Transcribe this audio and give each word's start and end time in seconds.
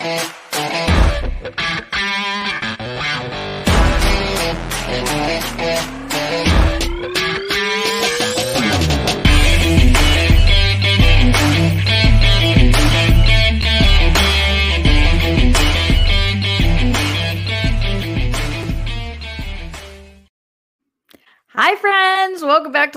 Hi, 0.00 0.37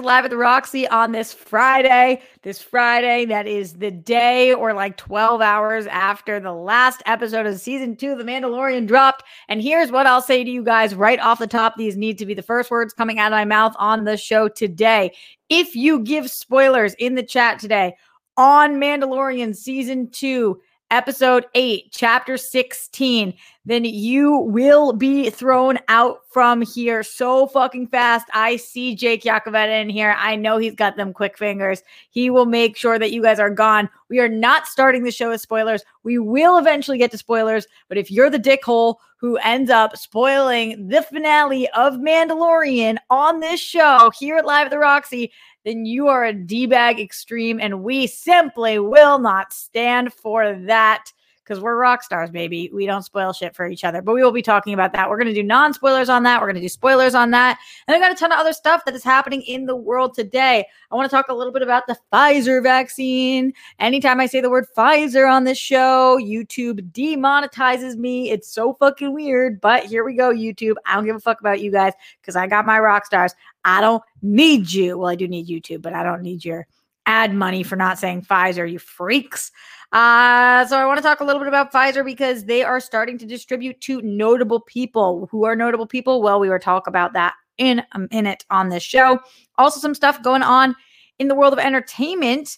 to 0.01 0.07
Live 0.07 0.25
at 0.25 0.31
the 0.31 0.37
Roxy 0.37 0.87
on 0.87 1.11
this 1.11 1.31
Friday. 1.31 2.21
This 2.41 2.61
Friday, 2.61 3.25
that 3.25 3.45
is 3.45 3.73
the 3.73 3.91
day 3.91 4.53
or 4.53 4.73
like 4.73 4.97
12 4.97 5.41
hours 5.41 5.85
after 5.87 6.39
the 6.39 6.51
last 6.51 7.03
episode 7.05 7.45
of 7.45 7.59
season 7.59 7.95
two 7.95 8.13
of 8.13 8.17
The 8.17 8.23
Mandalorian 8.23 8.87
dropped. 8.87 9.23
And 9.47 9.61
here's 9.61 9.91
what 9.91 10.07
I'll 10.07 10.21
say 10.21 10.43
to 10.43 10.49
you 10.49 10.63
guys 10.63 10.95
right 10.95 11.19
off 11.19 11.39
the 11.39 11.47
top. 11.47 11.75
These 11.77 11.97
need 11.97 12.17
to 12.17 12.25
be 12.25 12.33
the 12.33 12.41
first 12.41 12.71
words 12.71 12.93
coming 12.93 13.19
out 13.19 13.31
of 13.31 13.37
my 13.37 13.45
mouth 13.45 13.75
on 13.77 14.03
the 14.03 14.17
show 14.17 14.47
today. 14.47 15.13
If 15.49 15.75
you 15.75 15.99
give 15.99 16.31
spoilers 16.31 16.95
in 16.95 17.15
the 17.15 17.23
chat 17.23 17.59
today 17.59 17.95
on 18.37 18.75
Mandalorian 18.75 19.55
season 19.55 20.09
two, 20.09 20.59
episode 20.91 21.45
8, 21.55 21.87
chapter 21.91 22.37
16, 22.37 23.33
then 23.65 23.85
you 23.85 24.37
will 24.37 24.93
be 24.93 25.29
thrown 25.29 25.79
out 25.87 26.19
from 26.29 26.61
here 26.61 27.01
so 27.01 27.47
fucking 27.47 27.87
fast. 27.87 28.27
I 28.33 28.57
see 28.57 28.95
Jake 28.95 29.23
Yacovetta 29.23 29.81
in 29.81 29.89
here. 29.89 30.15
I 30.17 30.35
know 30.35 30.57
he's 30.57 30.75
got 30.75 30.97
them 30.97 31.13
quick 31.13 31.37
fingers. 31.37 31.81
He 32.09 32.29
will 32.29 32.45
make 32.45 32.75
sure 32.75 32.99
that 32.99 33.11
you 33.11 33.21
guys 33.21 33.39
are 33.39 33.49
gone. 33.49 33.89
We 34.09 34.19
are 34.19 34.29
not 34.29 34.67
starting 34.67 35.03
the 35.03 35.11
show 35.11 35.29
with 35.29 35.41
spoilers. 35.41 35.83
We 36.03 36.19
will 36.19 36.57
eventually 36.57 36.97
get 36.97 37.11
to 37.11 37.17
spoilers, 37.17 37.65
but 37.87 37.97
if 37.97 38.11
you're 38.11 38.29
the 38.29 38.37
dickhole 38.37 38.97
who 39.17 39.37
ends 39.37 39.69
up 39.69 39.95
spoiling 39.95 40.87
the 40.87 41.03
finale 41.03 41.69
of 41.69 41.93
Mandalorian 41.93 42.97
on 43.11 43.39
this 43.39 43.59
show 43.59 44.11
here 44.17 44.37
at 44.37 44.45
Live 44.45 44.65
at 44.65 44.71
the 44.71 44.79
Roxy, 44.79 45.31
then 45.63 45.85
you 45.85 46.07
are 46.07 46.25
a 46.25 46.33
D 46.33 46.65
bag 46.65 46.99
extreme, 46.99 47.59
and 47.59 47.83
we 47.83 48.07
simply 48.07 48.79
will 48.79 49.19
not 49.19 49.53
stand 49.53 50.13
for 50.13 50.53
that 50.65 51.11
because 51.43 51.59
we're 51.59 51.75
rock 51.75 52.03
stars, 52.03 52.29
baby. 52.29 52.69
We 52.73 52.85
don't 52.85 53.03
spoil 53.03 53.33
shit 53.33 53.55
for 53.55 53.67
each 53.67 53.83
other, 53.83 54.01
but 54.01 54.13
we 54.13 54.23
will 54.23 54.31
be 54.31 54.41
talking 54.41 54.73
about 54.73 54.93
that. 54.93 55.09
We're 55.09 55.17
going 55.17 55.27
to 55.27 55.33
do 55.33 55.43
non 55.43 55.73
spoilers 55.73 56.09
on 56.09 56.23
that. 56.23 56.39
We're 56.39 56.47
going 56.47 56.55
to 56.55 56.61
do 56.61 56.69
spoilers 56.69 57.15
on 57.15 57.31
that. 57.31 57.59
And 57.87 57.95
I 57.95 57.99
got 57.99 58.11
a 58.11 58.15
ton 58.15 58.31
of 58.31 58.39
other 58.39 58.53
stuff 58.53 58.85
that 58.85 58.95
is 58.95 59.03
happening 59.03 59.41
in 59.43 59.65
the 59.65 59.75
world 59.75 60.13
today. 60.13 60.65
I 60.91 60.95
want 60.95 61.09
to 61.09 61.15
talk 61.15 61.29
a 61.29 61.33
little 61.33 61.53
bit 61.53 61.61
about 61.61 61.87
the 61.87 61.97
Pfizer 62.11 62.61
vaccine. 62.61 63.53
Anytime 63.79 64.19
I 64.19 64.27
say 64.27 64.41
the 64.41 64.49
word 64.49 64.67
Pfizer 64.75 65.29
on 65.31 65.43
this 65.43 65.57
show, 65.57 66.19
YouTube 66.21 66.91
demonetizes 66.91 67.95
me. 67.95 68.29
It's 68.29 68.47
so 68.47 68.73
fucking 68.73 69.13
weird, 69.13 69.59
but 69.61 69.85
here 69.85 70.03
we 70.03 70.13
go, 70.13 70.31
YouTube. 70.31 70.75
I 70.85 70.95
don't 70.95 71.05
give 71.05 71.15
a 71.15 71.19
fuck 71.19 71.39
about 71.39 71.61
you 71.61 71.71
guys 71.71 71.93
because 72.21 72.35
I 72.35 72.47
got 72.47 72.65
my 72.65 72.79
rock 72.79 73.05
stars. 73.05 73.33
I 73.65 73.81
don't 73.81 74.03
need 74.21 74.71
you. 74.71 74.97
Well, 74.97 75.09
I 75.09 75.15
do 75.15 75.27
need 75.27 75.47
YouTube, 75.47 75.81
but 75.81 75.93
I 75.93 76.03
don't 76.03 76.21
need 76.21 76.43
your 76.45 76.67
ad 77.05 77.33
money 77.33 77.63
for 77.63 77.75
not 77.75 77.99
saying 77.99 78.23
Pfizer, 78.23 78.71
you 78.71 78.79
freaks. 78.79 79.51
Uh, 79.91 80.65
so 80.65 80.77
I 80.77 80.85
want 80.85 80.97
to 80.97 81.03
talk 81.03 81.19
a 81.19 81.23
little 81.23 81.39
bit 81.39 81.47
about 81.47 81.73
Pfizer 81.73 82.05
because 82.05 82.45
they 82.45 82.63
are 82.63 82.79
starting 82.79 83.17
to 83.17 83.25
distribute 83.25 83.81
to 83.81 84.01
notable 84.01 84.61
people. 84.61 85.27
Who 85.31 85.43
are 85.43 85.55
notable 85.55 85.87
people? 85.87 86.21
Well, 86.21 86.39
we 86.39 86.49
will 86.49 86.59
talk 86.59 86.87
about 86.87 87.13
that 87.13 87.33
in 87.57 87.83
a 87.91 87.99
minute 88.11 88.45
on 88.49 88.69
this 88.69 88.83
show. 88.83 89.19
Also, 89.57 89.79
some 89.79 89.93
stuff 89.93 90.23
going 90.23 90.43
on 90.43 90.75
in 91.19 91.27
the 91.27 91.35
world 91.35 91.53
of 91.53 91.59
entertainment. 91.59 92.57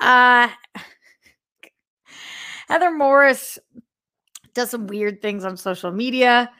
Uh, 0.00 0.48
Heather 2.68 2.90
Morris 2.90 3.58
does 4.54 4.70
some 4.70 4.86
weird 4.86 5.20
things 5.20 5.44
on 5.44 5.56
social 5.56 5.90
media. 5.90 6.50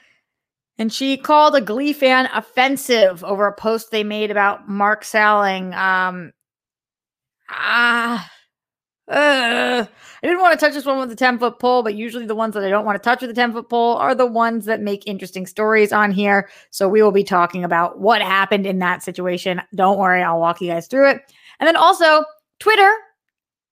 And 0.78 0.92
she 0.92 1.16
called 1.16 1.54
a 1.54 1.60
Glee 1.60 1.92
fan 1.92 2.28
offensive 2.34 3.22
over 3.22 3.46
a 3.46 3.54
post 3.54 3.90
they 3.90 4.02
made 4.02 4.30
about 4.30 4.68
Mark 4.68 5.04
Salling. 5.04 5.72
Um, 5.74 6.32
ah, 7.48 8.30
uh, 9.06 9.84
I 9.86 10.26
didn't 10.26 10.40
want 10.40 10.58
to 10.58 10.64
touch 10.64 10.74
this 10.74 10.86
one 10.86 10.98
with 10.98 11.10
the 11.10 11.16
10 11.16 11.38
foot 11.38 11.58
pole, 11.58 11.82
but 11.82 11.94
usually 11.94 12.24
the 12.24 12.34
ones 12.34 12.54
that 12.54 12.64
I 12.64 12.70
don't 12.70 12.86
want 12.86 12.96
to 12.96 13.06
touch 13.06 13.20
with 13.20 13.28
the 13.28 13.34
10 13.34 13.52
foot 13.52 13.68
pole 13.68 13.96
are 13.96 14.14
the 14.14 14.26
ones 14.26 14.64
that 14.64 14.80
make 14.80 15.06
interesting 15.06 15.46
stories 15.46 15.92
on 15.92 16.10
here. 16.10 16.48
So 16.70 16.88
we 16.88 17.02
will 17.02 17.12
be 17.12 17.24
talking 17.24 17.64
about 17.64 17.98
what 17.98 18.22
happened 18.22 18.66
in 18.66 18.78
that 18.78 19.02
situation. 19.02 19.60
Don't 19.74 19.98
worry, 19.98 20.22
I'll 20.22 20.40
walk 20.40 20.62
you 20.62 20.70
guys 20.70 20.86
through 20.86 21.10
it. 21.10 21.20
And 21.60 21.66
then 21.66 21.76
also, 21.76 22.24
Twitter, 22.60 22.90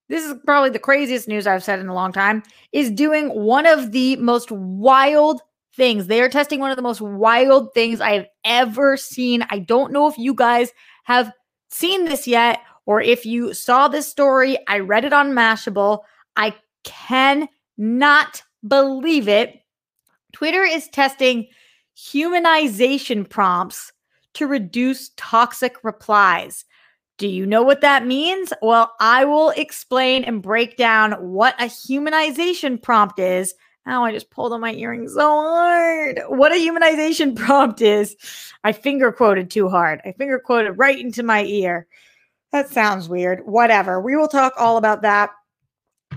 this 0.07 0.23
is 0.23 0.35
probably 0.45 0.69
the 0.69 0.77
craziest 0.77 1.27
news 1.27 1.47
I've 1.47 1.63
said 1.63 1.79
in 1.79 1.87
a 1.87 1.95
long 1.95 2.11
time, 2.11 2.43
is 2.71 2.91
doing 2.91 3.29
one 3.29 3.65
of 3.65 3.91
the 3.91 4.15
most 4.17 4.51
wild 4.51 5.41
things. 5.75 6.05
They 6.05 6.21
are 6.21 6.29
testing 6.29 6.59
one 6.59 6.69
of 6.69 6.75
the 6.75 6.83
most 6.83 7.01
wild 7.01 7.73
things 7.73 7.99
I 8.01 8.11
have 8.11 8.27
ever 8.45 8.97
seen. 8.97 9.43
I 9.49 9.57
don't 9.57 9.91
know 9.91 10.07
if 10.07 10.17
you 10.19 10.35
guys 10.35 10.71
have 11.05 11.31
seen 11.71 12.05
this 12.05 12.27
yet 12.27 12.59
or 12.85 13.01
if 13.01 13.25
you 13.25 13.53
saw 13.53 13.87
this 13.87 14.07
story, 14.07 14.57
I 14.67 14.79
read 14.79 15.05
it 15.05 15.13
on 15.13 15.31
Mashable. 15.31 15.99
I 16.35 16.55
cannot 16.83 18.43
believe 18.67 19.27
it. 19.27 19.61
Twitter 20.33 20.63
is 20.63 20.87
testing 20.89 21.47
humanization 21.97 23.29
prompts 23.29 23.91
to 24.33 24.47
reduce 24.47 25.11
toxic 25.15 25.83
replies. 25.83 26.65
Do 27.17 27.27
you 27.27 27.45
know 27.45 27.61
what 27.61 27.81
that 27.81 28.05
means? 28.05 28.51
Well, 28.61 28.93
I 28.99 29.25
will 29.25 29.51
explain 29.51 30.23
and 30.23 30.41
break 30.41 30.75
down 30.75 31.13
what 31.13 31.55
a 31.61 31.65
humanization 31.65 32.81
prompt 32.81 33.19
is. 33.19 33.53
Oh, 33.85 34.03
I 34.03 34.11
just 34.11 34.31
pulled 34.31 34.53
on 34.53 34.61
my 34.61 34.73
earring 34.73 35.09
so 35.09 35.21
hard. 35.21 36.21
What 36.27 36.51
a 36.51 36.55
humanization 36.55 37.35
prompt 37.35 37.81
is. 37.81 38.15
I 38.63 38.71
finger 38.71 39.11
quoted 39.11 39.51
too 39.51 39.69
hard. 39.69 40.01
I 40.05 40.13
finger 40.13 40.39
quoted 40.39 40.73
right 40.73 40.97
into 40.97 41.21
my 41.21 41.43
ear. 41.43 41.85
That 42.53 42.69
sounds 42.69 43.09
weird. 43.09 43.41
Whatever. 43.45 43.99
We 43.99 44.15
will 44.15 44.27
talk 44.27 44.53
all 44.57 44.77
about 44.77 45.01
that 45.01 45.31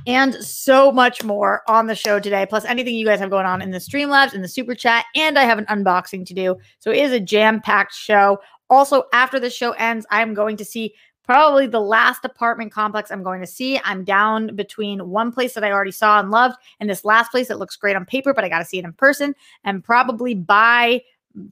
and 0.07 0.35
so 0.35 0.93
much 0.93 1.25
more 1.25 1.63
on 1.67 1.87
the 1.87 1.95
show 1.95 2.21
today, 2.21 2.45
plus 2.47 2.67
anything 2.67 2.95
you 2.95 3.07
guys 3.07 3.19
have 3.21 3.31
going 3.31 3.47
on 3.47 3.63
in 3.63 3.71
the 3.71 3.79
Streamlabs, 3.79 4.35
in 4.35 4.43
the 4.43 4.49
super 4.49 4.75
chat, 4.75 5.07
and 5.17 5.39
I 5.39 5.45
have 5.45 5.59
an 5.59 5.65
unboxing 5.67 6.27
to 6.27 6.35
do. 6.35 6.57
So 6.79 6.91
it 6.91 6.99
is 6.99 7.13
a 7.13 7.19
jam 7.19 7.63
packed 7.63 7.95
show. 7.95 8.39
Also, 8.69 9.05
after 9.15 9.41
the 9.41 9.49
show 9.49 9.73
ends, 9.73 10.05
I'm 10.11 10.35
going 10.35 10.59
to 10.59 10.65
see 10.65 10.95
probably 11.25 11.67
the 11.67 11.81
last 11.81 12.23
apartment 12.23 12.71
complex 12.71 13.11
I'm 13.11 13.23
going 13.23 13.41
to 13.41 13.47
see. 13.47 13.81
I'm 13.83 14.05
down 14.05 14.55
between 14.55 15.09
one 15.09 15.33
place 15.33 15.55
that 15.55 15.65
I 15.65 15.73
already 15.73 15.91
saw 15.91 16.21
and 16.21 16.31
loved 16.31 16.57
and 16.81 16.89
this 16.89 17.05
last 17.05 17.31
place 17.31 17.49
that 17.49 17.59
looks 17.59 17.77
great 17.77 17.97
on 17.97 18.05
paper, 18.05 18.35
but 18.35 18.45
I 18.45 18.51
got 18.51 18.59
to 18.59 18.65
see 18.67 18.79
it 18.79 18.85
in 18.85 18.93
person. 18.93 19.35
And 19.65 19.83
probably 19.83 20.35
by 20.35 21.01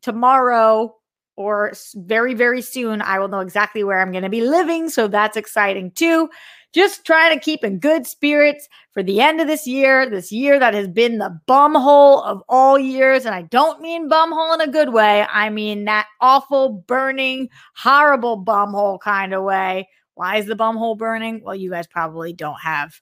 tomorrow 0.02 0.94
or 1.36 1.72
very, 1.94 2.34
very 2.34 2.62
soon, 2.62 3.02
I 3.02 3.18
will 3.18 3.28
know 3.28 3.40
exactly 3.40 3.82
where 3.84 4.00
I'm 4.00 4.12
going 4.12 4.24
to 4.24 4.30
be 4.30 4.42
living. 4.42 4.88
So 4.88 5.08
that's 5.08 5.36
exciting 5.36 5.90
too. 5.92 6.28
Just 6.72 7.04
trying 7.04 7.36
to 7.36 7.44
keep 7.44 7.62
in 7.62 7.78
good 7.78 8.06
spirits 8.06 8.68
for 8.92 9.02
the 9.02 9.20
end 9.20 9.40
of 9.40 9.46
this 9.46 9.66
year, 9.66 10.08
this 10.08 10.32
year 10.32 10.58
that 10.58 10.74
has 10.74 10.88
been 10.88 11.18
the 11.18 11.38
bumhole 11.46 12.24
of 12.24 12.42
all 12.48 12.78
years. 12.78 13.26
And 13.26 13.34
I 13.34 13.42
don't 13.42 13.80
mean 13.80 14.10
bumhole 14.10 14.54
in 14.54 14.60
a 14.60 14.72
good 14.72 14.92
way. 14.92 15.24
I 15.32 15.50
mean 15.50 15.84
that 15.84 16.06
awful, 16.20 16.84
burning, 16.86 17.48
horrible 17.76 18.44
bumhole 18.44 19.00
kind 19.00 19.32
of 19.32 19.44
way. 19.44 19.88
Why 20.14 20.36
is 20.36 20.46
the 20.46 20.56
bumhole 20.56 20.98
burning? 20.98 21.42
Well, 21.44 21.54
you 21.54 21.70
guys 21.70 21.86
probably 21.86 22.32
don't 22.32 22.60
have 22.60 23.00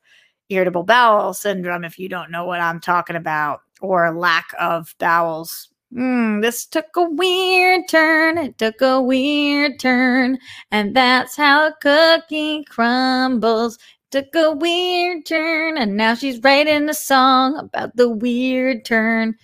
irritable 0.48 0.82
bowel 0.82 1.32
syndrome 1.32 1.84
if 1.84 1.98
you 1.98 2.08
don't 2.08 2.30
know 2.30 2.44
what 2.44 2.60
I'm 2.60 2.80
talking 2.80 3.16
about, 3.16 3.60
or 3.80 4.14
lack 4.14 4.46
of 4.58 4.94
bowels 4.98 5.71
Mm, 5.94 6.40
this 6.40 6.64
took 6.64 6.86
a 6.96 7.04
weird 7.04 7.88
turn. 7.88 8.38
It 8.38 8.56
took 8.58 8.80
a 8.80 9.00
weird 9.00 9.78
turn. 9.78 10.38
And 10.70 10.96
that's 10.96 11.36
how 11.36 11.66
a 11.66 11.74
cookie 11.80 12.64
crumbles. 12.64 13.78
Took 14.10 14.34
a 14.34 14.52
weird 14.52 15.26
turn. 15.26 15.76
And 15.76 15.96
now 15.96 16.14
she's 16.14 16.42
writing 16.42 16.88
a 16.88 16.94
song 16.94 17.58
about 17.58 17.96
the 17.96 18.08
weird 18.08 18.84
turn. 18.84 19.36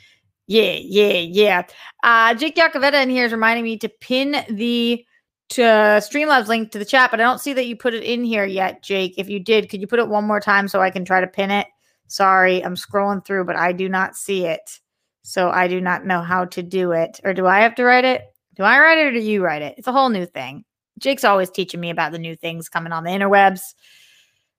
Yeah, 0.47 0.79
yeah, 0.81 1.19
yeah. 1.19 1.62
Uh, 2.03 2.35
Jake 2.35 2.56
Yacovetta 2.56 3.03
in 3.03 3.11
here 3.11 3.27
is 3.27 3.33
reminding 3.33 3.65
me 3.65 3.77
to 3.79 3.89
pin 3.89 4.44
the 4.49 5.05
to 5.51 5.62
Streamlabs 5.62 6.47
link 6.47 6.71
to 6.73 6.79
the 6.79 6.85
chat, 6.85 7.11
but 7.11 7.21
I 7.21 7.25
don't 7.25 7.41
see 7.41 7.55
that 7.55 7.67
you 7.67 7.75
put 7.77 7.94
it 7.94 8.03
in 8.03 8.23
here 8.23 8.44
yet, 8.44 8.83
Jake. 8.83 9.15
If 9.17 9.31
you 9.31 9.41
did, 9.41 9.71
could 9.71 9.81
you 9.81 9.87
put 9.87 9.99
it 9.99 10.09
one 10.09 10.25
more 10.25 10.41
time 10.41 10.69
so 10.69 10.81
I 10.81 10.91
can 10.91 11.06
try 11.06 11.21
to 11.21 11.27
pin 11.27 11.51
it? 11.51 11.67
Sorry, 12.06 12.62
I'm 12.62 12.75
scrolling 12.75 13.25
through, 13.25 13.44
but 13.44 13.56
I 13.56 13.73
do 13.73 13.89
not 13.89 14.15
see 14.15 14.44
it. 14.44 14.81
So 15.29 15.51
I 15.51 15.69
do 15.69 15.79
not 15.79 16.07
know 16.07 16.23
how 16.23 16.47
to 16.47 16.63
do 16.63 16.93
it. 16.93 17.21
Or 17.23 17.35
do 17.35 17.47
I 17.47 17.61
have 17.61 17.75
to 17.75 17.85
write 17.85 18.07
it? 18.07 18.23
Do 18.57 18.63
I 18.63 18.79
write 18.81 18.97
it 18.97 19.09
or 19.09 19.13
do 19.13 19.21
you 19.21 19.45
write 19.45 19.61
it? 19.61 19.75
It's 19.77 19.87
a 19.87 19.93
whole 19.93 20.09
new 20.09 20.25
thing. 20.25 20.65
Jake's 20.99 21.23
always 21.23 21.51
teaching 21.51 21.81
me 21.81 21.91
about 21.91 22.13
the 22.13 22.19
new 22.19 22.35
things 22.35 22.71
coming 22.71 22.93
on 22.93 23.05
the 23.05 23.11
interwebs. 23.11 23.75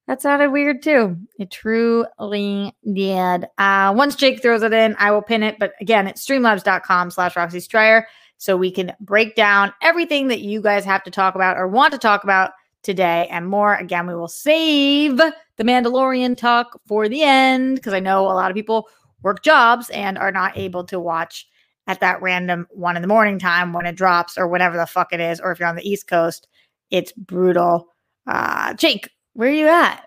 That 0.05 0.21
sounded 0.21 0.51
weird 0.51 0.83
too. 0.83 1.17
It 1.39 1.49
truly 1.49 2.75
did. 2.93 3.47
Uh, 3.57 3.93
once 3.97 4.15
Jake 4.15 4.43
throws 4.43 4.61
it 4.61 4.71
in, 4.71 4.95
I 4.99 5.09
will 5.09 5.23
pin 5.23 5.41
it. 5.41 5.57
But 5.59 5.73
again, 5.81 6.07
it's 6.07 6.23
streamlabs.com 6.23 7.09
slash 7.11 7.35
Roxy 7.35 7.59
Striar. 7.59 8.07
So 8.37 8.55
we 8.55 8.69
can 8.69 8.93
break 8.99 9.35
down 9.35 9.73
everything 9.81 10.27
that 10.27 10.41
you 10.41 10.61
guys 10.61 10.85
have 10.85 11.03
to 11.03 11.11
talk 11.11 11.33
about 11.33 11.57
or 11.57 11.67
want 11.67 11.93
to 11.93 11.99
talk 11.99 12.23
about 12.23 12.51
today 12.83 13.27
and 13.31 13.47
more. 13.47 13.75
Again, 13.75 14.05
we 14.05 14.15
will 14.15 14.27
save 14.27 15.17
the 15.17 15.33
Mandalorian 15.63 16.37
talk 16.37 16.79
for 16.85 17.09
the 17.09 17.23
end 17.23 17.75
because 17.75 17.93
I 17.93 17.99
know 17.99 18.25
a 18.25 18.33
lot 18.33 18.51
of 18.51 18.55
people 18.55 18.87
work 19.23 19.43
jobs 19.43 19.89
and 19.89 20.17
are 20.17 20.31
not 20.31 20.57
able 20.57 20.83
to 20.85 20.99
watch 20.99 21.47
at 21.87 21.99
that 22.01 22.21
random 22.21 22.67
one 22.69 22.95
in 22.95 23.01
the 23.01 23.07
morning 23.07 23.39
time 23.39 23.73
when 23.73 23.85
it 23.85 23.95
drops 23.95 24.37
or 24.37 24.47
whatever 24.47 24.77
the 24.77 24.85
fuck 24.85 25.11
it 25.11 25.19
is. 25.19 25.39
Or 25.39 25.51
if 25.51 25.59
you're 25.59 25.67
on 25.67 25.75
the 25.75 25.89
East 25.89 26.07
Coast, 26.07 26.47
it's 26.91 27.11
brutal. 27.13 27.87
Uh, 28.27 28.73
Jake, 28.75 29.09
where 29.33 29.49
are 29.49 29.53
you 29.53 29.67
at? 29.67 30.03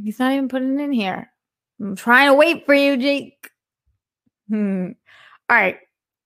He's 0.00 0.18
not 0.18 0.32
even 0.32 0.48
putting 0.48 0.78
in 0.78 0.92
here. 0.92 1.30
I'm 1.80 1.96
trying 1.96 2.28
to 2.28 2.34
wait 2.34 2.66
for 2.66 2.74
you, 2.74 2.96
Jake. 2.96 3.50
Hmm. 4.48 4.90
All 5.50 5.56
right. 5.56 5.78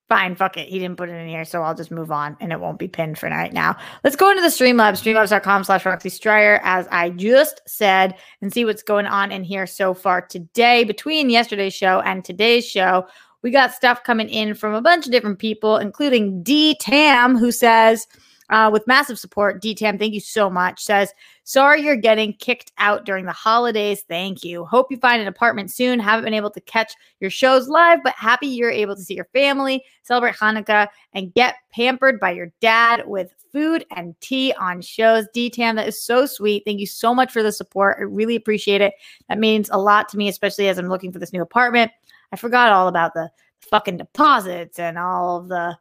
Fine, 0.09 0.35
fuck 0.37 0.57
it. 0.57 0.67
He 0.67 0.79
didn't 0.79 0.97
put 0.97 1.09
it 1.09 1.13
in 1.13 1.27
here, 1.27 1.45
so 1.45 1.61
I'll 1.61 1.75
just 1.75 1.91
move 1.91 2.11
on 2.11 2.35
and 2.39 2.51
it 2.51 2.59
won't 2.59 2.79
be 2.79 2.87
pinned 2.87 3.19
for 3.19 3.29
right 3.29 3.53
now. 3.53 3.77
Let's 4.03 4.15
go 4.15 4.31
into 4.31 4.41
the 4.41 4.47
Streamlabs, 4.47 5.03
streamlabs.com 5.03 5.63
slash 5.63 5.85
Roxy 5.85 6.09
Striar, 6.09 6.59
as 6.63 6.87
I 6.89 7.11
just 7.11 7.61
said, 7.67 8.15
and 8.41 8.51
see 8.51 8.65
what's 8.65 8.81
going 8.81 9.05
on 9.05 9.31
in 9.31 9.43
here 9.43 9.67
so 9.67 9.93
far 9.93 10.21
today 10.21 10.83
between 10.83 11.29
yesterday's 11.29 11.75
show 11.75 12.01
and 12.01 12.25
today's 12.25 12.67
show. 12.67 13.05
We 13.43 13.51
got 13.51 13.71
stuff 13.71 14.03
coming 14.03 14.29
in 14.29 14.55
from 14.55 14.73
a 14.73 14.81
bunch 14.81 15.05
of 15.05 15.11
different 15.11 15.37
people, 15.37 15.77
including 15.77 16.41
D 16.41 16.75
Tam, 16.81 17.37
who 17.37 17.51
says, 17.51 18.07
uh, 18.49 18.69
with 18.71 18.87
massive 18.87 19.19
support. 19.19 19.61
DTAM, 19.61 19.99
thank 19.99 20.13
you 20.13 20.19
so 20.19 20.49
much. 20.49 20.81
Says, 20.83 21.13
sorry 21.43 21.81
you're 21.81 21.95
getting 21.95 22.33
kicked 22.33 22.71
out 22.77 23.05
during 23.05 23.25
the 23.25 23.31
holidays. 23.31 24.03
Thank 24.07 24.43
you. 24.43 24.65
Hope 24.65 24.91
you 24.91 24.97
find 24.97 25.21
an 25.21 25.27
apartment 25.27 25.71
soon. 25.71 25.99
Haven't 25.99 26.25
been 26.25 26.33
able 26.33 26.51
to 26.51 26.61
catch 26.61 26.93
your 27.19 27.29
shows 27.29 27.67
live, 27.67 27.99
but 28.03 28.13
happy 28.15 28.47
you're 28.47 28.71
able 28.71 28.95
to 28.95 29.01
see 29.01 29.15
your 29.15 29.29
family, 29.33 29.83
celebrate 30.03 30.35
Hanukkah, 30.35 30.87
and 31.13 31.33
get 31.33 31.55
pampered 31.71 32.19
by 32.19 32.31
your 32.31 32.51
dad 32.61 33.03
with 33.05 33.33
food 33.51 33.85
and 33.95 34.19
tea 34.21 34.53
on 34.59 34.81
shows. 34.81 35.25
DTAM, 35.35 35.75
that 35.75 35.87
is 35.87 36.01
so 36.01 36.25
sweet. 36.25 36.63
Thank 36.65 36.79
you 36.79 36.87
so 36.87 37.13
much 37.13 37.31
for 37.31 37.43
the 37.43 37.51
support. 37.51 37.97
I 37.99 38.03
really 38.03 38.35
appreciate 38.35 38.81
it. 38.81 38.93
That 39.27 39.39
means 39.39 39.69
a 39.71 39.77
lot 39.77 40.09
to 40.09 40.17
me, 40.17 40.27
especially 40.27 40.67
as 40.67 40.77
I'm 40.77 40.89
looking 40.89 41.11
for 41.11 41.19
this 41.19 41.33
new 41.33 41.41
apartment. 41.41 41.91
I 42.31 42.35
forgot 42.35 42.71
all 42.71 42.87
about 42.87 43.13
the 43.13 43.29
fucking 43.69 43.97
deposits 43.97 44.79
and 44.79 44.97
all 44.97 45.37
of 45.37 45.47
the 45.47 45.77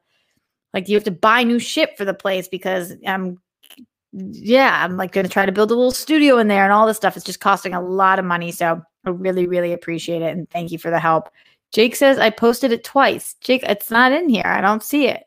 like 0.78 0.88
you 0.88 0.94
have 0.94 1.04
to 1.04 1.10
buy 1.10 1.42
new 1.42 1.58
shit 1.58 1.98
for 1.98 2.04
the 2.04 2.14
place 2.14 2.46
because 2.46 2.92
I'm 3.04 3.40
yeah, 4.12 4.84
I'm 4.84 4.96
like 4.96 5.10
gonna 5.10 5.28
try 5.28 5.44
to 5.44 5.50
build 5.50 5.72
a 5.72 5.74
little 5.74 5.90
studio 5.90 6.38
in 6.38 6.46
there 6.46 6.62
and 6.62 6.72
all 6.72 6.86
this 6.86 6.96
stuff. 6.96 7.16
It's 7.16 7.26
just 7.26 7.40
costing 7.40 7.74
a 7.74 7.82
lot 7.82 8.20
of 8.20 8.24
money. 8.24 8.52
So 8.52 8.80
I 9.04 9.10
really, 9.10 9.48
really 9.48 9.72
appreciate 9.72 10.22
it. 10.22 10.36
And 10.36 10.48
thank 10.50 10.70
you 10.70 10.78
for 10.78 10.90
the 10.90 11.00
help. 11.00 11.30
Jake 11.72 11.96
says 11.96 12.16
I 12.16 12.30
posted 12.30 12.70
it 12.70 12.84
twice. 12.84 13.34
Jake, 13.40 13.64
it's 13.64 13.90
not 13.90 14.12
in 14.12 14.28
here. 14.28 14.46
I 14.46 14.60
don't 14.60 14.84
see 14.84 15.08
it. 15.08 15.24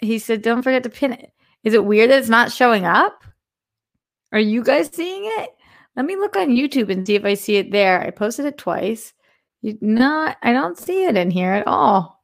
He 0.00 0.18
said, 0.18 0.40
don't 0.40 0.62
forget 0.62 0.82
to 0.84 0.88
pin 0.88 1.12
it. 1.12 1.30
Is 1.64 1.74
it 1.74 1.84
weird 1.84 2.10
that 2.10 2.18
it's 2.18 2.28
not 2.30 2.50
showing 2.50 2.86
up? 2.86 3.24
Are 4.32 4.40
you 4.40 4.64
guys 4.64 4.88
seeing 4.90 5.22
it? 5.24 5.50
Let 5.96 6.06
me 6.06 6.16
look 6.16 6.34
on 6.34 6.48
YouTube 6.48 6.90
and 6.90 7.06
see 7.06 7.14
if 7.14 7.26
I 7.26 7.34
see 7.34 7.56
it 7.56 7.72
there. 7.72 8.00
I 8.00 8.10
posted 8.10 8.46
it 8.46 8.56
twice. 8.56 9.12
You 9.60 9.76
not 9.82 10.38
I 10.42 10.52
don't 10.54 10.78
see 10.78 11.04
it 11.04 11.16
in 11.16 11.30
here 11.30 11.52
at 11.52 11.66
all. 11.66 12.23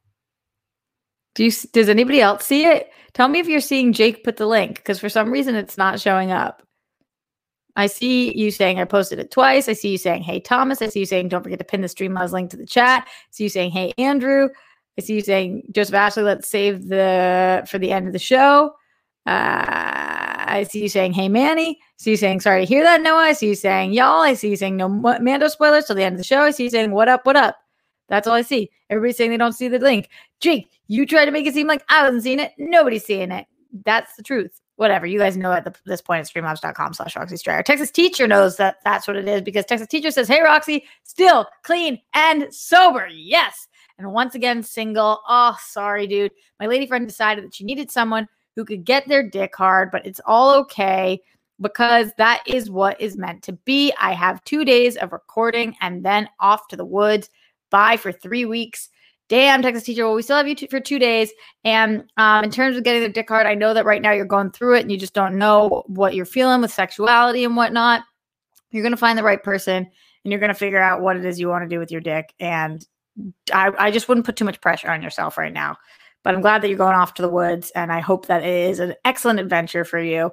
Do 1.35 1.45
you 1.45 1.51
does 1.71 1.89
anybody 1.89 2.21
else 2.21 2.45
see 2.45 2.65
it? 2.65 2.89
Tell 3.13 3.27
me 3.27 3.39
if 3.39 3.47
you're 3.47 3.61
seeing 3.61 3.93
Jake 3.93 4.23
put 4.23 4.37
the 4.37 4.47
link 4.47 4.75
because 4.75 4.99
for 4.99 5.09
some 5.09 5.31
reason 5.31 5.55
it's 5.55 5.77
not 5.77 5.99
showing 5.99 6.31
up. 6.31 6.63
I 7.75 7.87
see 7.87 8.37
you 8.37 8.51
saying 8.51 8.79
I 8.79 8.85
posted 8.85 9.19
it 9.19 9.31
twice. 9.31 9.69
I 9.69 9.73
see 9.73 9.91
you 9.91 9.97
saying, 9.97 10.23
hey, 10.23 10.39
Thomas. 10.39 10.81
I 10.81 10.89
see 10.89 10.99
you 11.01 11.05
saying, 11.05 11.29
don't 11.29 11.43
forget 11.43 11.59
to 11.59 11.65
pin 11.65 11.81
the 11.81 11.87
Streamlabs 11.87 12.33
link 12.33 12.49
to 12.51 12.57
the 12.57 12.65
chat. 12.65 13.05
I 13.07 13.11
see 13.31 13.43
you 13.43 13.49
saying, 13.49 13.71
hey, 13.71 13.93
Andrew. 13.97 14.49
I 14.97 15.01
see 15.01 15.15
you 15.15 15.21
saying, 15.21 15.63
Joseph 15.71 15.95
Ashley, 15.95 16.23
let's 16.23 16.49
save 16.49 16.89
the 16.89 17.65
for 17.69 17.79
the 17.79 17.91
end 17.91 18.07
of 18.07 18.13
the 18.13 18.19
show. 18.19 18.73
Uh, 19.25 19.31
I 20.51 20.67
see 20.69 20.81
you 20.81 20.89
saying, 20.89 21.13
hey, 21.13 21.29
Manny. 21.29 21.79
I 21.81 21.95
see 21.97 22.11
you 22.11 22.17
saying, 22.17 22.41
sorry 22.41 22.65
to 22.65 22.67
hear 22.67 22.83
that, 22.83 23.01
Noah. 23.01 23.21
I 23.21 23.33
see 23.33 23.47
you 23.47 23.55
saying, 23.55 23.93
y'all. 23.93 24.21
I 24.21 24.33
see 24.33 24.49
you 24.49 24.57
saying, 24.57 24.75
no 24.75 24.89
Mando 24.89 25.47
spoilers 25.47 25.85
till 25.85 25.95
the 25.95 26.03
end 26.03 26.15
of 26.15 26.17
the 26.17 26.25
show. 26.25 26.41
I 26.41 26.51
see 26.51 26.63
you 26.63 26.69
saying, 26.69 26.91
what 26.91 27.07
up, 27.07 27.25
what 27.25 27.37
up. 27.37 27.55
That's 28.09 28.27
all 28.27 28.33
I 28.33 28.41
see. 28.41 28.69
Everybody's 28.89 29.17
saying 29.17 29.31
they 29.31 29.37
don't 29.37 29.53
see 29.53 29.67
the 29.67 29.79
link. 29.79 30.09
Jake, 30.39 30.69
you 30.87 31.05
try 31.05 31.25
to 31.25 31.31
make 31.31 31.45
it 31.45 31.53
seem 31.53 31.67
like 31.67 31.83
I 31.89 32.03
wasn't 32.03 32.23
seeing 32.23 32.39
it. 32.39 32.51
Nobody's 32.57 33.05
seeing 33.05 33.31
it. 33.31 33.45
That's 33.85 34.15
the 34.15 34.23
truth. 34.23 34.59
Whatever. 34.75 35.05
You 35.05 35.19
guys 35.19 35.37
know 35.37 35.51
at 35.51 35.63
the, 35.63 35.73
this 35.85 36.01
point 36.01 36.19
at 36.19 36.27
streamlabs.com 36.27 36.93
slash 36.93 37.15
Roxy 37.15 37.37
Striar. 37.37 37.63
Texas 37.63 37.91
teacher 37.91 38.27
knows 38.27 38.57
that 38.57 38.77
that's 38.83 39.07
what 39.07 39.15
it 39.15 39.27
is 39.27 39.41
because 39.41 39.65
Texas 39.65 39.87
teacher 39.87 40.11
says, 40.11 40.27
Hey, 40.27 40.41
Roxy, 40.41 40.85
still 41.03 41.45
clean 41.63 42.01
and 42.13 42.53
sober. 42.53 43.07
Yes. 43.07 43.67
And 43.97 44.11
once 44.11 44.33
again, 44.33 44.63
single. 44.63 45.21
Oh, 45.27 45.55
sorry, 45.61 46.07
dude. 46.07 46.31
My 46.59 46.65
lady 46.65 46.87
friend 46.87 47.07
decided 47.07 47.43
that 47.43 47.53
she 47.53 47.63
needed 47.63 47.91
someone 47.91 48.27
who 48.55 48.65
could 48.65 48.83
get 48.83 49.07
their 49.07 49.27
dick 49.27 49.55
hard, 49.55 49.91
but 49.91 50.05
it's 50.05 50.21
all 50.25 50.57
okay 50.61 51.21
because 51.61 52.11
that 52.17 52.41
is 52.47 52.69
what 52.69 52.99
is 52.99 53.17
meant 53.17 53.43
to 53.43 53.53
be. 53.53 53.93
I 53.99 54.13
have 54.13 54.43
two 54.43 54.65
days 54.65 54.97
of 54.97 55.11
recording 55.13 55.75
and 55.81 56.03
then 56.03 56.27
off 56.39 56.67
to 56.69 56.75
the 56.75 56.85
woods. 56.85 57.29
Bye 57.71 57.97
for 57.97 58.11
three 58.11 58.45
weeks. 58.45 58.89
Damn 59.29 59.61
texas 59.61 59.85
teacher 59.85 60.05
well 60.05 60.15
we 60.15 60.21
still 60.21 60.37
have 60.37 60.47
you 60.47 60.55
for 60.69 60.79
two 60.79 60.99
days. 60.99 61.31
And 61.63 62.03
um, 62.17 62.43
in 62.43 62.51
terms 62.51 62.77
of 62.77 62.83
getting 62.83 63.01
the 63.01 63.09
dick 63.09 63.29
hard 63.29 63.47
i 63.47 63.55
know 63.55 63.73
that 63.73 63.85
right 63.85 64.01
now 64.01 64.11
you're 64.11 64.25
going 64.25 64.51
through 64.51 64.75
it 64.75 64.81
and 64.81 64.91
you 64.91 64.97
just 64.97 65.13
don't 65.13 65.37
know 65.37 65.83
what 65.87 66.13
you're 66.13 66.25
feeling 66.25 66.61
with 66.61 66.71
sexuality 66.71 67.43
and 67.45 67.55
whatnot. 67.55 68.03
You're 68.71 68.83
going 68.83 68.91
to 68.91 68.97
find 68.97 69.17
the 69.17 69.23
right 69.23 69.41
person 69.41 69.89
and 70.23 70.31
you're 70.31 70.39
going 70.39 70.49
to 70.49 70.53
figure 70.53 70.81
out 70.81 71.01
what 71.01 71.17
it 71.17 71.25
is 71.25 71.39
you 71.39 71.47
want 71.47 71.63
to 71.63 71.73
do 71.73 71.79
with 71.79 71.91
your 71.91 72.01
dick. 72.01 72.33
And 72.39 72.85
I, 73.53 73.71
I 73.77 73.91
just 73.91 74.07
wouldn't 74.07 74.25
put 74.25 74.35
too 74.35 74.45
much 74.45 74.61
pressure 74.61 74.91
on 74.91 75.01
yourself 75.01 75.37
right 75.37 75.53
now. 75.53 75.77
But 76.23 76.35
i'm 76.35 76.41
glad 76.41 76.61
that 76.61 76.67
you're 76.67 76.77
going 76.77 76.95
off 76.95 77.15
to 77.15 77.23
the 77.23 77.29
woods 77.29 77.71
and 77.71 77.91
i 77.91 77.99
hope 77.99 78.27
that 78.27 78.43
it 78.43 78.69
is 78.69 78.79
an 78.79 78.93
excellent 79.03 79.39
adventure 79.39 79.83
for 79.83 79.99
you 79.99 80.31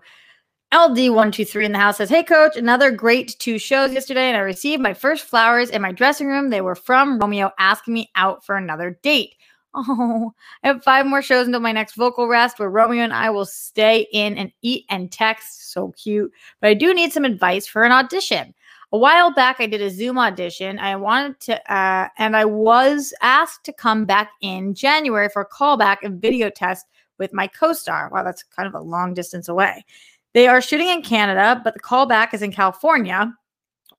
LD123 0.73 1.65
in 1.65 1.73
the 1.73 1.79
house 1.79 1.97
says, 1.97 2.11
Hey, 2.11 2.23
coach, 2.23 2.57
another 2.57 2.91
great 2.91 3.35
two 3.39 3.59
shows 3.59 3.93
yesterday, 3.93 4.29
and 4.29 4.37
I 4.37 4.41
received 4.41 4.83
my 4.83 4.93
first 4.93 5.25
flowers 5.25 5.71
in 5.71 5.81
my 5.81 5.93
dressing 5.93 6.27
room. 6.27 6.51
They 6.51 6.61
were 6.61 6.75
from 6.75 7.19
Romeo 7.19 7.51
asking 7.59 7.95
me 7.95 8.11
out 8.17 8.45
for 8.45 8.57
another 8.57 8.99
date. 9.03 9.35
Oh, 9.75 10.33
I 10.65 10.69
have 10.69 10.83
five 10.83 11.07
more 11.07 11.21
shows 11.21 11.47
until 11.47 11.61
my 11.61 11.73
next 11.73 11.95
vocal 11.95 12.27
rest 12.27 12.59
where 12.59 12.71
Romeo 12.71 13.05
and 13.05 13.13
I 13.13 13.29
will 13.29 13.45
stay 13.45 14.09
in 14.13 14.37
and 14.37 14.51
eat 14.63 14.87
and 14.89 15.13
text. 15.13 15.73
So 15.73 15.93
cute. 15.93 16.33
But 16.61 16.71
I 16.71 16.75
do 16.75 16.95
need 16.95 17.13
some 17.13 17.27
advice 17.27 17.67
for 17.67 17.85
an 17.85 17.93
audition. 17.93 18.55
A 18.93 18.99
while 18.99 19.31
back, 19.33 19.57
I 19.61 19.67
did 19.67 19.83
a 19.83 19.91
Zoom 19.91 20.19
audition. 20.19 20.79
I 20.79 20.97
wanted 20.97 21.39
to, 21.41 21.73
uh, 21.73 22.09
and 22.17 22.35
I 22.35 22.47
was 22.47 23.13
asked 23.21 23.65
to 23.65 23.73
come 23.73 24.07
back 24.07 24.31
in 24.41 24.75
January 24.75 25.29
for 25.29 25.43
a 25.43 25.49
callback 25.49 25.99
and 26.03 26.21
video 26.21 26.49
test 26.49 26.87
with 27.19 27.35
my 27.35 27.47
co 27.47 27.75
star. 27.75 28.09
Wow, 28.11 28.25
that's 28.25 28.43
kind 28.43 28.67
of 28.67 28.75
a 28.75 28.81
long 28.81 29.13
distance 29.13 29.49
away. 29.49 29.85
They 30.35 30.47
are 30.47 30.61
shooting 30.61 30.89
in 30.89 31.03
Canada, 31.03 31.61
but 31.65 31.75
the 31.75 31.81
callback 31.81 32.35
is 32.35 32.43
in 32.43 32.53
California. 32.53 33.33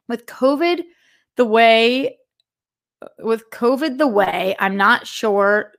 With 0.07 0.25
COVID 0.25 0.83
the 1.35 1.45
way 1.45 2.17
with 3.19 3.49
COVID 3.51 3.97
the 3.97 4.07
way, 4.07 4.55
I'm 4.59 4.75
not 4.75 5.07
sure 5.07 5.73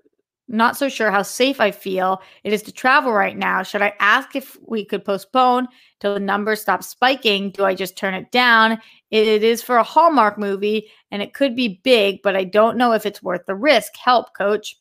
not 0.51 0.77
so 0.77 0.89
sure 0.89 1.13
how 1.13 1.23
safe 1.23 1.61
I 1.61 1.71
feel 1.71 2.21
it 2.43 2.53
is 2.53 2.63
to 2.65 2.73
travel 2.73 3.13
right 3.13 3.37
now. 3.37 3.63
Should 3.63 3.83
I 3.83 3.95
ask 4.01 4.35
if 4.35 4.59
we 4.67 4.85
could 4.85 5.05
postpone 5.05 5.69
till 6.01 6.13
the 6.13 6.21
numbers 6.21 6.61
stop 6.61 6.83
spiking? 6.83 7.51
Do 7.51 7.65
I 7.65 7.75
just 7.75 7.97
turn 7.97 8.15
it 8.15 8.33
down? 8.33 8.81
It, 9.13 9.45
is 9.45 9.63
for 9.63 9.77
a 9.77 9.85
Hallmark 9.85 10.39
movie 10.39 10.89
and 11.13 11.23
it 11.23 11.35
could 11.35 11.55
be 11.55 11.81
big, 11.85 12.21
but 12.23 12.35
I 12.35 12.45
don't 12.45 12.77
know 12.77 12.93
if 12.93 13.07
it's 13.07 13.23
worth 13.23 13.47
the 13.47 13.55
risk. 13.55 13.97
Help, 13.97 14.35
coach. 14.37 14.77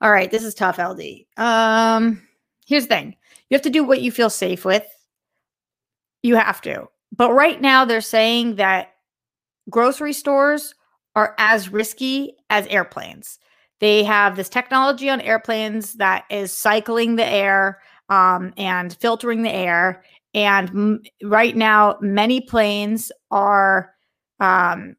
All 0.00 0.12
right, 0.12 0.30
this 0.30 0.44
is 0.44 0.54
tough, 0.54 0.78
LD. 0.78 1.24
Um, 1.38 2.22
here's 2.66 2.86
the 2.86 2.94
thing. 2.94 3.16
You 3.50 3.54
have 3.54 3.62
to 3.62 3.70
do 3.70 3.84
what 3.84 4.02
you 4.02 4.12
feel 4.12 4.30
safe 4.30 4.64
with. 4.64 4.86
You 6.22 6.36
have 6.36 6.60
to. 6.62 6.86
But 7.16 7.32
right 7.32 7.60
now, 7.60 7.84
they're 7.84 8.00
saying 8.00 8.56
that 8.56 8.90
grocery 9.70 10.12
stores 10.12 10.74
are 11.16 11.34
as 11.38 11.70
risky 11.70 12.36
as 12.50 12.66
airplanes. 12.66 13.38
They 13.80 14.04
have 14.04 14.36
this 14.36 14.48
technology 14.48 15.08
on 15.08 15.20
airplanes 15.20 15.94
that 15.94 16.24
is 16.30 16.52
cycling 16.52 17.16
the 17.16 17.26
air 17.26 17.80
um, 18.08 18.52
and 18.56 18.94
filtering 18.94 19.42
the 19.42 19.52
air. 19.52 20.02
And 20.34 20.68
m- 20.70 21.02
right 21.22 21.56
now, 21.56 21.96
many 22.00 22.40
planes 22.40 23.12
are 23.30 23.94
um, 24.40 24.96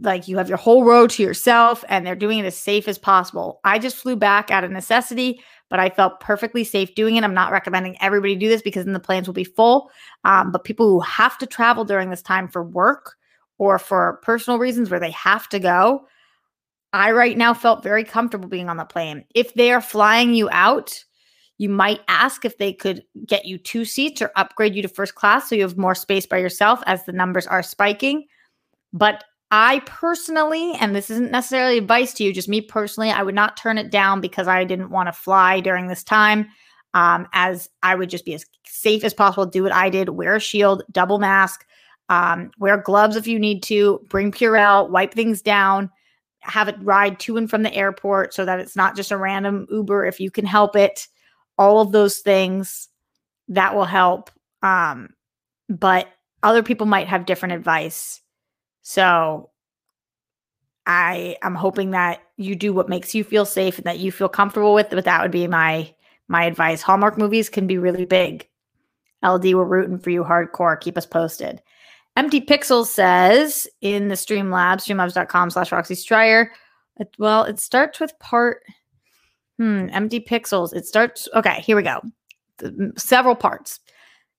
like 0.00 0.28
you 0.28 0.36
have 0.38 0.48
your 0.48 0.58
whole 0.58 0.84
row 0.84 1.06
to 1.06 1.22
yourself 1.22 1.84
and 1.88 2.06
they're 2.06 2.14
doing 2.14 2.38
it 2.38 2.46
as 2.46 2.56
safe 2.56 2.88
as 2.88 2.98
possible. 2.98 3.60
I 3.64 3.78
just 3.78 3.96
flew 3.96 4.16
back 4.16 4.50
out 4.50 4.64
of 4.64 4.70
necessity 4.70 5.40
but 5.70 5.80
I 5.80 5.90
felt 5.90 6.20
perfectly 6.20 6.62
safe 6.62 6.94
doing 6.94 7.16
it. 7.16 7.24
I'm 7.24 7.34
not 7.34 7.52
recommending 7.52 7.96
everybody 8.00 8.36
do 8.36 8.48
this 8.48 8.62
because 8.62 8.84
then 8.84 8.94
the 8.94 9.00
planes 9.00 9.26
will 9.26 9.34
be 9.34 9.42
full. 9.42 9.90
Um, 10.24 10.52
but 10.52 10.62
people 10.62 10.88
who 10.88 11.00
have 11.00 11.36
to 11.38 11.46
travel 11.46 11.84
during 11.84 12.10
this 12.10 12.22
time 12.22 12.46
for 12.46 12.62
work 12.62 13.16
or 13.58 13.78
for 13.78 14.20
personal 14.22 14.60
reasons 14.60 14.90
where 14.90 15.00
they 15.00 15.10
have 15.10 15.48
to 15.48 15.58
go, 15.58 16.06
I 16.92 17.10
right 17.10 17.36
now 17.36 17.54
felt 17.54 17.82
very 17.82 18.04
comfortable 18.04 18.48
being 18.48 18.68
on 18.68 18.76
the 18.76 18.84
plane. 18.84 19.24
If 19.34 19.54
they 19.54 19.72
are 19.72 19.80
flying 19.80 20.34
you 20.34 20.48
out, 20.52 21.04
you 21.58 21.68
might 21.68 22.02
ask 22.08 22.44
if 22.44 22.58
they 22.58 22.72
could 22.72 23.02
get 23.26 23.44
you 23.44 23.58
two 23.58 23.84
seats 23.84 24.20
or 24.22 24.30
upgrade 24.36 24.74
you 24.74 24.82
to 24.82 24.88
first 24.88 25.14
class 25.14 25.48
so 25.48 25.54
you 25.54 25.62
have 25.62 25.78
more 25.78 25.94
space 25.94 26.26
by 26.26 26.38
yourself 26.38 26.82
as 26.86 27.04
the 27.04 27.12
numbers 27.12 27.46
are 27.46 27.62
spiking. 27.62 28.26
But 28.92 29.24
I 29.50 29.80
personally, 29.86 30.74
and 30.80 30.96
this 30.96 31.10
isn't 31.10 31.30
necessarily 31.30 31.78
advice 31.78 32.12
to 32.14 32.24
you, 32.24 32.32
just 32.32 32.48
me 32.48 32.60
personally, 32.60 33.10
I 33.10 33.22
would 33.22 33.34
not 33.34 33.56
turn 33.56 33.78
it 33.78 33.90
down 33.90 34.20
because 34.20 34.48
I 34.48 34.64
didn't 34.64 34.90
want 34.90 35.08
to 35.08 35.12
fly 35.12 35.60
during 35.60 35.86
this 35.86 36.02
time. 36.02 36.48
Um, 36.94 37.26
as 37.32 37.68
I 37.82 37.94
would 37.94 38.08
just 38.08 38.24
be 38.24 38.34
as 38.34 38.44
safe 38.66 39.04
as 39.04 39.14
possible, 39.14 39.46
do 39.46 39.64
what 39.64 39.72
I 39.72 39.90
did, 39.90 40.10
wear 40.10 40.36
a 40.36 40.40
shield, 40.40 40.82
double 40.92 41.18
mask, 41.18 41.66
um, 42.08 42.50
wear 42.58 42.76
gloves 42.76 43.16
if 43.16 43.26
you 43.26 43.38
need 43.38 43.62
to, 43.64 44.00
bring 44.08 44.30
Purell, 44.30 44.90
wipe 44.90 45.12
things 45.12 45.42
down, 45.42 45.90
have 46.40 46.68
it 46.68 46.76
ride 46.80 47.18
to 47.20 47.36
and 47.36 47.48
from 47.48 47.62
the 47.62 47.74
airport 47.74 48.34
so 48.34 48.44
that 48.44 48.60
it's 48.60 48.76
not 48.76 48.96
just 48.96 49.10
a 49.10 49.16
random 49.16 49.66
Uber 49.70 50.04
if 50.04 50.20
you 50.20 50.30
can 50.30 50.44
help 50.44 50.76
it. 50.76 51.08
All 51.58 51.80
of 51.80 51.92
those 51.92 52.18
things 52.18 52.88
that 53.48 53.74
will 53.74 53.84
help. 53.84 54.30
Um, 54.62 55.10
but 55.68 56.08
other 56.42 56.62
people 56.62 56.86
might 56.86 57.08
have 57.08 57.26
different 57.26 57.54
advice. 57.54 58.20
So 58.84 59.50
I 60.86 61.36
am 61.42 61.54
hoping 61.54 61.90
that 61.92 62.20
you 62.36 62.54
do 62.54 62.72
what 62.72 62.88
makes 62.88 63.14
you 63.14 63.24
feel 63.24 63.46
safe 63.46 63.78
and 63.78 63.86
that 63.86 63.98
you 63.98 64.12
feel 64.12 64.28
comfortable 64.28 64.74
with. 64.74 64.90
But 64.90 65.04
that 65.06 65.22
would 65.22 65.30
be 65.32 65.48
my 65.48 65.92
my 66.28 66.44
advice. 66.44 66.82
Hallmark 66.82 67.18
movies 67.18 67.48
can 67.48 67.66
be 67.66 67.78
really 67.78 68.04
big. 68.04 68.48
LD, 69.24 69.54
we're 69.54 69.64
rooting 69.64 69.98
for 69.98 70.10
you 70.10 70.22
hardcore. 70.22 70.78
Keep 70.78 70.98
us 70.98 71.06
posted. 71.06 71.62
Empty 72.16 72.42
Pixels 72.42 72.86
says 72.86 73.66
in 73.80 74.08
the 74.08 74.14
Streamlabs, 74.14 74.82
streamlabs.com 74.82 75.50
slash 75.50 75.72
Roxy 75.72 75.94
Striar. 75.94 76.52
Well, 77.18 77.44
it 77.44 77.58
starts 77.58 77.98
with 77.98 78.16
part. 78.20 78.62
Hmm, 79.58 79.88
empty 79.90 80.20
pixels. 80.20 80.74
It 80.74 80.86
starts. 80.86 81.28
Okay, 81.34 81.60
here 81.60 81.76
we 81.76 81.82
go. 81.82 82.00
Several 82.96 83.34
parts. 83.34 83.80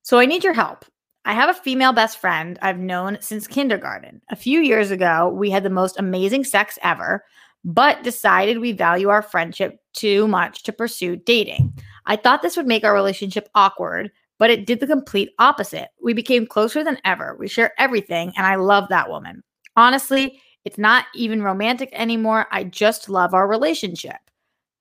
So 0.04 0.20
I 0.20 0.26
need 0.26 0.44
your 0.44 0.54
help. 0.54 0.86
I 1.28 1.34
have 1.34 1.50
a 1.50 1.60
female 1.60 1.92
best 1.92 2.20
friend 2.20 2.60
I've 2.62 2.78
known 2.78 3.18
since 3.20 3.48
kindergarten. 3.48 4.22
A 4.30 4.36
few 4.36 4.62
years 4.62 4.92
ago, 4.92 5.30
we 5.30 5.50
had 5.50 5.64
the 5.64 5.72
most 5.72 5.98
amazing 5.98 6.44
sex 6.44 6.78
ever, 6.84 7.26
but 7.64 8.04
decided 8.04 8.60
we 8.60 8.72
value 8.74 9.10
our 9.10 9.24
friendship 9.24 9.80
too 9.94 10.28
much 10.28 10.62
to 10.64 10.72
pursue 10.72 11.16
dating. 11.16 11.74
I 12.06 12.16
thought 12.16 12.44
this 12.44 12.56
would 12.56 12.68
make 12.68 12.84
our 12.84 12.94
relationship 12.94 13.50
awkward, 13.56 14.12
but 14.38 14.52
it 14.52 14.68
did 14.68 14.80
the 14.80 14.86
complete 14.86 15.32
opposite. 15.40 15.88
We 16.00 16.14
became 16.14 16.46
closer 16.46 16.84
than 16.84 17.00
ever. 17.04 17.36
We 17.40 17.48
share 17.48 17.74
everything, 17.80 18.32
and 18.38 18.46
I 18.46 18.54
love 18.56 18.90
that 18.90 19.10
woman. 19.10 19.44
Honestly, 19.76 20.40
it's 20.64 20.78
not 20.78 21.06
even 21.16 21.42
romantic 21.42 21.90
anymore. 21.94 22.46
I 22.52 22.66
just 22.66 23.10
love 23.10 23.34
our 23.34 23.48
relationship. 23.48 24.18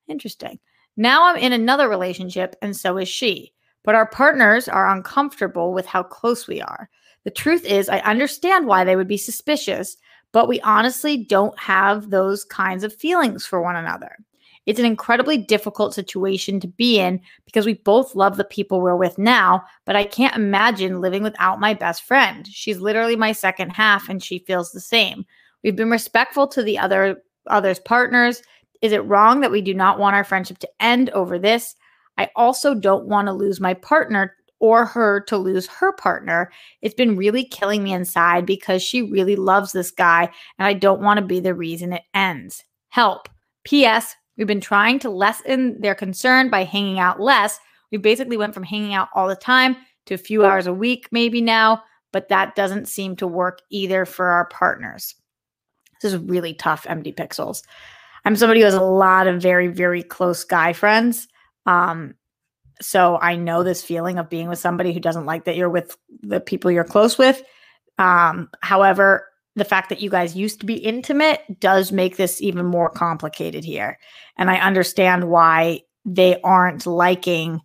Interesting. 0.07 0.59
Now 0.95 1.25
I'm 1.25 1.37
in 1.37 1.53
another 1.53 1.89
relationship, 1.89 2.55
and 2.61 2.77
so 2.77 2.97
is 2.97 3.09
she. 3.09 3.54
But 3.85 3.95
our 3.95 4.07
partners 4.07 4.67
are 4.67 4.89
uncomfortable 4.89 5.73
with 5.73 5.85
how 5.85 6.03
close 6.03 6.47
we 6.47 6.61
are. 6.61 6.89
The 7.23 7.31
truth 7.31 7.63
is, 7.65 7.87
I 7.87 7.99
understand 7.99 8.67
why 8.67 8.83
they 8.83 8.95
would 8.95 9.07
be 9.07 9.17
suspicious, 9.17 9.97
but 10.31 10.47
we 10.47 10.59
honestly 10.61 11.17
don't 11.17 11.57
have 11.59 12.09
those 12.09 12.43
kinds 12.43 12.83
of 12.83 12.93
feelings 12.93 13.45
for 13.45 13.61
one 13.61 13.75
another. 13.75 14.17
It's 14.65 14.79
an 14.79 14.85
incredibly 14.85 15.37
difficult 15.37 15.93
situation 15.93 16.59
to 16.59 16.67
be 16.67 16.99
in 16.99 17.21
because 17.45 17.65
we 17.65 17.75
both 17.75 18.15
love 18.15 18.37
the 18.37 18.43
people 18.43 18.81
we're 18.81 18.95
with 18.95 19.17
now, 19.17 19.63
but 19.85 19.95
I 19.95 20.03
can't 20.03 20.35
imagine 20.35 21.01
living 21.01 21.21
without 21.21 21.59
my 21.59 21.73
best 21.73 22.03
friend. 22.03 22.47
She's 22.47 22.79
literally 22.79 23.15
my 23.15 23.31
second 23.31 23.69
half 23.71 24.09
and 24.09 24.23
she 24.23 24.39
feels 24.39 24.71
the 24.71 24.79
same. 24.79 25.25
We've 25.63 25.75
been 25.75 25.91
respectful 25.91 26.47
to 26.49 26.63
the 26.63 26.79
other 26.79 27.21
others 27.47 27.79
partners. 27.79 28.41
Is 28.81 28.91
it 28.91 29.05
wrong 29.05 29.41
that 29.41 29.51
we 29.51 29.61
do 29.61 29.73
not 29.73 29.99
want 29.99 30.15
our 30.15 30.23
friendship 30.23 30.57
to 30.59 30.69
end 30.79 31.11
over 31.11 31.37
this? 31.37 31.75
I 32.17 32.29
also 32.35 32.73
don't 32.73 33.07
want 33.07 33.27
to 33.27 33.33
lose 33.33 33.59
my 33.59 33.73
partner 33.73 34.35
or 34.59 34.85
her 34.85 35.21
to 35.21 35.37
lose 35.37 35.67
her 35.67 35.91
partner. 35.93 36.51
It's 36.81 36.95
been 36.95 37.17
really 37.17 37.43
killing 37.43 37.83
me 37.83 37.93
inside 37.93 38.45
because 38.45 38.81
she 38.81 39.01
really 39.01 39.35
loves 39.35 39.71
this 39.71 39.91
guy 39.91 40.29
and 40.57 40.67
I 40.67 40.73
don't 40.73 41.01
want 41.01 41.19
to 41.19 41.25
be 41.25 41.39
the 41.39 41.53
reason 41.53 41.93
it 41.93 42.03
ends. 42.13 42.63
Help. 42.89 43.27
P.S. 43.63 44.15
We've 44.37 44.47
been 44.47 44.61
trying 44.61 44.99
to 44.99 45.09
lessen 45.09 45.79
their 45.81 45.95
concern 45.95 46.49
by 46.49 46.63
hanging 46.63 46.99
out 46.99 47.19
less. 47.19 47.59
We 47.91 47.97
basically 47.97 48.37
went 48.37 48.53
from 48.53 48.63
hanging 48.63 48.93
out 48.93 49.09
all 49.13 49.27
the 49.27 49.35
time 49.35 49.77
to 50.05 50.13
a 50.13 50.19
few 50.19 50.45
hours 50.45 50.67
a 50.67 50.73
week, 50.73 51.07
maybe 51.11 51.41
now, 51.41 51.81
but 52.11 52.29
that 52.29 52.55
doesn't 52.55 52.87
seem 52.87 53.15
to 53.17 53.27
work 53.27 53.59
either 53.69 54.05
for 54.05 54.27
our 54.27 54.47
partners. 54.47 55.15
This 56.01 56.13
is 56.13 56.19
really 56.19 56.53
tough, 56.53 56.85
empty 56.87 57.11
pixels. 57.11 57.63
I'm 58.25 58.35
somebody 58.35 58.59
who 58.61 58.65
has 58.65 58.73
a 58.73 58.81
lot 58.81 59.27
of 59.27 59.41
very, 59.41 59.67
very 59.67 60.03
close 60.03 60.43
guy 60.43 60.73
friends. 60.73 61.27
Um, 61.65 62.15
so 62.81 63.17
I 63.21 63.35
know 63.35 63.63
this 63.63 63.81
feeling 63.81 64.19
of 64.19 64.29
being 64.29 64.49
with 64.49 64.59
somebody 64.59 64.93
who 64.93 64.99
doesn't 64.99 65.25
like 65.25 65.45
that 65.45 65.55
you're 65.55 65.69
with 65.69 65.97
the 66.21 66.39
people 66.39 66.71
you're 66.71 66.83
close 66.83 67.17
with. 67.17 67.41
Um, 67.97 68.49
however, 68.61 69.27
the 69.55 69.65
fact 69.65 69.89
that 69.89 70.01
you 70.01 70.09
guys 70.09 70.35
used 70.35 70.59
to 70.59 70.65
be 70.65 70.75
intimate 70.75 71.41
does 71.59 71.91
make 71.91 72.17
this 72.17 72.41
even 72.41 72.65
more 72.65 72.89
complicated 72.89 73.63
here. 73.63 73.97
And 74.37 74.49
I 74.49 74.57
understand 74.57 75.29
why 75.29 75.81
they 76.03 76.39
aren't 76.41 76.85
liking 76.85 77.61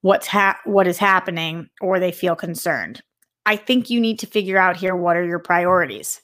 what's 0.00 0.26
ha- 0.26 0.58
what 0.64 0.86
is 0.86 0.98
happening 0.98 1.68
or 1.80 1.98
they 1.98 2.12
feel 2.12 2.34
concerned. 2.36 3.02
I 3.46 3.56
think 3.56 3.90
you 3.90 4.00
need 4.00 4.18
to 4.20 4.26
figure 4.26 4.58
out 4.58 4.76
here 4.76 4.94
what 4.94 5.16
are 5.16 5.24
your 5.24 5.38
priorities. 5.38 6.20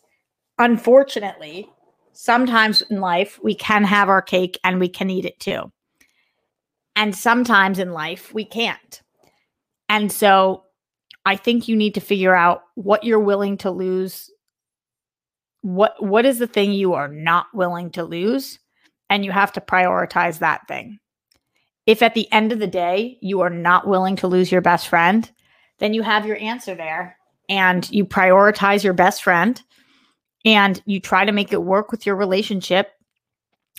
Unfortunately, 0.58 1.68
sometimes 2.12 2.82
in 2.82 3.00
life 3.00 3.40
we 3.42 3.54
can 3.54 3.84
have 3.84 4.08
our 4.08 4.22
cake 4.22 4.58
and 4.64 4.78
we 4.78 4.88
can 4.88 5.08
eat 5.08 5.24
it 5.24 5.38
too. 5.40 5.72
And 6.96 7.14
sometimes 7.14 7.78
in 7.78 7.92
life 7.92 8.32
we 8.32 8.44
can't. 8.44 9.02
And 9.88 10.10
so 10.10 10.64
I 11.24 11.36
think 11.36 11.68
you 11.68 11.76
need 11.76 11.94
to 11.94 12.00
figure 12.00 12.34
out 12.34 12.62
what 12.74 13.04
you're 13.04 13.20
willing 13.20 13.56
to 13.58 13.70
lose. 13.70 14.30
What 15.62 15.94
what 16.02 16.26
is 16.26 16.38
the 16.38 16.46
thing 16.46 16.72
you 16.72 16.94
are 16.94 17.08
not 17.08 17.46
willing 17.54 17.90
to 17.92 18.04
lose? 18.04 18.58
And 19.10 19.24
you 19.24 19.32
have 19.32 19.52
to 19.52 19.60
prioritize 19.60 20.38
that 20.38 20.66
thing. 20.68 20.98
If 21.86 22.02
at 22.02 22.14
the 22.14 22.30
end 22.32 22.52
of 22.52 22.58
the 22.58 22.66
day 22.66 23.18
you 23.20 23.40
are 23.40 23.50
not 23.50 23.86
willing 23.86 24.16
to 24.16 24.26
lose 24.26 24.50
your 24.50 24.60
best 24.60 24.88
friend 24.88 25.30
then 25.78 25.92
you 25.92 26.02
have 26.02 26.24
your 26.24 26.36
answer 26.38 26.74
there 26.74 27.16
and 27.48 27.90
you 27.90 28.06
prioritize 28.06 28.84
your 28.84 28.92
best 28.92 29.22
friend 29.22 29.60
and 30.44 30.80
you 30.86 31.00
try 31.00 31.24
to 31.24 31.32
make 31.32 31.52
it 31.52 31.62
work 31.62 31.90
with 31.90 32.06
your 32.06 32.16
relationship. 32.16 32.92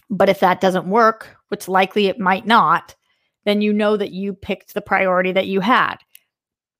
But 0.10 0.30
if 0.30 0.42
that 0.42 0.62
doesn't 0.62 0.88
work 0.88 1.36
which 1.50 1.68
likely 1.68 2.08
it 2.08 2.20
might 2.20 2.46
not 2.46 2.96
then 3.46 3.62
you 3.62 3.72
know 3.72 3.96
that 3.96 4.12
you 4.12 4.34
picked 4.34 4.74
the 4.74 4.82
priority 4.82 5.32
that 5.32 5.48
you 5.48 5.62
had 5.62 5.96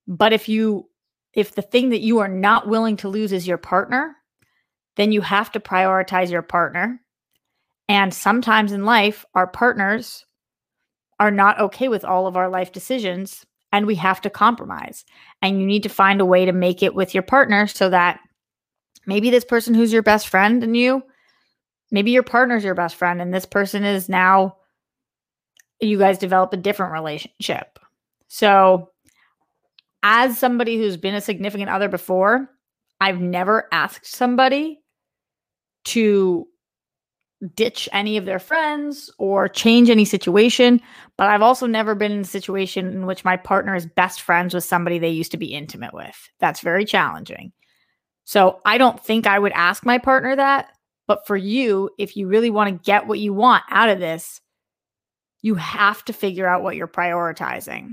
but 0.08 0.34
if 0.34 0.50
you 0.50 0.88
if 1.34 1.56
the 1.56 1.62
thing 1.62 1.90
that 1.90 2.02
you 2.02 2.20
are 2.20 2.28
not 2.28 2.68
willing 2.68 2.96
to 2.98 3.10
lose 3.10 3.32
is 3.32 3.48
your 3.48 3.58
partner 3.58 4.16
then 4.96 5.12
you 5.12 5.22
have 5.22 5.52
to 5.52 5.60
prioritize 5.60 6.32
your 6.32 6.42
partner. 6.42 7.02
And 7.88 8.14
sometimes 8.14 8.72
in 8.72 8.86
life, 8.86 9.26
our 9.36 9.48
partners 9.48 10.26
are 11.20 11.32
not 11.32 11.60
okay 11.60 11.88
with 11.88 12.04
all 12.04 12.28
of 12.28 12.36
our 12.36 12.50
life 12.50 12.72
decisions, 12.72 13.46
and 13.72 13.86
we 13.86 13.96
have 13.96 14.22
to 14.22 14.30
compromise. 14.30 15.06
And 15.42 15.60
you 15.60 15.66
need 15.66 15.84
to 15.84 15.90
find 15.90 16.20
a 16.20 16.26
way 16.26 16.46
to 16.46 16.52
make 16.52 16.82
it 16.82 16.96
with 16.96 17.14
your 17.14 17.24
partner 17.24 17.68
so 17.68 17.90
that 17.90 18.20
maybe 19.06 19.30
this 19.30 19.46
person 19.46 19.74
who's 19.74 19.94
your 19.94 20.02
best 20.02 20.28
friend 20.28 20.64
and 20.64 20.76
you, 20.76 21.04
maybe 21.92 22.12
your 22.12 22.24
partner's 22.24 22.64
your 22.64 22.76
best 22.76 22.96
friend, 22.96 23.22
and 23.22 23.34
this 23.34 23.46
person 23.46 23.84
is 23.84 24.10
now, 24.10 24.58
you 25.80 25.98
guys 25.98 26.18
develop 26.18 26.54
a 26.54 26.58
different 26.58 26.94
relationship. 26.94 27.80
So, 28.28 28.92
as 30.04 30.38
somebody 30.38 30.78
who's 30.78 30.98
been 30.98 31.16
a 31.16 31.22
significant 31.22 31.70
other 31.70 31.90
before, 31.90 32.50
I've 33.02 33.20
never 33.20 33.68
asked 33.72 34.06
somebody 34.06 34.82
to 35.86 36.48
ditch 37.54 37.90
any 37.92 38.18
of 38.18 38.26
their 38.26 38.40
friends 38.40 39.12
or 39.18 39.48
change 39.48 39.90
any 39.90 40.06
situation. 40.06 40.82
But 41.18 41.28
I've 41.28 41.42
also 41.42 41.68
never 41.68 41.96
been 41.96 42.12
in 42.12 42.22
a 42.22 42.26
situation 42.26 42.88
in 42.88 43.06
which 43.06 43.26
my 43.26 43.38
partner 43.38 43.76
is 43.76 43.86
best 43.86 44.22
friends 44.22 44.54
with 44.54 44.64
somebody 44.64 45.00
they 45.00 45.10
used 45.10 45.32
to 45.32 45.38
be 45.38 45.54
intimate 45.54 45.94
with. 45.94 46.16
That's 46.40 46.62
very 46.62 46.86
challenging. 46.86 47.52
So 48.24 48.60
I 48.66 48.78
don't 48.78 49.04
think 49.04 49.28
I 49.28 49.38
would 49.38 49.52
ask 49.52 49.86
my 49.86 49.98
partner 49.98 50.36
that. 50.36 50.70
But 51.08 51.28
for 51.28 51.38
you, 51.38 51.92
if 52.00 52.18
you 52.18 52.28
really 52.28 52.50
want 52.50 52.70
to 52.70 52.84
get 52.84 53.06
what 53.06 53.20
you 53.20 53.34
want 53.34 53.64
out 53.70 53.90
of 53.90 54.00
this, 54.00 54.42
you 55.46 55.54
have 55.54 56.04
to 56.04 56.12
figure 56.12 56.48
out 56.48 56.64
what 56.64 56.76
you're 56.76 56.88
prioritizing. 56.88 57.92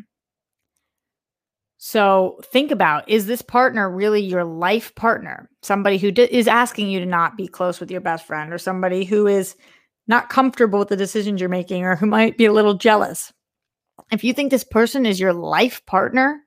So 1.77 2.41
think 2.47 2.71
about 2.71 3.07
is 3.11 3.27
this 3.27 3.43
partner 3.43 3.91
really 3.91 4.23
your 4.23 4.43
life 4.43 4.95
partner? 4.95 5.51
Somebody 5.61 5.99
who 5.99 6.11
d- 6.11 6.23
is 6.31 6.49
asking 6.49 6.89
you 6.89 7.01
to 7.01 7.05
not 7.05 7.37
be 7.37 7.47
close 7.47 7.79
with 7.79 7.91
your 7.91 8.01
best 8.01 8.27
friend, 8.27 8.55
or 8.55 8.57
somebody 8.57 9.05
who 9.05 9.27
is 9.27 9.55
not 10.07 10.31
comfortable 10.31 10.79
with 10.79 10.89
the 10.89 10.97
decisions 10.97 11.41
you're 11.41 11.51
making, 11.51 11.85
or 11.85 11.95
who 11.95 12.07
might 12.07 12.39
be 12.39 12.47
a 12.47 12.55
little 12.55 12.73
jealous. 12.73 13.35
If 14.11 14.25
you 14.25 14.33
think 14.33 14.51
this 14.51 14.65
person 14.65 15.05
is 15.05 15.21
your 15.21 15.35
life 15.35 15.85
partner 15.85 16.41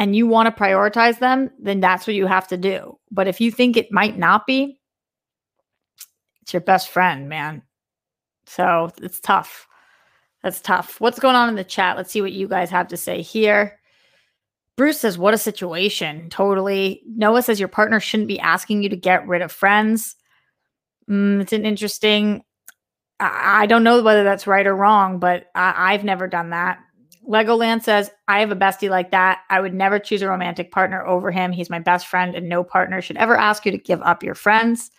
and 0.00 0.16
you 0.16 0.26
want 0.26 0.48
to 0.48 0.60
prioritize 0.60 1.20
them, 1.20 1.50
then 1.60 1.78
that's 1.78 2.04
what 2.04 2.16
you 2.16 2.26
have 2.26 2.48
to 2.48 2.56
do. 2.56 2.98
But 3.12 3.28
if 3.28 3.40
you 3.40 3.52
think 3.52 3.76
it 3.76 3.92
might 3.92 4.18
not 4.18 4.44
be, 4.44 4.80
it's 6.42 6.52
your 6.52 6.62
best 6.62 6.88
friend, 6.88 7.28
man. 7.28 7.62
So 8.46 8.90
it's 9.00 9.20
tough. 9.20 9.68
That's 10.46 10.60
tough. 10.60 11.00
What's 11.00 11.18
going 11.18 11.34
on 11.34 11.48
in 11.48 11.56
the 11.56 11.64
chat? 11.64 11.96
Let's 11.96 12.12
see 12.12 12.20
what 12.20 12.30
you 12.30 12.46
guys 12.46 12.70
have 12.70 12.86
to 12.86 12.96
say 12.96 13.20
here. 13.20 13.80
Bruce 14.76 15.00
says, 15.00 15.18
What 15.18 15.34
a 15.34 15.38
situation. 15.38 16.30
Totally. 16.30 17.02
Noah 17.04 17.42
says, 17.42 17.58
Your 17.58 17.68
partner 17.68 17.98
shouldn't 17.98 18.28
be 18.28 18.38
asking 18.38 18.84
you 18.84 18.88
to 18.90 18.96
get 18.96 19.26
rid 19.26 19.42
of 19.42 19.50
friends. 19.50 20.14
Mm, 21.10 21.40
it's 21.40 21.52
an 21.52 21.66
interesting. 21.66 22.44
I, 23.18 23.62
I 23.62 23.66
don't 23.66 23.82
know 23.82 24.00
whether 24.00 24.22
that's 24.22 24.46
right 24.46 24.68
or 24.68 24.76
wrong, 24.76 25.18
but 25.18 25.46
I, 25.56 25.94
I've 25.94 26.04
never 26.04 26.28
done 26.28 26.50
that. 26.50 26.78
Legoland 27.28 27.82
says, 27.82 28.12
I 28.28 28.38
have 28.38 28.52
a 28.52 28.56
bestie 28.56 28.88
like 28.88 29.10
that. 29.10 29.40
I 29.50 29.60
would 29.60 29.74
never 29.74 29.98
choose 29.98 30.22
a 30.22 30.28
romantic 30.28 30.70
partner 30.70 31.04
over 31.04 31.32
him. 31.32 31.50
He's 31.50 31.70
my 31.70 31.80
best 31.80 32.06
friend, 32.06 32.36
and 32.36 32.48
no 32.48 32.62
partner 32.62 33.02
should 33.02 33.16
ever 33.16 33.36
ask 33.36 33.66
you 33.66 33.72
to 33.72 33.78
give 33.78 34.00
up 34.02 34.22
your 34.22 34.36
friends. 34.36 34.92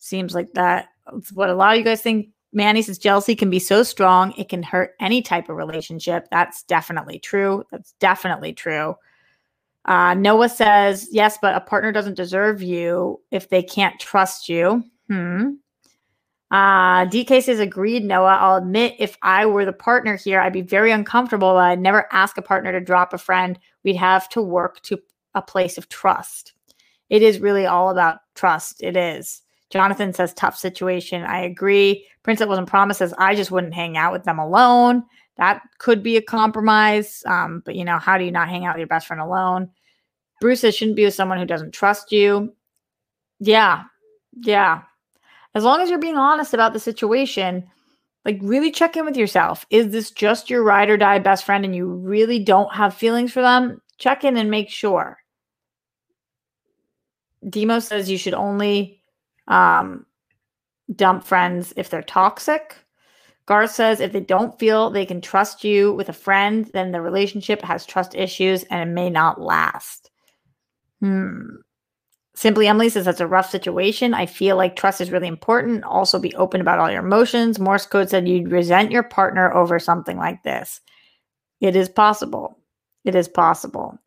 Seems 0.00 0.34
like 0.34 0.48
that's 0.52 1.30
what 1.32 1.48
a 1.48 1.54
lot 1.54 1.74
of 1.74 1.78
you 1.78 1.84
guys 1.84 2.02
think. 2.02 2.30
Manny 2.52 2.82
says 2.82 2.98
jealousy 2.98 3.36
can 3.36 3.50
be 3.50 3.58
so 3.58 3.82
strong, 3.82 4.32
it 4.36 4.48
can 4.48 4.62
hurt 4.62 4.94
any 5.00 5.22
type 5.22 5.48
of 5.48 5.56
relationship. 5.56 6.26
That's 6.30 6.62
definitely 6.64 7.18
true. 7.18 7.64
That's 7.70 7.92
definitely 8.00 8.52
true. 8.52 8.96
Uh, 9.84 10.14
Noah 10.14 10.48
says, 10.48 11.08
yes, 11.10 11.38
but 11.40 11.54
a 11.54 11.60
partner 11.60 11.92
doesn't 11.92 12.16
deserve 12.16 12.62
you 12.62 13.20
if 13.30 13.48
they 13.48 13.62
can't 13.62 13.98
trust 13.98 14.48
you. 14.48 14.84
Hmm. 15.08 15.52
Uh, 16.50 17.06
DK 17.06 17.42
says, 17.42 17.60
agreed, 17.60 18.04
Noah. 18.04 18.36
I'll 18.40 18.56
admit 18.56 18.96
if 18.98 19.16
I 19.22 19.46
were 19.46 19.64
the 19.64 19.72
partner 19.72 20.16
here, 20.16 20.40
I'd 20.40 20.52
be 20.52 20.62
very 20.62 20.90
uncomfortable. 20.90 21.56
I'd 21.56 21.80
never 21.80 22.08
ask 22.12 22.36
a 22.36 22.42
partner 22.42 22.72
to 22.72 22.80
drop 22.80 23.12
a 23.12 23.18
friend. 23.18 23.58
We'd 23.84 23.96
have 23.96 24.28
to 24.30 24.42
work 24.42 24.80
to 24.82 24.98
a 25.34 25.42
place 25.42 25.78
of 25.78 25.88
trust. 25.88 26.54
It 27.08 27.22
is 27.22 27.40
really 27.40 27.66
all 27.66 27.90
about 27.90 28.18
trust. 28.34 28.82
It 28.82 28.96
is. 28.96 29.42
Jonathan 29.70 30.12
says, 30.12 30.34
tough 30.34 30.56
situation. 30.56 31.22
I 31.22 31.40
agree. 31.40 32.06
Prince, 32.22 32.40
it 32.40 32.48
wasn't 32.48 32.68
promised 32.68 32.98
says, 32.98 33.14
I 33.18 33.34
just 33.34 33.50
wouldn't 33.50 33.74
hang 33.74 33.96
out 33.96 34.12
with 34.12 34.24
them 34.24 34.38
alone. 34.38 35.04
That 35.36 35.62
could 35.78 36.02
be 36.02 36.16
a 36.16 36.22
compromise. 36.22 37.22
Um, 37.26 37.62
but 37.64 37.76
you 37.76 37.84
know, 37.84 37.98
how 37.98 38.18
do 38.18 38.24
you 38.24 38.32
not 38.32 38.48
hang 38.48 38.66
out 38.66 38.74
with 38.74 38.80
your 38.80 38.88
best 38.88 39.06
friend 39.06 39.22
alone? 39.22 39.70
Bruce 40.40 40.60
says, 40.60 40.74
shouldn't 40.74 40.96
be 40.96 41.04
with 41.04 41.14
someone 41.14 41.38
who 41.38 41.46
doesn't 41.46 41.72
trust 41.72 42.12
you. 42.12 42.54
Yeah. 43.38 43.84
Yeah 44.32 44.82
as 45.54 45.64
long 45.64 45.80
as 45.80 45.90
you're 45.90 45.98
being 45.98 46.16
honest 46.16 46.54
about 46.54 46.72
the 46.72 46.80
situation, 46.80 47.68
like 48.24 48.38
really 48.42 48.70
check 48.70 48.96
in 48.96 49.04
with 49.04 49.16
yourself. 49.16 49.66
Is 49.70 49.90
this 49.90 50.10
just 50.10 50.50
your 50.50 50.62
ride 50.62 50.90
or 50.90 50.96
die 50.96 51.18
best 51.18 51.44
friend 51.44 51.64
and 51.64 51.74
you 51.74 51.86
really 51.86 52.38
don't 52.38 52.72
have 52.72 52.94
feelings 52.94 53.32
for 53.32 53.42
them? 53.42 53.80
Check 53.98 54.24
in 54.24 54.36
and 54.36 54.50
make 54.50 54.70
sure. 54.70 55.18
Demo 57.48 57.78
says 57.78 58.10
you 58.10 58.18
should 58.18 58.34
only 58.34 58.99
um, 59.50 60.06
dump 60.94 61.24
friends 61.24 61.74
if 61.76 61.90
they're 61.90 62.02
toxic. 62.02 62.76
Garth 63.46 63.72
says 63.72 64.00
if 64.00 64.12
they 64.12 64.20
don't 64.20 64.58
feel 64.58 64.90
they 64.90 65.04
can 65.04 65.20
trust 65.20 65.64
you 65.64 65.92
with 65.92 66.08
a 66.08 66.14
friend, 66.14 66.70
then 66.72 66.92
the 66.92 67.00
relationship 67.00 67.60
has 67.62 67.84
trust 67.84 68.14
issues 68.14 68.62
and 68.64 68.88
it 68.88 68.92
may 68.92 69.10
not 69.10 69.40
last. 69.40 70.10
Hmm. 71.00 71.56
Simply 72.34 72.68
Emily 72.68 72.88
says 72.88 73.04
that's 73.04 73.20
a 73.20 73.26
rough 73.26 73.50
situation. 73.50 74.14
I 74.14 74.24
feel 74.24 74.56
like 74.56 74.76
trust 74.76 75.00
is 75.00 75.10
really 75.10 75.26
important. 75.26 75.84
Also, 75.84 76.18
be 76.18 76.34
open 76.36 76.60
about 76.60 76.78
all 76.78 76.90
your 76.90 77.04
emotions. 77.04 77.58
Morse 77.58 77.86
code 77.86 78.08
said 78.08 78.28
you'd 78.28 78.52
resent 78.52 78.92
your 78.92 79.02
partner 79.02 79.52
over 79.52 79.78
something 79.78 80.16
like 80.16 80.42
this. 80.42 80.80
It 81.60 81.76
is 81.76 81.88
possible. 81.88 82.56
It 83.04 83.14
is 83.14 83.28
possible. 83.28 83.98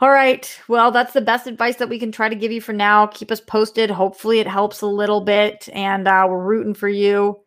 All 0.00 0.10
right. 0.10 0.60
Well, 0.68 0.92
that's 0.92 1.12
the 1.12 1.20
best 1.20 1.48
advice 1.48 1.76
that 1.76 1.88
we 1.88 1.98
can 1.98 2.12
try 2.12 2.28
to 2.28 2.36
give 2.36 2.52
you 2.52 2.60
for 2.60 2.72
now. 2.72 3.06
Keep 3.08 3.32
us 3.32 3.40
posted. 3.40 3.90
Hopefully, 3.90 4.38
it 4.38 4.46
helps 4.46 4.80
a 4.80 4.86
little 4.86 5.20
bit. 5.20 5.68
And 5.72 6.06
uh, 6.06 6.26
we're 6.28 6.44
rooting 6.44 6.74
for 6.74 6.88
you. 6.88 7.40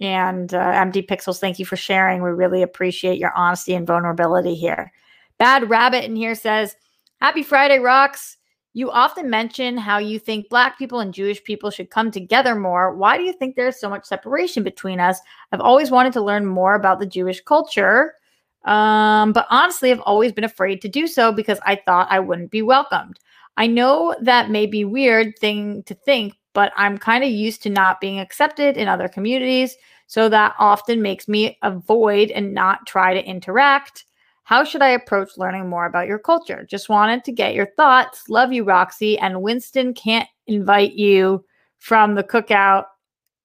And 0.00 0.54
uh, 0.54 0.58
Empty 0.58 1.02
Pixels, 1.02 1.40
thank 1.40 1.58
you 1.58 1.66
for 1.66 1.76
sharing. 1.76 2.22
We 2.22 2.30
really 2.30 2.62
appreciate 2.62 3.18
your 3.18 3.36
honesty 3.36 3.74
and 3.74 3.86
vulnerability 3.86 4.54
here. 4.54 4.92
Bad 5.38 5.68
Rabbit 5.68 6.04
in 6.04 6.14
here 6.14 6.34
says, 6.34 6.76
Happy 7.20 7.42
Friday, 7.42 7.80
Rocks. 7.80 8.36
You 8.72 8.90
often 8.92 9.28
mention 9.28 9.76
how 9.76 9.98
you 9.98 10.20
think 10.20 10.48
Black 10.48 10.78
people 10.78 11.00
and 11.00 11.12
Jewish 11.12 11.42
people 11.42 11.70
should 11.70 11.90
come 11.90 12.12
together 12.12 12.54
more. 12.54 12.94
Why 12.94 13.18
do 13.18 13.24
you 13.24 13.32
think 13.32 13.56
there's 13.56 13.80
so 13.80 13.90
much 13.90 14.04
separation 14.04 14.62
between 14.62 15.00
us? 15.00 15.18
I've 15.50 15.60
always 15.60 15.90
wanted 15.90 16.12
to 16.12 16.22
learn 16.22 16.46
more 16.46 16.76
about 16.76 17.00
the 17.00 17.06
Jewish 17.06 17.40
culture, 17.40 18.14
um, 18.64 19.32
but 19.32 19.46
honestly, 19.50 19.90
I've 19.90 20.00
always 20.00 20.32
been 20.32 20.44
afraid 20.44 20.82
to 20.82 20.88
do 20.88 21.06
so 21.06 21.32
because 21.32 21.58
I 21.64 21.76
thought 21.76 22.08
I 22.10 22.20
wouldn't 22.20 22.50
be 22.50 22.62
welcomed. 22.62 23.18
I 23.56 23.66
know 23.66 24.14
that 24.22 24.50
may 24.50 24.66
be 24.66 24.84
weird 24.84 25.38
thing 25.38 25.82
to 25.84 25.94
think, 25.94 26.34
but 26.52 26.72
I'm 26.76 26.98
kind 26.98 27.24
of 27.24 27.30
used 27.30 27.62
to 27.62 27.70
not 27.70 28.00
being 28.00 28.18
accepted 28.18 28.76
in 28.76 28.88
other 28.88 29.08
communities, 29.08 29.76
so 30.06 30.28
that 30.28 30.54
often 30.58 31.02
makes 31.02 31.28
me 31.28 31.58
avoid 31.62 32.30
and 32.30 32.52
not 32.52 32.86
try 32.86 33.14
to 33.14 33.24
interact. 33.24 34.04
How 34.42 34.64
should 34.64 34.82
I 34.82 34.88
approach 34.88 35.38
learning 35.38 35.68
more 35.68 35.86
about 35.86 36.08
your 36.08 36.18
culture? 36.18 36.66
Just 36.68 36.88
wanted 36.88 37.22
to 37.24 37.32
get 37.32 37.54
your 37.54 37.68
thoughts. 37.76 38.28
Love 38.28 38.52
you, 38.52 38.64
Roxy. 38.64 39.16
And 39.16 39.42
Winston 39.42 39.94
can't 39.94 40.28
invite 40.48 40.94
you 40.94 41.44
from 41.78 42.16
the 42.16 42.24
cookout. 42.24 42.86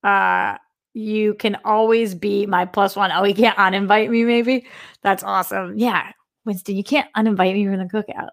Uh, 0.04 0.58
you 0.96 1.34
can 1.36 1.58
always 1.66 2.16
be 2.16 2.46
my 2.46 2.66
plus 2.66 2.96
one. 2.96 3.12
Oh, 3.12 3.24
he 3.24 3.34
can't 3.34 3.58
uninvite 3.58 4.10
me, 4.10 4.24
maybe? 4.24 4.66
That's 5.02 5.24
awesome. 5.24 5.78
Yeah, 5.78 6.12
Winston, 6.46 6.76
you 6.76 6.84
can't 6.84 7.12
uninvite 7.16 7.54
me 7.54 7.66
from 7.66 7.78
the 7.78 7.86
cookout. 7.86 8.30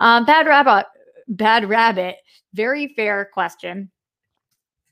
Um, 0.00 0.24
bad 0.24 0.46
rabbit, 0.46 0.86
bad 1.28 1.68
rabbit. 1.68 2.16
Very 2.52 2.88
fair 2.88 3.30
question. 3.32 3.90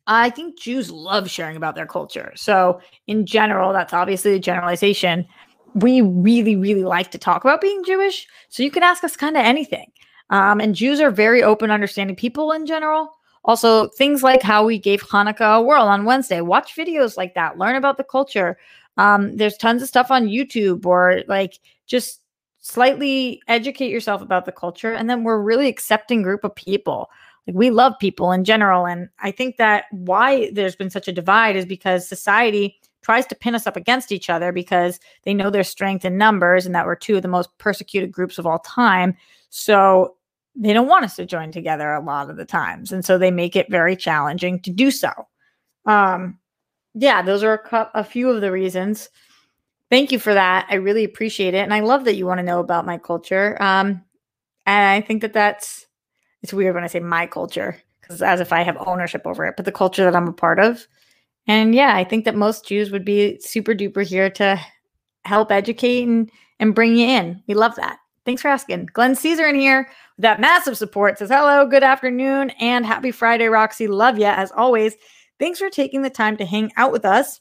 I 0.07 0.31
think 0.31 0.59
Jews 0.59 0.91
love 0.91 1.29
sharing 1.29 1.57
about 1.57 1.75
their 1.75 1.87
culture. 1.87 2.33
So, 2.37 2.81
in 3.07 3.27
general, 3.27 3.73
that's 3.73 3.93
obviously 3.93 4.35
a 4.35 4.39
generalization 4.39 5.27
we 5.75 6.01
really, 6.01 6.57
really 6.57 6.85
like 6.85 7.11
to 7.11 7.19
talk 7.19 7.45
about 7.45 7.61
being 7.61 7.85
Jewish. 7.85 8.27
So 8.49 8.63
you 8.63 8.71
can 8.71 8.83
ask 8.83 9.05
us 9.05 9.17
kind 9.17 9.37
of 9.37 9.45
anything. 9.45 9.91
Um, 10.31 10.61
and 10.61 10.75
Jews 10.75 11.01
are 11.01 11.11
very 11.11 11.43
open, 11.43 11.71
understanding 11.71 12.17
people 12.17 12.53
in 12.53 12.67
general. 12.67 13.11
Also, 13.49 13.89
things 13.89 14.23
like 14.23 14.43
how 14.43 14.63
we 14.63 14.79
gave 14.79 15.03
Hanukkah 15.03 15.59
a 15.59 15.63
whirl 15.63 15.85
on 15.85 16.05
Wednesday. 16.05 16.43
Watch 16.43 16.77
videos 16.77 17.17
like 17.17 17.35
that. 17.35 17.57
Learn 17.57 17.77
about 17.77 17.97
the 17.97 18.05
culture. 18.05 18.59
Um, 18.99 19.39
there's 19.39 19.57
tons 19.57 19.81
of 19.81 19.89
stuff 19.89 20.11
on 20.11 20.27
YouTube 20.27 20.85
or 20.85 21.23
like 21.29 21.59
just 21.87 22.21
slightly 22.61 23.41
educate 23.49 23.91
yourself 23.91 24.21
about 24.21 24.45
the 24.45 24.53
culture. 24.53 24.93
And 24.93 25.09
then 25.09 25.25
we're 25.25 25.41
really 25.41 25.67
accepting 25.67 26.21
group 26.21 26.45
of 26.45 26.55
people. 26.55 27.09
Like 27.47 27.57
we 27.57 27.71
love 27.71 27.95
people 27.99 28.33
in 28.33 28.45
general. 28.45 28.87
And 28.87 29.09
I 29.21 29.31
think 29.31 29.57
that 29.57 29.87
why 29.93 30.51
there's 30.53 30.77
been 30.77 30.91
such 30.91 31.09
a 31.09 31.13
divide 31.13 31.57
is 31.57 31.65
because 31.65 32.07
society 32.07 32.79
tries 33.01 33.25
to 33.29 33.35
pin 33.35 33.55
us 33.55 33.67
up 33.67 33.77
against 33.77 34.13
each 34.13 34.29
other 34.29 34.53
because 34.53 35.01
they 35.23 35.33
know 35.33 35.49
their 35.49 35.65
strength 35.65 36.05
in 36.05 36.19
numbers 36.19 36.67
and 36.67 36.75
that 36.75 36.85
we're 36.85 36.97
two 36.97 37.17
of 37.17 37.23
the 37.23 37.29
most 37.29 37.57
persecuted 37.57 38.13
groups 38.13 38.37
of 38.37 38.47
all 38.47 38.59
time. 38.59 39.17
So 39.49 40.17
they 40.61 40.73
don't 40.73 40.89
want 40.89 41.05
us 41.05 41.17
to 41.17 41.25
join 41.25 41.53
together 41.53 41.93
a 41.93 42.05
lot 42.05 42.29
of 42.29 42.37
the 42.37 42.45
times. 42.45 42.91
And 42.91 43.05
so 43.05 43.17
they 43.17 43.31
make 43.31 43.55
it 43.55 43.71
very 43.71 43.95
challenging 43.95 44.61
to 44.63 44.71
do 44.71 44.91
so. 44.91 45.11
Um, 45.87 46.39
yeah, 46.95 47.23
those 47.23 47.45
are 47.45 47.63
a, 47.71 47.91
a 47.95 48.05
few 48.05 48.29
of 48.29 48.41
the 48.41 48.51
reasons. 48.51 49.09
Thank 49.89 50.11
you 50.11 50.19
for 50.19 50.35
that. 50.35 50.67
I 50.69 50.75
really 50.75 51.05
appreciate 51.05 51.55
it. 51.55 51.63
And 51.63 51.73
I 51.73 51.81
love 51.81 52.05
that 52.05 52.17
you 52.17 52.27
want 52.27 52.39
to 52.39 52.45
know 52.45 52.59
about 52.59 52.87
my 52.87 52.99
culture. 52.99 53.57
Um, 53.63 54.03
and 54.67 54.85
I 54.91 55.01
think 55.01 55.23
that 55.23 55.33
that's, 55.33 55.87
it's 56.43 56.53
weird 56.53 56.75
when 56.75 56.85
I 56.85 56.89
say 56.89 57.01
my 57.01 57.27
culture 57.27 57.81
because 58.01 58.21
as 58.21 58.41
if 58.41 58.53
I 58.53 58.63
have 58.63 58.77
ownership 58.87 59.23
over 59.27 59.47
it, 59.47 59.55
but 59.57 59.65
the 59.65 59.73
culture 59.73 60.05
that 60.05 60.17
I'm 60.17 60.29
a 60.29 60.33
part 60.33 60.59
of. 60.59 60.87
And 61.47 61.75
yeah, 61.75 61.95
I 61.95 62.05
think 62.05 62.25
that 62.25 62.35
most 62.35 62.67
Jews 62.67 62.91
would 62.91 63.05
be 63.05 63.39
super 63.41 63.75
duper 63.75 64.05
here 64.05 64.29
to 64.31 64.61
help 65.25 65.53
educate 65.53 66.03
and, 66.03 66.31
and 66.59 66.75
bring 66.75 66.97
you 66.97 67.07
in. 67.07 67.43
We 67.47 67.55
love 67.55 67.77
that. 67.77 67.99
Thanks 68.27 68.43
for 68.43 68.49
asking. 68.49 68.91
Glenn 68.93 69.15
Caesar 69.15 69.47
in 69.47 69.55
here 69.55 69.89
that 70.19 70.41
massive 70.41 70.77
support 70.77 71.19
says, 71.19 71.31
Hello, 71.31 71.67
good 71.67 71.83
afternoon, 71.83 72.51
and 72.61 72.85
happy 72.85 73.11
Friday, 73.11 73.47
Roxy. 73.47 73.87
Love 73.87 74.19
ya 74.19 74.35
as 74.37 74.51
always. 74.53 74.97
Thanks 75.39 75.59
for 75.59 75.71
taking 75.71 76.03
the 76.03 76.11
time 76.11 76.37
to 76.39 76.45
hang 76.45 76.73
out 76.77 76.93
with 76.93 77.05
us. 77.05 77.41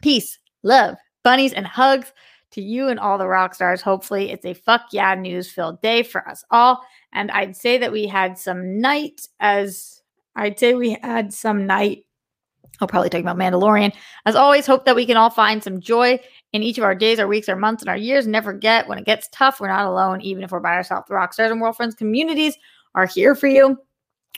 Peace, 0.00 0.38
love, 0.62 0.96
bunnies, 1.24 1.52
and 1.52 1.66
hugs 1.66 2.12
to 2.52 2.62
you 2.62 2.88
and 2.88 3.00
all 3.00 3.18
the 3.18 3.26
rock 3.26 3.54
stars. 3.54 3.82
Hopefully, 3.82 4.30
it's 4.30 4.46
a 4.46 4.54
fuck 4.54 4.82
yeah 4.92 5.14
news 5.14 5.50
filled 5.50 5.82
day 5.82 6.02
for 6.02 6.26
us 6.28 6.44
all. 6.50 6.80
And 7.12 7.30
I'd 7.32 7.56
say 7.56 7.78
that 7.78 7.92
we 7.92 8.06
had 8.06 8.38
some 8.38 8.80
night 8.80 9.26
as 9.40 10.02
I'd 10.36 10.58
say 10.58 10.74
we 10.74 10.96
had 11.02 11.32
some 11.32 11.66
night 11.66 12.04
I'll 12.80 12.88
probably 12.88 13.10
talk 13.10 13.20
about 13.20 13.36
Mandalorian. 13.36 13.92
As 14.24 14.36
always, 14.36 14.66
hope 14.66 14.84
that 14.84 14.94
we 14.94 15.06
can 15.06 15.16
all 15.16 15.30
find 15.30 15.62
some 15.62 15.80
joy 15.80 16.20
in 16.52 16.62
each 16.62 16.78
of 16.78 16.84
our 16.84 16.94
days, 16.94 17.18
our 17.18 17.26
weeks, 17.26 17.48
our 17.48 17.56
months, 17.56 17.82
and 17.82 17.90
our 17.90 17.96
years. 17.96 18.26
Never 18.26 18.52
forget 18.52 18.88
when 18.88 18.98
it 18.98 19.04
gets 19.04 19.28
tough, 19.32 19.60
we're 19.60 19.68
not 19.68 19.86
alone, 19.86 20.20
even 20.22 20.42
if 20.42 20.50
we're 20.50 20.60
by 20.60 20.74
ourselves. 20.74 21.06
The 21.08 21.14
Rockstars 21.14 21.50
and 21.50 21.60
World 21.60 21.76
Friends 21.76 21.94
communities 21.94 22.56
are 22.94 23.06
here 23.06 23.34
for 23.34 23.46
you. 23.46 23.78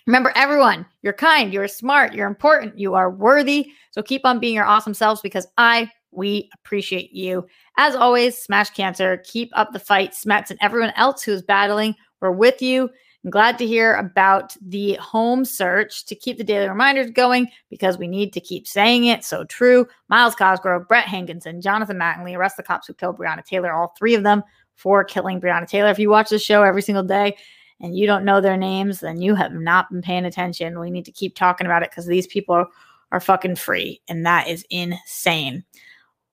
Remember, 0.07 0.33
everyone, 0.35 0.87
you're 1.03 1.13
kind, 1.13 1.53
you're 1.53 1.69
smart, 1.69 2.15
you're 2.15 2.27
important, 2.27 2.79
you 2.79 2.95
are 2.95 3.11
worthy. 3.11 3.71
So 3.93 4.03
keep 4.03 4.25
on 4.25 4.41
being 4.41 4.55
your 4.55 4.65
awesome 4.65 4.95
selves 4.95 5.21
because 5.21 5.47
I, 5.59 5.91
we 6.11 6.51
appreciate 6.55 7.13
you. 7.13 7.47
As 7.77 7.95
always, 7.95 8.37
smash 8.37 8.71
cancer, 8.71 9.23
keep 9.25 9.51
up 9.53 9.73
the 9.73 9.79
fight, 9.79 10.13
Smets, 10.13 10.51
and 10.51 10.59
everyone 10.63 10.93
else 10.97 11.23
who's 11.23 11.43
battling. 11.43 11.95
We're 12.21 12.33
with 12.33 12.61
you. 12.61 12.91
I'm 13.25 13.31
glad 13.31 13.59
to 13.59 13.67
hear 13.67 13.95
about 13.95 14.57
the 14.63 14.95
home 14.95 15.45
search 15.45 16.07
to 16.07 16.15
keep 16.15 16.39
the 16.39 16.45
daily 16.45 16.69
reminders 16.69 17.11
going 17.11 17.49
because 17.69 17.99
we 17.99 18.09
need 18.09 18.33
to 18.33 18.41
keep 18.41 18.67
saying 18.67 19.05
it. 19.05 19.25
So 19.25 19.45
true. 19.45 19.87
Myles 20.09 20.35
Cosgrove, 20.35 20.89
Brett 20.89 21.07
Hankinson, 21.07 21.61
Jonathan 21.61 21.99
Mattingly, 21.99 22.35
arrest 22.37 22.57
the 22.57 22.63
cops 22.63 22.87
who 22.87 22.95
killed 22.95 23.19
Breonna 23.19 23.45
Taylor, 23.45 23.73
all 23.73 23.95
three 23.99 24.15
of 24.15 24.23
them 24.23 24.43
for 24.75 25.05
killing 25.05 25.39
Breonna 25.39 25.69
Taylor. 25.69 25.91
If 25.91 25.99
you 25.99 26.09
watch 26.09 26.31
the 26.31 26.39
show 26.39 26.63
every 26.63 26.81
single 26.81 27.05
day 27.05 27.37
and 27.81 27.95
you 27.97 28.07
don't 28.07 28.25
know 28.25 28.41
their 28.41 28.57
names, 28.57 29.01
then 29.01 29.21
you 29.21 29.35
have 29.35 29.53
not 29.53 29.91
been 29.91 30.01
paying 30.01 30.25
attention. 30.25 30.81
We 30.81 30.91
need 30.91 31.05
to 31.05 31.13
keep 31.13 31.37
talking 31.37 31.67
about 31.67 31.83
it 31.83 31.91
because 31.91 32.07
these 32.07 32.27
people 32.27 32.55
are, 32.55 32.69
are 33.13 33.21
fucking 33.21 33.57
free, 33.57 34.01
and 34.09 34.25
that 34.25 34.49
is 34.49 34.65
insane. 34.71 35.65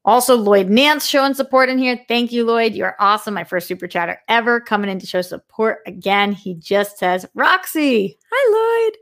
Also, 0.08 0.38
Lloyd 0.38 0.70
Nance 0.70 1.06
showing 1.06 1.34
support 1.34 1.68
in 1.68 1.78
here. 1.78 2.00
Thank 2.08 2.32
you, 2.32 2.46
Lloyd. 2.46 2.74
You're 2.74 2.96
awesome. 2.98 3.34
My 3.34 3.44
first 3.44 3.68
super 3.68 3.88
chatter 3.88 4.18
ever 4.30 4.62
coming 4.62 4.90
in 4.90 5.00
to 5.00 5.06
show 5.06 5.22
support 5.22 5.80
again. 5.86 6.32
He 6.32 6.56
just 6.56 6.98
says, 6.98 7.26
Roxy. 7.36 8.18
Hi, 8.32 8.86
Lloyd. 8.88 8.98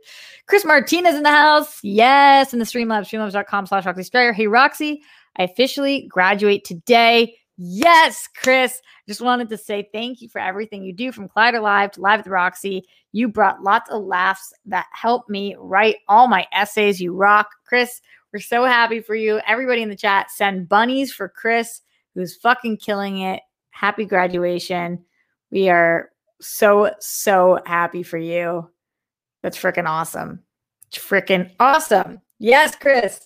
Chris 0.48 0.66
Martinez 0.66 1.14
in 1.14 1.22
the 1.22 1.30
house. 1.30 1.80
Yes, 1.84 2.54
in 2.54 2.60
the 2.60 2.66
Streamlabs, 2.66 3.06
streamlabs.com 3.06 3.68
slash 3.68 3.86
Roxy 3.86 4.02
Striar. 4.02 4.34
Hey, 4.34 4.48
Roxy, 4.48 5.04
I 5.38 5.44
officially 5.44 6.08
graduate 6.10 6.64
today. 6.64 7.36
Yes, 7.56 8.28
Chris. 8.36 8.82
Just 9.08 9.22
wanted 9.22 9.50
to 9.50 9.58
say 9.58 9.88
thank 9.94 10.22
you 10.22 10.28
for 10.28 10.42
everything 10.42 10.84
you 10.84 10.92
do 10.92 11.12
from 11.12 11.30
Collider 11.30 11.62
Live 11.62 11.92
to 11.92 12.02
Live 12.02 12.22
with 12.22 12.28
Roxy. 12.28 12.84
You 13.12 13.28
brought 13.28 13.62
lots 13.62 13.92
of 13.92 14.04
laughs 14.04 14.52
that 14.66 14.88
helped 14.92 15.30
me 15.30 15.56
write 15.60 15.98
all 16.08 16.28
my 16.28 16.48
essays. 16.52 17.00
You 17.00 17.14
rock. 17.14 17.50
Chris, 17.64 18.02
we're 18.36 18.40
so 18.42 18.66
happy 18.66 19.00
for 19.00 19.16
you. 19.16 19.40
Everybody 19.48 19.82
in 19.82 19.88
the 19.88 19.96
chat, 19.96 20.30
send 20.30 20.68
bunnies 20.68 21.14
for 21.14 21.30
Chris, 21.30 21.80
who's 22.16 22.36
fucking 22.36 22.76
killing 22.76 23.20
it. 23.20 23.42
Happy 23.70 24.04
graduation. 24.04 25.06
We 25.52 25.70
are 25.70 26.10
so, 26.42 26.92
so 27.00 27.62
happy 27.66 28.04
for 28.04 28.18
you. 28.18 28.70
That's 29.42 29.58
freaking 29.58 29.88
awesome. 29.88 30.44
Freaking 30.92 31.50
awesome. 31.62 32.20
Yes, 32.40 32.76
Chris. 32.76 33.26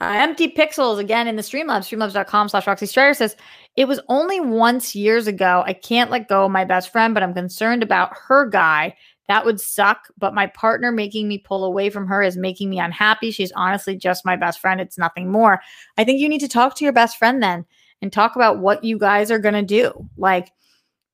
Uh, 0.00 0.14
empty 0.16 0.48
pixels 0.48 0.98
again 0.98 1.28
in 1.28 1.36
the 1.36 1.42
Streamlabs, 1.42 1.84
streamlabs.com 1.84 2.48
slash 2.48 2.66
Roxy 2.66 2.86
Striar 2.86 3.12
says, 3.12 3.36
It 3.76 3.86
was 3.86 4.00
only 4.08 4.40
once 4.40 4.94
years 4.94 5.26
ago. 5.26 5.64
I 5.66 5.74
can't 5.74 6.10
let 6.10 6.28
go 6.28 6.46
of 6.46 6.50
my 6.50 6.64
best 6.64 6.90
friend, 6.90 7.12
but 7.12 7.22
I'm 7.22 7.34
concerned 7.34 7.82
about 7.82 8.16
her 8.26 8.48
guy 8.48 8.96
that 9.28 9.44
would 9.44 9.60
suck. 9.60 10.08
But 10.18 10.34
my 10.34 10.46
partner 10.48 10.92
making 10.92 11.28
me 11.28 11.38
pull 11.38 11.64
away 11.64 11.90
from 11.90 12.06
her 12.06 12.22
is 12.22 12.36
making 12.36 12.70
me 12.70 12.78
unhappy. 12.78 13.30
She's 13.30 13.52
honestly 13.52 13.96
just 13.96 14.24
my 14.24 14.36
best 14.36 14.60
friend. 14.60 14.80
It's 14.80 14.98
nothing 14.98 15.30
more. 15.30 15.60
I 15.96 16.04
think 16.04 16.20
you 16.20 16.28
need 16.28 16.40
to 16.40 16.48
talk 16.48 16.76
to 16.76 16.84
your 16.84 16.92
best 16.92 17.18
friend 17.18 17.42
then 17.42 17.64
and 18.02 18.12
talk 18.12 18.36
about 18.36 18.58
what 18.58 18.84
you 18.84 18.98
guys 18.98 19.30
are 19.30 19.38
going 19.38 19.54
to 19.54 19.62
do. 19.62 20.08
Like, 20.16 20.52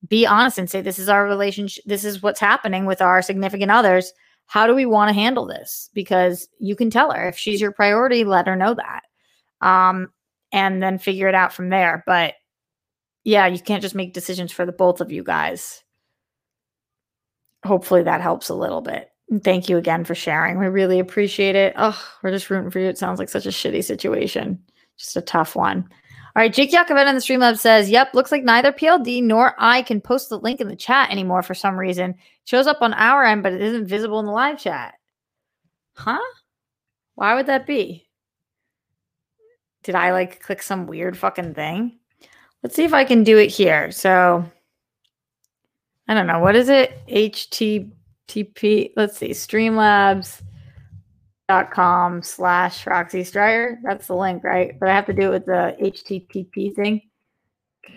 be 0.09 0.27
honest 0.27 0.59
and 0.59 0.69
say, 0.69 0.81
This 0.81 0.99
is 0.99 1.09
our 1.09 1.25
relationship. 1.25 1.85
This 1.87 2.05
is 2.05 2.23
what's 2.23 2.41
happening 2.41 2.87
with 2.87 3.01
our 3.01 3.23
significant 3.23 3.71
others. 3.71 4.13
How 4.47 4.67
do 4.67 4.75
we 4.75 4.85
want 4.85 5.09
to 5.09 5.15
handle 5.15 5.47
this? 5.47 5.89
Because 5.95 6.49
you 6.59 6.77
can 6.77 6.91
tell 6.91 7.13
her 7.13 7.29
if 7.29 7.39
she's 7.39 7.61
your 7.61 7.73
priority, 7.73 8.25
let 8.25 8.47
her 8.47 8.57
know 8.57 8.75
that. 8.75 9.03
Um, 9.67 10.09
and 10.51 10.83
then 10.83 10.99
figure 10.99 11.29
it 11.29 11.35
out 11.35 11.53
from 11.53 11.71
there. 11.71 12.03
But 12.07 12.35
yeah, 13.25 13.47
you 13.47 13.59
can't 13.61 13.81
just 13.81 13.95
make 13.95 14.13
decisions 14.13 14.53
for 14.53 14.67
the 14.67 14.73
both 14.73 15.01
of 15.01 15.13
you 15.13 15.23
guys 15.23 15.82
hopefully 17.65 18.03
that 18.03 18.21
helps 18.21 18.49
a 18.49 18.55
little 18.55 18.81
bit. 18.81 19.11
thank 19.45 19.69
you 19.69 19.79
again 19.79 20.05
for 20.05 20.15
sharing. 20.15 20.59
We 20.59 20.67
really 20.67 20.99
appreciate 20.99 21.57
it. 21.57 21.75
Oh, 21.77 21.99
we're 22.23 22.31
just 22.31 22.51
rooting 22.51 22.71
for 22.71 22.81
you. 22.81 22.87
It 22.89 22.99
sounds 22.99 23.19
like 23.19 23.29
such 23.29 23.47
a 23.47 23.51
shitty 23.51 23.83
situation. 23.83 24.63
Just 24.99 25.17
a 25.17 25.23
tough 25.23 25.57
one. 25.57 25.89
All 26.35 26.41
right, 26.41 26.53
Jake 26.53 26.73
Yakovet 26.73 27.07
on 27.07 27.15
the 27.15 27.21
Streamlab 27.21 27.59
says, 27.59 27.91
Yep, 27.91 28.15
looks 28.15 28.33
like 28.33 28.43
neither 28.43 28.73
PLD 28.73 29.23
nor 29.23 29.55
I 29.59 29.83
can 29.83 30.01
post 30.01 30.29
the 30.31 30.39
link 30.39 30.61
in 30.61 30.69
the 30.69 30.77
chat 30.77 31.11
anymore 31.11 31.43
for 31.43 31.55
some 31.55 31.79
reason. 31.79 32.11
It 32.13 32.17
shows 32.45 32.67
up 32.67 32.81
on 32.81 32.95
our 32.95 33.25
end, 33.25 33.43
but 33.43 33.53
it 33.53 33.61
isn't 33.61 33.87
visible 33.87 34.19
in 34.19 34.27
the 34.27 34.33
live 34.33 34.59
chat. 34.59 34.95
Huh? 35.95 36.19
Why 37.17 37.35
would 37.35 37.47
that 37.47 37.67
be? 37.67 38.07
Did 39.83 39.95
I 39.95 40.13
like 40.13 40.41
click 40.41 40.63
some 40.63 40.87
weird 40.87 41.19
fucking 41.19 41.55
thing? 41.55 41.99
Let's 42.63 42.77
see 42.77 42.85
if 42.85 42.95
I 42.95 43.05
can 43.05 43.25
do 43.25 43.37
it 43.37 43.51
here. 43.51 43.91
So 43.91 44.45
I 46.09 46.15
don't 46.15 46.27
know. 46.27 46.41
What 46.41 46.57
is 46.57 46.69
it? 46.69 47.01
HTTP. 47.09 48.93
Let's 48.97 49.17
see. 49.17 49.31
Streamlabs.com 49.31 52.23
slash 52.23 52.87
Roxy 52.87 53.25
Striar. 53.25 53.79
That's 53.83 54.07
the 54.07 54.17
link, 54.17 54.45
right? 54.45 54.79
But 54.79 54.89
I 54.89 54.95
have 54.95 55.07
to 55.07 55.13
do 55.13 55.29
it 55.29 55.31
with 55.31 55.47
the 55.47 55.77
HTTP 55.81 56.75
thing. 56.75 57.03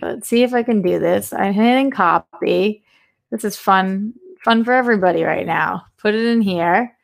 Let's 0.01 0.27
see 0.27 0.43
if 0.43 0.53
I 0.53 0.63
can 0.63 0.81
do 0.81 0.99
this. 0.99 1.33
I'm 1.33 1.53
hitting 1.53 1.91
copy. 1.91 2.83
This 3.31 3.43
is 3.43 3.57
fun, 3.57 4.13
fun 4.43 4.63
for 4.63 4.73
everybody 4.73 5.23
right 5.23 5.45
now. 5.45 5.85
Put 5.97 6.15
it 6.15 6.25
in 6.25 6.41
here. 6.41 6.95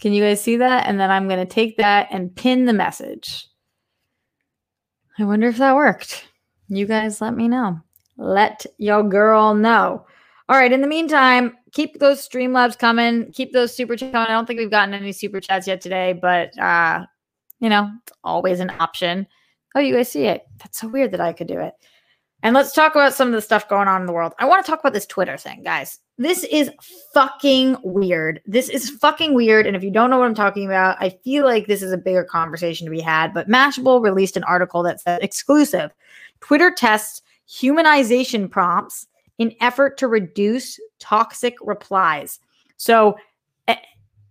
Can 0.00 0.12
you 0.12 0.22
guys 0.22 0.40
see 0.40 0.56
that? 0.56 0.86
And 0.86 1.00
then 1.00 1.10
I'm 1.10 1.26
going 1.26 1.44
to 1.44 1.52
take 1.52 1.76
that 1.78 2.08
and 2.10 2.34
pin 2.34 2.64
the 2.64 2.72
message. 2.72 3.48
I 5.18 5.24
wonder 5.24 5.48
if 5.48 5.56
that 5.56 5.74
worked. 5.74 6.28
You 6.68 6.86
guys 6.86 7.20
let 7.20 7.34
me 7.34 7.48
know. 7.48 7.80
Let 8.16 8.64
your 8.78 9.02
girl 9.02 9.54
know. 9.54 10.06
All 10.48 10.56
right. 10.56 10.72
In 10.72 10.80
the 10.80 10.86
meantime, 10.86 11.56
keep 11.72 11.98
those 11.98 12.26
Streamlabs 12.26 12.78
coming. 12.78 13.30
Keep 13.32 13.52
those 13.52 13.74
super 13.74 13.96
chats 13.96 14.12
coming. 14.12 14.28
I 14.28 14.32
don't 14.32 14.46
think 14.46 14.58
we've 14.58 14.70
gotten 14.70 14.94
any 14.94 15.12
super 15.12 15.40
chats 15.40 15.66
yet 15.66 15.80
today, 15.80 16.14
but 16.14 16.58
uh, 16.58 17.04
you 17.60 17.68
know, 17.68 17.90
always 18.24 18.60
an 18.60 18.72
option. 18.78 19.26
Oh, 19.74 19.80
you 19.80 19.94
guys 19.94 20.10
see 20.10 20.24
it? 20.24 20.46
That's 20.58 20.80
so 20.80 20.88
weird 20.88 21.10
that 21.12 21.20
I 21.20 21.32
could 21.32 21.48
do 21.48 21.60
it. 21.60 21.74
And 22.42 22.54
let's 22.54 22.72
talk 22.72 22.94
about 22.94 23.14
some 23.14 23.28
of 23.28 23.34
the 23.34 23.42
stuff 23.42 23.68
going 23.68 23.88
on 23.88 24.00
in 24.00 24.06
the 24.06 24.12
world. 24.12 24.32
I 24.38 24.46
want 24.46 24.64
to 24.64 24.70
talk 24.70 24.78
about 24.80 24.92
this 24.92 25.06
Twitter 25.06 25.36
thing, 25.36 25.62
guys. 25.64 25.98
This 26.18 26.44
is 26.44 26.70
fucking 27.12 27.76
weird. 27.82 28.40
This 28.46 28.68
is 28.68 28.90
fucking 28.90 29.34
weird. 29.34 29.66
And 29.66 29.76
if 29.76 29.82
you 29.82 29.90
don't 29.90 30.08
know 30.08 30.18
what 30.18 30.26
I'm 30.26 30.34
talking 30.34 30.64
about, 30.64 30.96
I 31.00 31.10
feel 31.24 31.44
like 31.44 31.66
this 31.66 31.82
is 31.82 31.92
a 31.92 31.98
bigger 31.98 32.24
conversation 32.24 32.84
to 32.86 32.90
be 32.90 33.00
had. 33.00 33.34
But 33.34 33.48
Mashable 33.48 34.02
released 34.02 34.36
an 34.36 34.44
article 34.44 34.82
that 34.84 35.00
said 35.00 35.22
exclusive 35.22 35.90
Twitter 36.40 36.70
tests 36.70 37.22
humanization 37.48 38.48
prompts 38.48 39.06
in 39.38 39.54
effort 39.60 39.98
to 39.98 40.08
reduce 40.08 40.78
toxic 40.98 41.54
replies. 41.60 42.40
So 42.76 43.16
eh, 43.68 43.76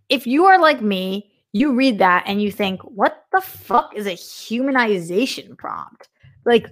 if 0.09 0.27
you 0.27 0.45
are 0.45 0.59
like 0.59 0.81
me, 0.81 1.31
you 1.53 1.73
read 1.73 1.99
that 1.99 2.23
and 2.27 2.41
you 2.41 2.51
think, 2.51 2.81
what 2.83 3.25
the 3.31 3.41
fuck 3.41 3.95
is 3.95 4.05
a 4.05 4.11
humanization 4.11 5.57
prompt? 5.57 6.09
Like 6.45 6.67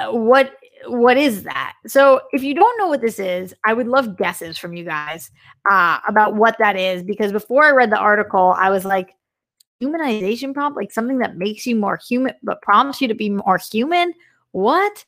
uh, 0.00 0.12
what 0.12 0.54
what 0.86 1.16
is 1.16 1.42
that? 1.42 1.74
So 1.86 2.20
if 2.32 2.42
you 2.42 2.54
don't 2.54 2.78
know 2.78 2.86
what 2.86 3.00
this 3.00 3.18
is, 3.18 3.52
I 3.66 3.74
would 3.74 3.88
love 3.88 4.16
guesses 4.16 4.56
from 4.56 4.74
you 4.74 4.84
guys 4.84 5.30
uh, 5.68 5.98
about 6.06 6.36
what 6.36 6.56
that 6.58 6.76
is 6.76 7.02
because 7.02 7.32
before 7.32 7.64
I 7.64 7.70
read 7.70 7.90
the 7.90 7.98
article, 7.98 8.54
I 8.56 8.70
was 8.70 8.84
like, 8.84 9.14
humanization 9.82 10.54
prompt, 10.54 10.76
like 10.76 10.92
something 10.92 11.18
that 11.18 11.36
makes 11.36 11.66
you 11.66 11.76
more 11.76 11.98
human, 12.08 12.34
but 12.42 12.62
prompts 12.62 13.00
you 13.00 13.08
to 13.08 13.14
be 13.14 13.30
more 13.30 13.58
human. 13.58 14.12
What? 14.52 15.04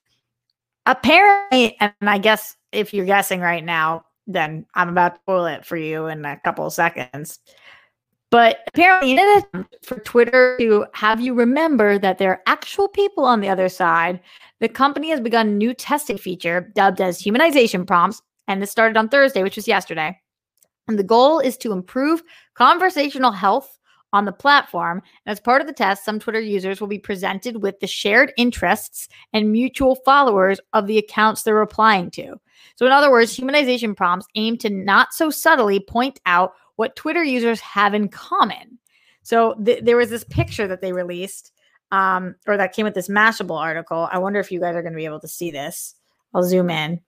Apparently, 0.86 1.76
and 1.80 1.92
I 2.02 2.18
guess 2.18 2.56
if 2.72 2.94
you're 2.94 3.06
guessing 3.06 3.40
right 3.40 3.64
now, 3.64 4.04
then 4.26 4.66
I'm 4.74 4.88
about 4.88 5.14
to 5.14 5.20
spoil 5.20 5.46
it 5.46 5.64
for 5.64 5.76
you 5.76 6.06
in 6.06 6.24
a 6.24 6.38
couple 6.38 6.66
of 6.66 6.72
seconds. 6.72 7.38
But 8.30 8.61
apparently, 8.68 9.12
in 9.12 9.18
an 9.18 9.38
attempt 9.38 9.85
for 9.85 9.98
Twitter 9.98 10.56
to 10.61 10.87
have 10.94 11.20
you 11.20 11.35
remember 11.35 11.98
that 11.98 12.18
there 12.18 12.30
are 12.30 12.42
actual 12.46 12.88
people 12.88 13.24
on 13.24 13.40
the 13.40 13.48
other 13.48 13.68
side, 13.68 14.20
the 14.61 14.68
company 14.68 15.11
has 15.11 15.20
begun 15.20 15.48
a 15.48 15.52
new 15.52 15.74
testing 15.74 16.16
feature 16.16 16.70
dubbed 16.76 17.00
as 17.00 17.20
humanization 17.20 17.87
prompts. 17.87 18.22
And 18.46 18.62
this 18.62 18.70
started 18.70 18.96
on 18.96 19.09
Thursday, 19.09 19.42
which 19.42 19.56
was 19.56 19.66
yesterday. 19.66 20.16
And 20.87 20.98
the 20.98 21.04
goal 21.04 21.40
is 21.40 21.56
to 21.59 21.72
improve 21.72 22.22
conversational 22.54 23.33
health 23.33 23.78
on 24.12 24.24
the 24.24 24.33
platform. 24.33 25.02
And 25.24 25.33
as 25.33 25.40
part 25.40 25.61
of 25.61 25.66
the 25.66 25.72
test, 25.72 26.04
some 26.04 26.18
Twitter 26.18 26.40
users 26.40 26.80
will 26.80 26.88
be 26.88 26.98
presented 26.98 27.62
with 27.62 27.80
the 27.80 27.87
shared 27.87 28.33
interests 28.37 29.09
and 29.33 29.52
mutual 29.52 29.96
followers 30.04 30.61
of 30.72 30.87
the 30.87 30.98
accounts 30.98 31.42
they're 31.42 31.54
replying 31.54 32.11
to. 32.12 32.40
So, 32.76 32.86
in 32.86 32.92
other 32.92 33.10
words, 33.10 33.36
humanization 33.36 33.96
prompts 33.96 34.26
aim 34.34 34.56
to 34.58 34.70
not 34.70 35.12
so 35.12 35.30
subtly 35.30 35.80
point 35.80 36.20
out 36.26 36.52
what 36.76 36.96
Twitter 36.96 37.22
users 37.22 37.60
have 37.60 37.94
in 37.94 38.08
common. 38.08 38.78
So, 39.22 39.54
th- 39.64 39.84
there 39.84 39.96
was 39.96 40.10
this 40.10 40.24
picture 40.24 40.66
that 40.68 40.80
they 40.80 40.92
released, 40.92 41.52
um, 41.90 42.34
or 42.46 42.56
that 42.56 42.72
came 42.72 42.84
with 42.84 42.94
this 42.94 43.08
Mashable 43.08 43.58
article. 43.58 44.08
I 44.10 44.18
wonder 44.18 44.40
if 44.40 44.50
you 44.50 44.60
guys 44.60 44.74
are 44.74 44.82
going 44.82 44.92
to 44.92 44.98
be 44.98 45.04
able 45.04 45.20
to 45.20 45.28
see 45.28 45.50
this. 45.50 45.94
I'll 46.34 46.42
zoom 46.42 46.70
in. 46.70 47.00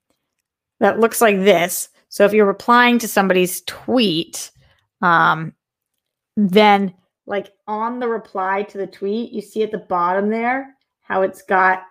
That 0.81 1.01
looks 1.01 1.21
like 1.21 1.37
this. 1.37 1.89
So, 2.09 2.25
if 2.25 2.33
you're 2.33 2.47
replying 2.47 2.99
to 3.01 3.09
somebody's 3.09 3.63
tweet, 3.63 4.51
um, 5.01 5.55
then 6.37 6.95
like 7.27 7.53
on 7.67 7.99
the 7.99 8.09
reply 8.09 8.63
to 8.65 8.79
the 8.79 8.87
tweet, 8.87 9.33
you 9.33 9.41
see 9.41 9.63
at 9.63 9.71
the 9.71 9.79
bottom 9.79 10.29
there 10.29 10.75
how 11.03 11.23
it's 11.23 11.43
got 11.43 11.83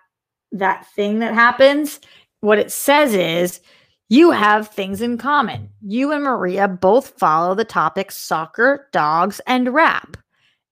that 0.52 0.86
thing 0.94 1.18
that 1.20 1.34
happens. 1.34 2.00
What 2.42 2.58
it 2.58 2.70
says 2.70 3.14
is 3.14 3.60
you 4.08 4.30
have 4.30 4.68
things 4.68 5.00
in 5.00 5.16
common. 5.16 5.70
You 5.80 6.12
and 6.12 6.22
Maria 6.22 6.68
both 6.68 7.18
follow 7.18 7.54
the 7.54 7.64
topics 7.64 8.16
soccer, 8.16 8.88
dogs, 8.92 9.40
and 9.46 9.72
rap. 9.72 10.16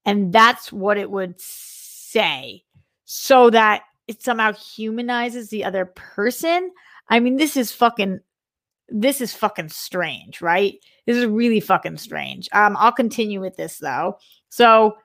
And 0.05 0.33
that's 0.33 0.73
what 0.73 0.99
it 0.99 1.11
would 1.11 1.41
say 1.41 2.65
so 3.05 3.51
that 3.51 3.85
it 4.09 4.23
somehow 4.23 4.53
humanizes 4.53 5.49
the 5.49 5.65
other 5.65 5.87
person. 5.87 6.71
I 7.09 7.21
mean, 7.21 7.37
this 7.37 7.57
is 7.57 7.73
fucking 7.73 8.21
this 8.89 9.21
is 9.21 9.33
fucking 9.33 9.69
strange, 9.69 10.41
right? 10.41 10.75
This 11.07 11.17
is 11.17 11.27
really 11.27 11.61
fucking 11.61 11.99
strange. 11.99 12.49
Um, 12.53 12.77
I'll 12.79 12.93
continue 12.93 13.41
with 13.41 13.57
this 13.57 13.79
though. 13.79 14.19
So, 14.49 14.97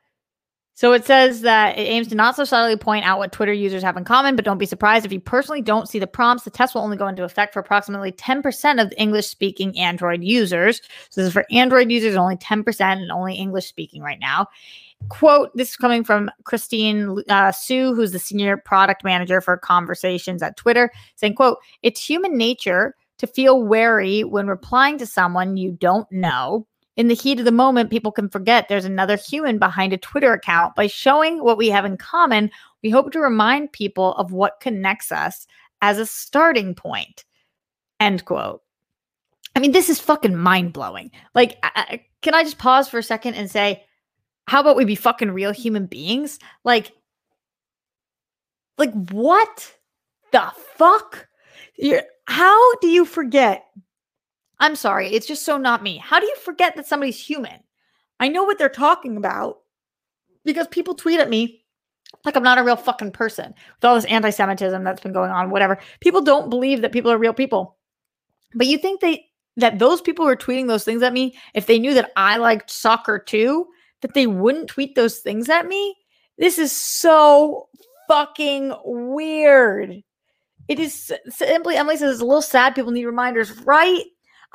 so 0.75 0.91
it 0.91 1.05
says 1.05 1.39
that 1.41 1.77
it 1.77 1.83
aims 1.83 2.09
to 2.09 2.15
not 2.15 2.35
so 2.35 2.43
subtly 2.43 2.75
point 2.75 3.05
out 3.05 3.17
what 3.17 3.31
Twitter 3.31 3.53
users 3.53 3.81
have 3.81 3.95
in 3.95 4.03
common, 4.03 4.35
but 4.35 4.43
don't 4.43 4.57
be 4.57 4.65
surprised 4.65 5.05
if 5.05 5.13
you 5.13 5.21
personally 5.21 5.61
don't 5.61 5.88
see 5.88 5.99
the 5.99 6.05
prompts. 6.05 6.43
The 6.43 6.49
test 6.49 6.75
will 6.75 6.81
only 6.81 6.97
go 6.97 7.07
into 7.07 7.23
effect 7.23 7.53
for 7.53 7.61
approximately 7.61 8.11
10% 8.11 8.81
of 8.83 8.93
English 8.97 9.27
speaking 9.27 9.79
Android 9.79 10.21
users. 10.21 10.81
So 11.09 11.21
this 11.21 11.27
is 11.29 11.33
for 11.33 11.45
Android 11.49 11.89
users, 11.91 12.17
only 12.17 12.35
10% 12.35 12.81
and 12.81 13.09
only 13.09 13.35
English 13.35 13.67
speaking 13.67 14.01
right 14.01 14.19
now. 14.19 14.47
Quote, 15.07 15.55
this 15.55 15.69
is 15.69 15.75
coming 15.77 16.03
from 16.03 16.29
Christine 16.43 17.23
uh, 17.29 17.53
Su, 17.53 17.95
who's 17.95 18.11
the 18.11 18.19
senior 18.19 18.57
product 18.57 19.05
manager 19.05 19.39
for 19.39 19.55
conversations 19.55 20.43
at 20.43 20.57
Twitter, 20.57 20.91
saying, 21.15 21.35
quote, 21.35 21.59
it's 21.83 22.05
human 22.05 22.38
nature 22.38 22.95
to 23.19 23.27
feel 23.27 23.63
wary 23.63 24.25
when 24.25 24.47
replying 24.47 24.97
to 24.97 25.05
someone 25.05 25.55
you 25.55 25.71
don't 25.71 26.11
know. 26.11 26.67
In 26.97 27.08
the 27.08 27.15
heat 27.15 27.39
of 27.39 27.45
the 27.45 27.51
moment, 27.51 27.89
people 27.89 28.12
can 28.12 28.29
forget 28.29 28.67
there's 28.67 28.86
another 28.86 29.17
human 29.17 29.60
behind 29.60 29.91
a 29.91 29.97
Twitter 29.97 30.31
account. 30.31 30.75
By 30.75 30.88
showing 30.88 31.43
what 31.43 31.58
we 31.58 31.69
have 31.69 31.84
in 31.84 31.97
common, 31.97 32.49
we 32.84 32.89
hope 32.89 33.12
to 33.12 33.19
remind 33.19 33.73
people 33.73 34.13
of 34.13 34.31
what 34.31 34.62
connects 34.62 35.12
us 35.12 35.45
as 35.81 35.99
a 35.99 36.05
starting 36.05 36.73
point. 36.73 37.25
End 37.99 38.23
quote. 38.23 38.62
I 39.55 39.60
mean, 39.60 39.71
this 39.71 39.89
is 39.89 39.99
fucking 39.99 40.36
mind 40.36 40.73
blowing. 40.73 41.12
Like, 41.34 41.58
I, 41.63 42.01
can 42.21 42.34
I 42.34 42.43
just 42.43 42.58
pause 42.58 42.88
for 42.88 42.97
a 42.97 43.03
second 43.03 43.36
and 43.36 43.49
say, 43.49 43.84
how 44.47 44.62
about 44.62 44.75
we 44.75 44.86
be 44.86 44.95
fucking 44.95 45.31
real 45.31 45.51
human 45.51 45.86
beings? 45.86 46.39
Like, 46.63 46.91
like 48.77 48.93
what 49.12 49.73
the 50.31 50.51
fuck? 50.75 51.27
You're, 51.77 52.03
how 52.27 52.75
do 52.77 52.88
you 52.88 53.05
forget? 53.05 53.65
I'm 54.59 54.75
sorry, 54.75 55.09
it's 55.09 55.27
just 55.27 55.43
so 55.43 55.57
not 55.57 55.83
me. 55.83 55.97
How 55.97 56.19
do 56.19 56.25
you 56.25 56.35
forget 56.37 56.75
that 56.75 56.87
somebody's 56.87 57.19
human? 57.19 57.59
I 58.19 58.29
know 58.29 58.43
what 58.43 58.57
they're 58.57 58.69
talking 58.69 59.17
about 59.17 59.59
because 60.45 60.67
people 60.67 60.95
tweet 60.95 61.19
at 61.19 61.29
me 61.29 61.65
like 62.23 62.35
I'm 62.35 62.43
not 62.43 62.57
a 62.57 62.63
real 62.63 62.75
fucking 62.75 63.11
person 63.11 63.53
with 63.75 63.85
all 63.85 63.95
this 63.95 64.05
anti 64.05 64.29
Semitism 64.29 64.83
that's 64.83 65.01
been 65.01 65.13
going 65.13 65.31
on, 65.31 65.49
whatever. 65.49 65.77
People 65.99 66.21
don't 66.21 66.49
believe 66.49 66.81
that 66.81 66.91
people 66.91 67.11
are 67.11 67.17
real 67.17 67.33
people. 67.33 67.77
But 68.53 68.67
you 68.67 68.77
think 68.77 69.01
they 69.01 69.25
that 69.57 69.79
those 69.79 70.01
people 70.01 70.25
who 70.25 70.31
are 70.31 70.35
tweeting 70.35 70.67
those 70.67 70.83
things 70.83 71.01
at 71.01 71.13
me, 71.13 71.37
if 71.53 71.65
they 71.65 71.79
knew 71.79 71.93
that 71.93 72.11
I 72.15 72.37
liked 72.37 72.69
soccer 72.69 73.19
too, 73.19 73.67
that 74.01 74.13
they 74.13 74.27
wouldn't 74.27 74.67
tweet 74.69 74.95
those 74.95 75.19
things 75.19 75.49
at 75.49 75.67
me? 75.67 75.95
This 76.37 76.57
is 76.57 76.71
so 76.71 77.69
fucking 78.07 78.73
weird. 78.83 80.01
It 80.67 80.79
is 80.79 81.11
simply, 81.29 81.75
Emily 81.75 81.95
says, 81.95 82.13
it's 82.13 82.21
a 82.21 82.25
little 82.25 82.41
sad. 82.41 82.75
People 82.75 82.91
need 82.91 83.05
reminders, 83.05 83.51
right? 83.61 84.03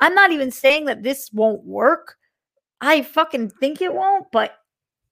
I'm 0.01 0.15
not 0.15 0.31
even 0.31 0.51
saying 0.51 0.85
that 0.85 1.03
this 1.03 1.29
won't 1.31 1.63
work. 1.63 2.17
I 2.81 3.03
fucking 3.03 3.51
think 3.51 3.81
it 3.81 3.93
won't, 3.93 4.25
but 4.31 4.55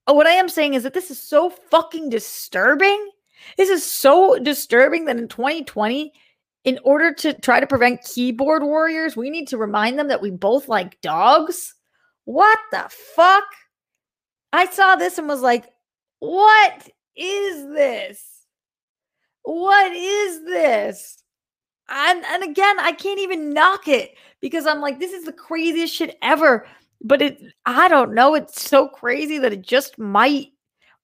uh, 0.07 0.13
what 0.13 0.25
I 0.25 0.31
am 0.31 0.49
saying 0.49 0.73
is 0.73 0.83
that 0.83 0.95
this 0.95 1.11
is 1.11 1.21
so 1.21 1.51
fucking 1.51 2.09
disturbing. 2.09 3.11
This 3.57 3.69
is 3.69 3.85
so 3.85 4.39
disturbing 4.39 5.05
that 5.05 5.17
in 5.17 5.27
2020, 5.27 6.11
in 6.65 6.79
order 6.83 7.13
to 7.13 7.33
try 7.33 7.59
to 7.59 7.67
prevent 7.67 8.03
keyboard 8.03 8.63
warriors, 8.63 9.15
we 9.15 9.29
need 9.29 9.47
to 9.49 9.57
remind 9.57 9.97
them 9.97 10.07
that 10.07 10.21
we 10.21 10.31
both 10.31 10.67
like 10.67 10.99
dogs. 11.01 11.75
What 12.25 12.59
the 12.71 12.89
fuck? 13.15 13.45
I 14.51 14.65
saw 14.65 14.95
this 14.95 15.19
and 15.19 15.27
was 15.27 15.41
like, 15.41 15.65
what 16.19 16.89
is 17.15 17.67
this? 17.67 18.23
What 19.43 19.91
is 19.93 20.43
this? 20.43 21.23
And, 21.89 22.23
and 22.25 22.43
again, 22.43 22.79
I 22.79 22.91
can't 22.91 23.19
even 23.19 23.53
knock 23.53 23.87
it 23.87 24.15
because 24.41 24.65
I'm 24.65 24.81
like, 24.81 24.99
this 24.99 25.11
is 25.11 25.25
the 25.25 25.33
craziest 25.33 25.93
shit 25.93 26.17
ever. 26.21 26.67
But 27.01 27.21
it, 27.21 27.41
I 27.65 27.87
don't 27.87 28.13
know. 28.13 28.35
It's 28.35 28.61
so 28.61 28.87
crazy 28.87 29.37
that 29.39 29.53
it 29.53 29.61
just 29.61 29.97
might, 29.97 30.47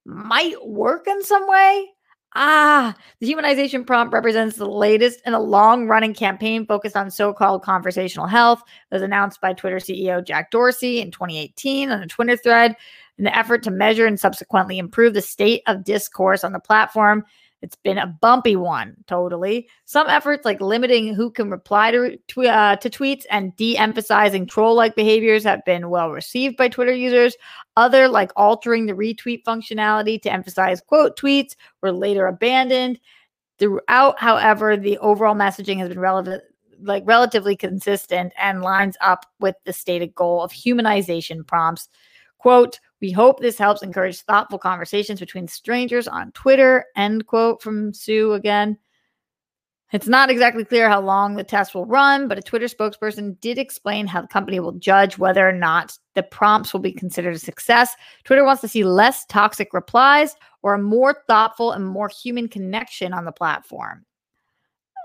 might 0.05 0.55
work 0.65 1.07
in 1.07 1.23
some 1.23 1.47
way. 1.47 1.89
Ah, 2.37 2.93
the 3.21 3.31
humanization 3.31 3.87
prompt 3.87 4.13
represents 4.13 4.57
the 4.57 4.67
latest 4.67 5.21
in 5.25 5.33
a 5.33 5.39
long 5.39 5.87
running 5.87 6.13
campaign 6.13 6.65
focused 6.65 6.97
on 6.97 7.09
so 7.09 7.31
called 7.31 7.63
conversational 7.63 8.27
health. 8.27 8.61
It 8.91 8.95
was 8.95 9.01
announced 9.01 9.39
by 9.39 9.53
Twitter 9.53 9.77
CEO 9.77 10.25
Jack 10.25 10.51
Dorsey 10.51 10.99
in 10.99 11.11
2018 11.11 11.91
on 11.91 12.03
a 12.03 12.07
Twitter 12.07 12.35
thread 12.35 12.75
in 13.17 13.23
the 13.23 13.35
effort 13.35 13.63
to 13.63 13.71
measure 13.71 14.05
and 14.05 14.19
subsequently 14.19 14.77
improve 14.77 15.13
the 15.13 15.21
state 15.21 15.61
of 15.65 15.85
discourse 15.85 16.43
on 16.43 16.51
the 16.51 16.59
platform. 16.59 17.23
It's 17.65 17.75
been 17.77 17.97
a 17.97 18.05
bumpy 18.05 18.55
one, 18.55 18.95
totally. 19.07 19.67
Some 19.85 20.07
efforts, 20.07 20.45
like 20.45 20.61
limiting 20.61 21.15
who 21.15 21.31
can 21.31 21.49
reply 21.49 21.89
to, 21.89 22.15
to, 22.15 22.41
uh, 22.43 22.75
to 22.75 22.89
tweets 22.91 23.23
and 23.31 23.55
de 23.55 23.75
emphasizing 23.75 24.45
troll 24.45 24.75
like 24.75 24.95
behaviors, 24.95 25.43
have 25.45 25.65
been 25.65 25.89
well 25.89 26.11
received 26.11 26.57
by 26.57 26.67
Twitter 26.67 26.93
users. 26.93 27.35
Other, 27.75 28.07
like 28.07 28.31
altering 28.35 28.85
the 28.85 28.93
retweet 28.93 29.41
functionality 29.45 30.21
to 30.21 30.31
emphasize 30.31 30.79
quote 30.79 31.17
tweets, 31.17 31.55
were 31.81 31.91
later 31.91 32.27
abandoned. 32.27 32.99
Throughout, 33.57 34.19
however, 34.19 34.77
the 34.77 34.99
overall 34.99 35.33
messaging 35.33 35.79
has 35.79 35.89
been 35.89 35.99
relevant 35.99 36.43
like 36.83 37.01
relatively 37.07 37.55
consistent 37.55 38.31
and 38.39 38.61
lines 38.61 38.95
up 39.01 39.25
with 39.39 39.55
the 39.65 39.73
stated 39.73 40.13
goal 40.13 40.43
of 40.43 40.51
humanization 40.51 41.47
prompts. 41.47 41.89
Quote, 42.37 42.79
we 43.01 43.11
hope 43.11 43.39
this 43.39 43.57
helps 43.57 43.83
encourage 43.83 44.21
thoughtful 44.21 44.57
conversations 44.57 45.19
between 45.19 45.47
strangers 45.47 46.07
on 46.07 46.31
Twitter. 46.31 46.85
End 46.95 47.27
quote 47.27 47.61
from 47.61 47.93
Su 47.93 48.33
again. 48.33 48.77
It's 49.91 50.07
not 50.07 50.29
exactly 50.29 50.65
clear 50.65 50.89
how 50.89 50.99
long 50.99 51.35
the 51.35 51.43
test 51.43 51.75
will 51.75 51.85
run, 51.85 52.27
but 52.27 52.37
a 52.37 52.41
Twitter 52.41 52.65
spokesperson 52.65 53.39
did 53.39 53.57
explain 53.57 54.07
how 54.07 54.21
the 54.21 54.27
company 54.27 54.59
will 54.59 54.73
judge 54.73 55.17
whether 55.17 55.47
or 55.47 55.53
not 55.53 55.97
the 56.15 56.23
prompts 56.23 56.73
will 56.73 56.79
be 56.79 56.91
considered 56.91 57.35
a 57.35 57.39
success. 57.39 57.95
Twitter 58.23 58.43
wants 58.43 58.61
to 58.61 58.67
see 58.67 58.83
less 58.83 59.25
toxic 59.27 59.73
replies 59.73 60.35
or 60.63 60.73
a 60.73 60.81
more 60.81 61.23
thoughtful 61.27 61.71
and 61.71 61.85
more 61.85 62.09
human 62.09 62.47
connection 62.47 63.13
on 63.13 63.25
the 63.25 63.31
platform. 63.31 64.05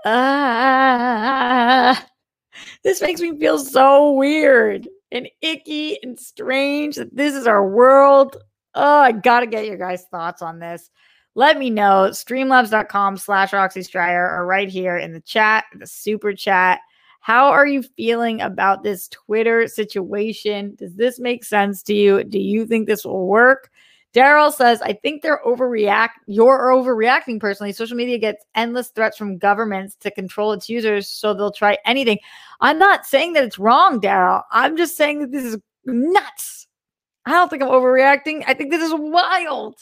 Uh, 0.03 1.95
this 2.83 3.01
makes 3.01 3.21
me 3.21 3.37
feel 3.37 3.59
so 3.59 4.13
weird 4.13 4.89
and 5.11 5.27
icky 5.41 5.97
and 6.03 6.17
strange 6.19 6.95
that 6.95 7.15
this 7.15 7.35
is 7.35 7.47
our 7.47 7.67
world. 7.67 8.37
Oh, 8.75 8.99
I 8.99 9.11
gotta 9.11 9.47
get 9.47 9.65
your 9.65 9.77
guys' 9.77 10.05
thoughts 10.11 10.41
on 10.41 10.59
this. 10.59 10.89
Let 11.35 11.57
me 11.57 11.69
know. 11.69 12.09
Streamlabs.com 12.11 13.17
slash 13.17 13.53
Roxy 13.53 13.83
Striar 13.83 14.29
or 14.37 14.45
right 14.45 14.69
here 14.69 14.97
in 14.97 15.13
the 15.13 15.21
chat, 15.21 15.65
the 15.77 15.87
super 15.87 16.33
chat. 16.33 16.79
How 17.21 17.49
are 17.49 17.67
you 17.67 17.83
feeling 17.83 18.41
about 18.41 18.83
this 18.83 19.07
Twitter 19.07 19.67
situation? 19.67 20.75
Does 20.75 20.95
this 20.95 21.19
make 21.19 21.43
sense 21.43 21.83
to 21.83 21.93
you? 21.93 22.23
Do 22.23 22.39
you 22.39 22.65
think 22.65 22.87
this 22.87 23.05
will 23.05 23.27
work? 23.27 23.69
Daryl 24.13 24.51
says, 24.51 24.81
I 24.81 24.93
think 24.93 25.21
they're 25.21 25.41
overreact. 25.45 26.09
You're 26.25 26.71
overreacting 26.71 27.39
personally. 27.39 27.71
Social 27.71 27.95
media 27.95 28.17
gets 28.17 28.43
endless 28.55 28.89
threats 28.89 29.17
from 29.17 29.37
governments 29.37 29.95
to 30.01 30.11
control 30.11 30.51
its 30.51 30.67
users, 30.67 31.07
so 31.07 31.33
they'll 31.33 31.51
try 31.51 31.77
anything. 31.85 32.19
I'm 32.59 32.77
not 32.77 33.05
saying 33.05 33.33
that 33.33 33.45
it's 33.45 33.59
wrong, 33.59 34.01
Daryl. 34.01 34.43
I'm 34.51 34.75
just 34.75 34.97
saying 34.97 35.19
that 35.19 35.31
this 35.31 35.45
is 35.45 35.57
nuts. 35.85 36.67
I 37.25 37.31
don't 37.31 37.49
think 37.49 37.63
I'm 37.63 37.69
overreacting. 37.69 38.43
I 38.47 38.53
think 38.53 38.71
this 38.71 38.83
is 38.83 38.93
wild. 38.95 39.75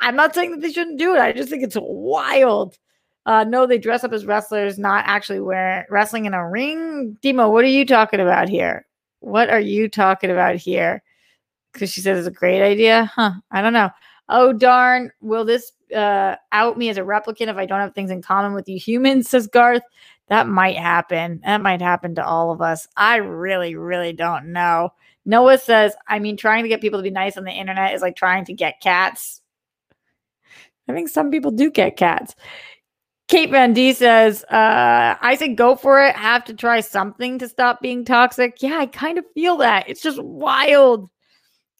I'm 0.00 0.16
not 0.16 0.34
saying 0.34 0.50
that 0.52 0.60
they 0.60 0.72
shouldn't 0.72 0.98
do 0.98 1.14
it. 1.14 1.20
I 1.20 1.32
just 1.32 1.48
think 1.48 1.62
it's 1.62 1.76
wild. 1.80 2.78
Uh, 3.26 3.44
no, 3.44 3.66
they 3.66 3.78
dress 3.78 4.02
up 4.02 4.12
as 4.12 4.26
wrestlers, 4.26 4.78
not 4.78 5.04
actually 5.06 5.40
wearing 5.40 5.84
wrestling 5.90 6.24
in 6.24 6.34
a 6.34 6.48
ring. 6.48 7.16
Demo, 7.22 7.48
what 7.50 7.64
are 7.64 7.68
you 7.68 7.86
talking 7.86 8.20
about 8.20 8.48
here? 8.48 8.86
What 9.20 9.50
are 9.50 9.60
you 9.60 9.88
talking 9.88 10.30
about 10.30 10.56
here? 10.56 11.02
Because 11.72 11.92
she 11.92 12.00
said 12.00 12.16
it's 12.16 12.26
a 12.26 12.32
great 12.32 12.62
idea. 12.62 13.10
Huh. 13.14 13.32
I 13.50 13.60
don't 13.62 13.72
know. 13.72 13.90
Oh, 14.28 14.52
darn. 14.52 15.10
Will 15.20 15.44
this 15.44 15.72
uh, 15.94 16.36
out 16.52 16.78
me 16.78 16.88
as 16.88 16.96
a 16.96 17.02
replicant 17.02 17.48
if 17.48 17.56
I 17.56 17.66
don't 17.66 17.80
have 17.80 17.94
things 17.94 18.10
in 18.10 18.22
common 18.22 18.54
with 18.54 18.68
you 18.68 18.78
humans? 18.78 19.28
Says 19.28 19.46
Garth. 19.46 19.82
That 20.28 20.46
might 20.46 20.76
happen. 20.76 21.40
That 21.44 21.60
might 21.60 21.82
happen 21.82 22.14
to 22.14 22.24
all 22.24 22.52
of 22.52 22.62
us. 22.62 22.86
I 22.96 23.16
really, 23.16 23.74
really 23.74 24.12
don't 24.12 24.52
know. 24.52 24.92
Noah 25.26 25.58
says, 25.58 25.94
I 26.08 26.20
mean, 26.20 26.36
trying 26.36 26.62
to 26.62 26.68
get 26.68 26.80
people 26.80 26.98
to 27.00 27.02
be 27.02 27.10
nice 27.10 27.36
on 27.36 27.44
the 27.44 27.50
internet 27.50 27.94
is 27.94 28.02
like 28.02 28.14
trying 28.14 28.44
to 28.44 28.52
get 28.52 28.80
cats. 28.80 29.42
I 30.88 30.92
think 30.92 31.08
some 31.08 31.30
people 31.30 31.50
do 31.50 31.70
get 31.70 31.96
cats. 31.96 32.34
Kate 33.28 33.50
Van 33.50 33.72
D 33.72 33.92
says, 33.92 34.42
uh, 34.44 35.16
I 35.20 35.36
say 35.36 35.54
go 35.54 35.76
for 35.76 36.00
it. 36.02 36.16
Have 36.16 36.44
to 36.46 36.54
try 36.54 36.80
something 36.80 37.38
to 37.38 37.48
stop 37.48 37.80
being 37.80 38.04
toxic. 38.04 38.60
Yeah, 38.60 38.78
I 38.78 38.86
kind 38.86 39.18
of 39.18 39.24
feel 39.34 39.56
that. 39.58 39.88
It's 39.88 40.02
just 40.02 40.20
wild. 40.20 41.08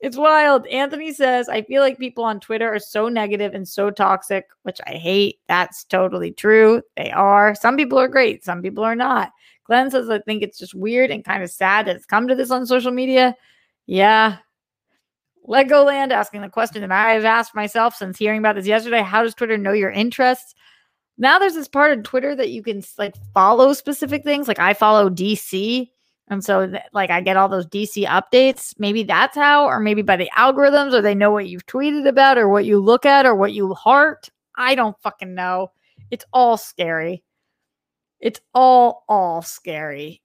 It's 0.00 0.16
wild. 0.16 0.66
Anthony 0.68 1.12
says, 1.12 1.50
I 1.50 1.60
feel 1.62 1.82
like 1.82 1.98
people 1.98 2.24
on 2.24 2.40
Twitter 2.40 2.72
are 2.72 2.78
so 2.78 3.08
negative 3.08 3.52
and 3.52 3.68
so 3.68 3.90
toxic, 3.90 4.46
which 4.62 4.80
I 4.86 4.92
hate. 4.92 5.40
That's 5.46 5.84
totally 5.84 6.32
true. 6.32 6.82
They 6.96 7.10
are. 7.10 7.54
Some 7.54 7.76
people 7.76 7.98
are 7.98 8.08
great, 8.08 8.42
some 8.42 8.62
people 8.62 8.82
are 8.82 8.96
not. 8.96 9.32
Glenn 9.64 9.90
says, 9.90 10.08
I 10.08 10.18
think 10.20 10.42
it's 10.42 10.58
just 10.58 10.74
weird 10.74 11.10
and 11.10 11.24
kind 11.24 11.42
of 11.42 11.50
sad 11.50 11.86
that 11.86 11.96
it's 11.96 12.06
come 12.06 12.28
to 12.28 12.34
this 12.34 12.50
on 12.50 12.66
social 12.66 12.92
media. 12.92 13.36
Yeah. 13.86 14.38
Legoland 15.46 16.12
asking 16.12 16.40
the 16.40 16.48
question 16.48 16.80
that 16.80 16.92
I've 16.92 17.24
asked 17.24 17.54
myself 17.54 17.94
since 17.94 18.18
hearing 18.18 18.38
about 18.38 18.54
this 18.54 18.66
yesterday 18.66 19.02
How 19.02 19.22
does 19.22 19.34
Twitter 19.34 19.58
know 19.58 19.72
your 19.72 19.90
interests? 19.90 20.54
Now 21.18 21.38
there's 21.38 21.54
this 21.54 21.68
part 21.68 21.96
of 21.96 22.04
Twitter 22.04 22.34
that 22.34 22.50
you 22.50 22.62
can 22.62 22.82
like 22.96 23.14
follow 23.34 23.74
specific 23.74 24.24
things. 24.24 24.48
Like 24.48 24.58
I 24.58 24.72
follow 24.72 25.10
DC 25.10 25.90
and 26.30 26.44
so, 26.44 26.66
th- 26.66 26.82
like, 26.92 27.10
I 27.10 27.20
get 27.20 27.36
all 27.36 27.48
those 27.48 27.66
DC 27.66 28.06
updates. 28.06 28.72
Maybe 28.78 29.02
that's 29.02 29.36
how, 29.36 29.66
or 29.66 29.80
maybe 29.80 30.02
by 30.02 30.16
the 30.16 30.30
algorithms, 30.38 30.94
or 30.94 31.02
they 31.02 31.14
know 31.14 31.32
what 31.32 31.48
you've 31.48 31.66
tweeted 31.66 32.06
about, 32.06 32.38
or 32.38 32.48
what 32.48 32.64
you 32.64 32.78
look 32.78 33.04
at, 33.04 33.26
or 33.26 33.34
what 33.34 33.52
you 33.52 33.74
heart. 33.74 34.30
I 34.56 34.76
don't 34.76 34.96
fucking 35.02 35.34
know. 35.34 35.72
It's 36.12 36.24
all 36.32 36.56
scary. 36.56 37.24
It's 38.20 38.40
all, 38.54 39.04
all 39.08 39.42
scary. 39.42 40.22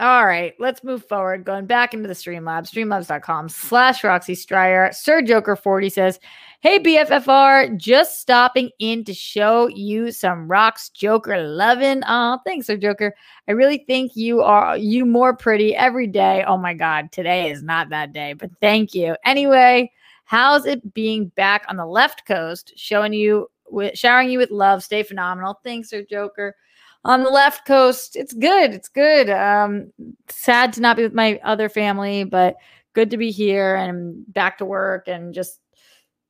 All 0.00 0.26
right, 0.26 0.54
let's 0.58 0.82
move 0.82 1.04
forward. 1.06 1.44
Going 1.44 1.66
back 1.66 1.94
into 1.94 2.08
the 2.08 2.14
Streamlabs, 2.14 2.72
streamlabs.com 2.72 3.48
slash 3.48 4.02
Roxy 4.02 4.34
Striar. 4.34 4.90
Sir 4.92 5.22
Joker 5.22 5.54
40 5.54 5.90
says, 5.90 6.18
Hey 6.60 6.80
BFFR, 6.80 7.76
just 7.76 8.20
stopping 8.20 8.70
in 8.78 9.04
to 9.04 9.14
show 9.14 9.68
you 9.68 10.10
some 10.10 10.48
rocks 10.48 10.88
Joker 10.88 11.42
loving. 11.42 12.02
Oh, 12.06 12.38
thanks, 12.44 12.66
Sir 12.66 12.76
Joker. 12.76 13.14
I 13.48 13.52
really 13.52 13.84
think 13.86 14.16
you 14.16 14.42
are 14.42 14.76
you 14.76 15.04
more 15.04 15.36
pretty 15.36 15.74
every 15.76 16.06
day. 16.06 16.42
Oh 16.46 16.56
my 16.56 16.74
god, 16.74 17.12
today 17.12 17.50
is 17.50 17.62
not 17.62 17.90
that 17.90 18.12
day, 18.12 18.32
but 18.32 18.50
thank 18.60 18.94
you. 18.94 19.14
Anyway, 19.24 19.92
how's 20.24 20.66
it 20.66 20.94
being 20.94 21.28
back 21.28 21.64
on 21.68 21.76
the 21.76 21.86
left 21.86 22.26
coast, 22.26 22.72
showing 22.76 23.12
you 23.12 23.48
with 23.70 23.96
showering 23.96 24.30
you 24.30 24.38
with 24.38 24.50
love. 24.50 24.82
Stay 24.82 25.02
phenomenal. 25.02 25.60
Thanks, 25.62 25.90
Sir 25.90 26.02
Joker 26.08 26.56
on 27.04 27.22
the 27.22 27.30
left 27.30 27.66
coast, 27.66 28.16
it's 28.16 28.32
good. 28.32 28.72
It's 28.72 28.88
good. 28.88 29.28
Um, 29.28 29.92
sad 30.28 30.72
to 30.74 30.80
not 30.80 30.96
be 30.96 31.02
with 31.02 31.14
my 31.14 31.40
other 31.42 31.68
family, 31.68 32.24
but 32.24 32.56
good 32.92 33.10
to 33.10 33.16
be 33.16 33.30
here 33.30 33.74
and 33.74 34.24
back 34.32 34.58
to 34.58 34.64
work 34.64 35.08
and 35.08 35.34
just 35.34 35.60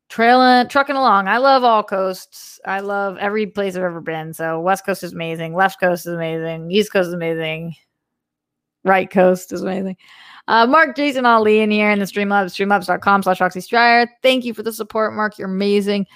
trailing, 0.08 0.68
trucking 0.68 0.96
along. 0.96 1.28
I 1.28 1.38
love 1.38 1.64
all 1.64 1.82
coasts. 1.82 2.60
I 2.66 2.80
love 2.80 3.16
every 3.18 3.46
place 3.46 3.76
I've 3.76 3.82
ever 3.82 4.00
been. 4.00 4.32
So 4.32 4.60
West 4.60 4.86
Coast 4.86 5.02
is 5.02 5.12
amazing. 5.12 5.54
Left 5.54 5.80
Coast 5.80 6.06
is 6.06 6.14
amazing. 6.14 6.70
East 6.70 6.92
Coast 6.92 7.08
is 7.08 7.14
amazing. 7.14 7.74
Right 8.84 9.10
Coast 9.10 9.52
is 9.52 9.62
amazing. 9.62 9.96
Uh, 10.48 10.66
Mark 10.66 10.96
Jason 10.96 11.24
Ali 11.24 11.60
in 11.60 11.70
here 11.70 11.90
in 11.90 11.98
the 11.98 12.04
Streamlabs, 12.04 12.46
streamlabs.com 12.46 13.22
slash 13.22 13.40
Roxy 13.40 13.60
Striar. 13.60 14.08
Thank 14.22 14.44
you 14.44 14.54
for 14.54 14.62
the 14.62 14.72
support, 14.72 15.14
Mark. 15.14 15.38
You're 15.38 15.48
amazing. 15.48 16.06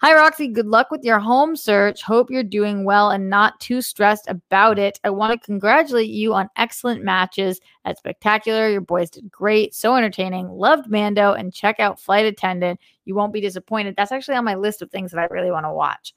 Hi, 0.00 0.12
Roxy. 0.12 0.48
Good 0.48 0.66
luck 0.66 0.90
with 0.90 1.04
your 1.04 1.20
home 1.20 1.54
search. 1.54 2.02
Hope 2.02 2.28
you're 2.28 2.42
doing 2.42 2.84
well 2.84 3.10
and 3.10 3.30
not 3.30 3.58
too 3.60 3.80
stressed 3.80 4.28
about 4.28 4.78
it. 4.78 4.98
I 5.04 5.10
want 5.10 5.32
to 5.32 5.46
congratulate 5.46 6.10
you 6.10 6.34
on 6.34 6.50
excellent 6.56 7.04
matches 7.04 7.60
at 7.84 7.96
Spectacular. 7.96 8.68
Your 8.68 8.80
boys 8.80 9.08
did 9.08 9.30
great. 9.30 9.72
So 9.72 9.94
entertaining. 9.94 10.48
Loved 10.48 10.90
Mando 10.90 11.32
and 11.32 11.54
check 11.54 11.78
out 11.78 12.00
Flight 12.00 12.26
Attendant. 12.26 12.80
You 13.04 13.14
won't 13.14 13.32
be 13.32 13.40
disappointed. 13.40 13.94
That's 13.96 14.12
actually 14.12 14.36
on 14.36 14.44
my 14.44 14.56
list 14.56 14.82
of 14.82 14.90
things 14.90 15.12
that 15.12 15.20
I 15.20 15.32
really 15.32 15.52
want 15.52 15.64
to 15.64 15.72
watch. 15.72 16.12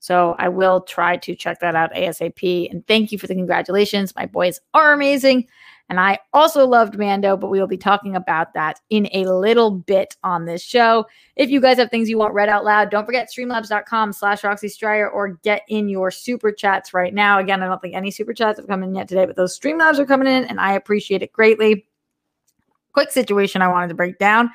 So 0.00 0.34
I 0.38 0.48
will 0.48 0.80
try 0.80 1.18
to 1.18 1.36
check 1.36 1.60
that 1.60 1.76
out 1.76 1.92
ASAP. 1.92 2.70
And 2.70 2.86
thank 2.86 3.12
you 3.12 3.18
for 3.18 3.26
the 3.26 3.34
congratulations. 3.34 4.16
My 4.16 4.24
boys 4.24 4.60
are 4.72 4.94
amazing. 4.94 5.46
And 5.90 5.98
I 5.98 6.20
also 6.32 6.68
loved 6.68 6.96
Mando, 6.96 7.36
but 7.36 7.50
we 7.50 7.58
will 7.58 7.66
be 7.66 7.76
talking 7.76 8.14
about 8.14 8.54
that 8.54 8.80
in 8.90 9.08
a 9.12 9.24
little 9.24 9.72
bit 9.72 10.16
on 10.22 10.44
this 10.44 10.62
show. 10.62 11.04
If 11.34 11.50
you 11.50 11.60
guys 11.60 11.78
have 11.78 11.90
things 11.90 12.08
you 12.08 12.16
want 12.16 12.32
read 12.32 12.48
out 12.48 12.64
loud, 12.64 12.90
don't 12.90 13.04
forget 13.04 13.28
streamlabs.com 13.28 14.12
slash 14.12 14.44
Roxy 14.44 14.68
Striar 14.68 15.10
or 15.10 15.30
get 15.42 15.62
in 15.68 15.88
your 15.88 16.12
super 16.12 16.52
chats 16.52 16.94
right 16.94 17.12
now. 17.12 17.40
Again, 17.40 17.60
I 17.60 17.66
don't 17.66 17.82
think 17.82 17.96
any 17.96 18.12
super 18.12 18.32
chats 18.32 18.60
have 18.60 18.68
come 18.68 18.84
in 18.84 18.94
yet 18.94 19.08
today, 19.08 19.26
but 19.26 19.34
those 19.34 19.58
Streamlabs 19.58 19.98
are 19.98 20.06
coming 20.06 20.28
in 20.28 20.44
and 20.44 20.60
I 20.60 20.74
appreciate 20.74 21.22
it 21.22 21.32
greatly. 21.32 21.84
Quick 22.92 23.10
situation 23.10 23.60
I 23.60 23.68
wanted 23.68 23.88
to 23.88 23.94
break 23.94 24.16
down 24.18 24.48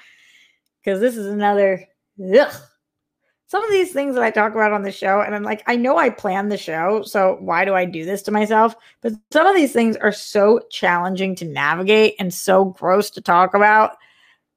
because 0.82 1.02
this 1.02 1.18
is 1.18 1.28
another 1.28 1.86
ugh, 2.34 2.54
some 3.48 3.64
of 3.64 3.72
these 3.72 3.94
things 3.94 4.16
that 4.16 4.24
I 4.24 4.32
talk 4.32 4.54
about 4.54 4.74
on 4.74 4.82
the 4.82 4.92
show, 4.92 5.22
and 5.22 5.36
I'm 5.36 5.44
like, 5.44 5.64
I 5.68 5.76
know 5.76 5.98
I 5.98 6.10
planned 6.10 6.52
the 6.52 6.58
show, 6.58 7.04
so 7.04 7.38
why 7.40 7.64
do 7.64 7.76
I 7.76 7.86
do 7.86 8.04
this 8.04 8.24
to 8.24 8.32
myself? 8.32 8.76
But 9.02 9.14
some 9.32 9.46
of 9.46 9.56
these 9.56 9.72
things 9.72 9.96
are 9.98 10.12
so 10.12 10.62
challenging 10.72 11.36
to 11.36 11.46
navigate 11.46 12.16
and 12.20 12.34
so 12.34 12.66
gross 12.66 13.10
to 13.12 13.22
talk 13.22 13.54
about. 13.54 13.98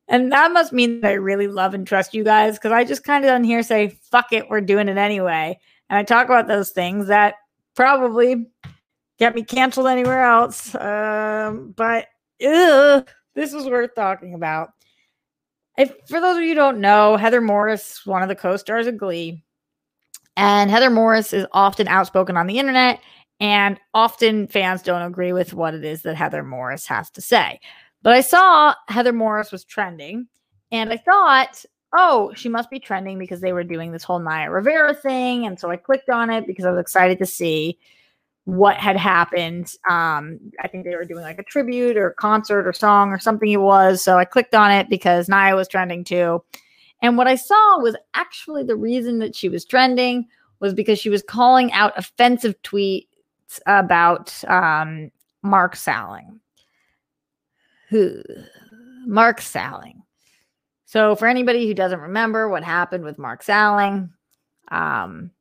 And 0.09 0.33
that 0.33 0.53
must 0.53 0.73
mean 0.73 1.03
that 1.03 1.11
I 1.11 1.15
really 1.15 1.49
love 1.49 1.75
and 1.75 1.87
trust 1.87 2.15
you 2.15 2.25
guys 2.25 2.55
because 2.55 2.73
I 2.73 2.85
just 2.85 3.05
kind 3.05 3.27
of 3.27 3.31
on 3.31 3.45
here 3.45 3.63
say, 3.63 3.89
fuck 4.11 4.33
it, 4.33 4.49
we're 4.49 4.63
doing 4.63 4.89
it 4.89 4.97
anyway. 4.97 5.59
And 5.91 5.99
I 5.99 6.03
talk 6.03 6.25
about 6.25 6.49
those 6.49 6.71
things 6.71 7.09
that 7.09 7.35
probably 7.75 8.47
get 9.19 9.35
me 9.35 9.43
canceled 9.43 9.87
anywhere 9.87 10.23
else. 10.23 10.75
Um, 10.75 11.75
but 11.77 12.07
ugh, 12.43 13.07
this 13.35 13.53
is 13.53 13.67
worth 13.67 13.95
talking 13.95 14.33
about. 14.33 14.71
If 15.79 15.95
for 16.09 16.21
those 16.21 16.37
of 16.37 16.43
you 16.43 16.51
who 16.51 16.55
don't 16.57 16.81
know, 16.81 17.17
Heather 17.17 17.41
Morris, 17.41 18.05
one 18.05 18.23
of 18.23 18.29
the 18.29 18.35
co-stars 18.35 18.89
of 18.89 18.99
Glee, 18.99 19.45
and 20.37 20.71
Heather 20.71 20.91
Morris 20.91 21.33
is 21.33 21.47
often 21.53 21.89
outspoken 21.89 22.37
on 22.37 22.49
the 22.49 22.59
internet, 22.59 23.01
and 23.41 23.79
often 23.95 24.49
fans 24.49 24.83
don't 24.83 25.03
agree 25.03 25.33
with 25.33 25.55
what 25.55 25.75
it 25.75 25.85
is 25.85 26.03
that 26.03 26.17
Heather 26.17 26.43
Morris 26.43 26.87
has 26.89 27.11
to 27.11 27.21
say. 27.21 27.61
But 28.03 28.15
I 28.15 28.21
saw 28.21 28.75
Heather 28.89 29.13
Morris 29.13 29.53
was 29.53 29.65
trending, 29.65 30.27
and 30.73 30.93
I 30.93 30.97
thought, 30.97 31.65
oh, 31.97 32.33
she 32.35 32.49
must 32.49 32.71
be 32.71 32.81
trending 32.81 33.19
because 33.19 33.41
they 33.41 33.53
were 33.53 33.65
doing 33.65 33.93
this 33.93 34.05
whole 34.05 34.19
Naya 34.19 34.51
Rivera 34.51 34.95
thing. 34.95 35.47
And 35.47 35.59
so 35.59 35.71
I 35.71 35.77
clicked 35.77 36.11
on 36.11 36.29
it 36.29 36.47
because 36.47 36.65
I 36.65 36.71
was 36.71 36.81
excited 36.81 37.19
to 37.19 37.27
see 37.27 37.79
what 38.49 38.77
had 38.79 38.97
happened. 38.97 39.75
Um, 39.91 40.41
I 40.65 40.69
think 40.69 40.87
they 40.87 40.97
were 40.97 41.05
doing 41.05 41.21
like 41.21 41.39
a 41.39 41.43
tribute 41.43 41.99
or 41.99 42.13
concert 42.13 42.67
or 42.67 42.73
song 42.73 43.11
or 43.11 43.19
something 43.19 43.51
it 43.53 43.61
was. 43.61 44.03
So 44.03 44.17
I 44.17 44.25
clicked 44.25 44.55
on 44.55 44.71
it 44.71 44.89
because 44.89 45.29
Naya 45.29 45.55
was 45.55 45.69
trending 45.69 46.03
too. 46.03 46.43
And 47.03 47.19
what 47.19 47.27
I 47.27 47.35
saw 47.35 47.79
was 47.79 47.95
actually 48.15 48.65
the 48.65 48.75
reason 48.75 49.19
that 49.19 49.37
she 49.37 49.51
was 49.51 49.67
trending 49.67 50.27
was 50.61 50.73
because 50.73 50.99
she 50.99 51.11
was 51.11 51.23
calling 51.23 51.71
out 51.73 51.93
offensive 51.99 52.55
tweets 52.63 53.05
about 53.67 54.43
um, 54.49 55.11
Mark 55.43 55.77
Salling. 55.77 56.41
Who? 57.91 58.23
Mark 59.07 59.43
Salling. 59.43 60.03
So 60.87 61.15
for 61.17 61.29
anybody 61.29 61.67
who 61.67 61.75
doesn't 61.75 62.01
remember 62.01 62.49
what 62.49 62.65
happened 62.65 63.05
with 63.05 63.19
Mark 63.19 63.43
Salling, 63.43 64.09
um, 64.69 65.33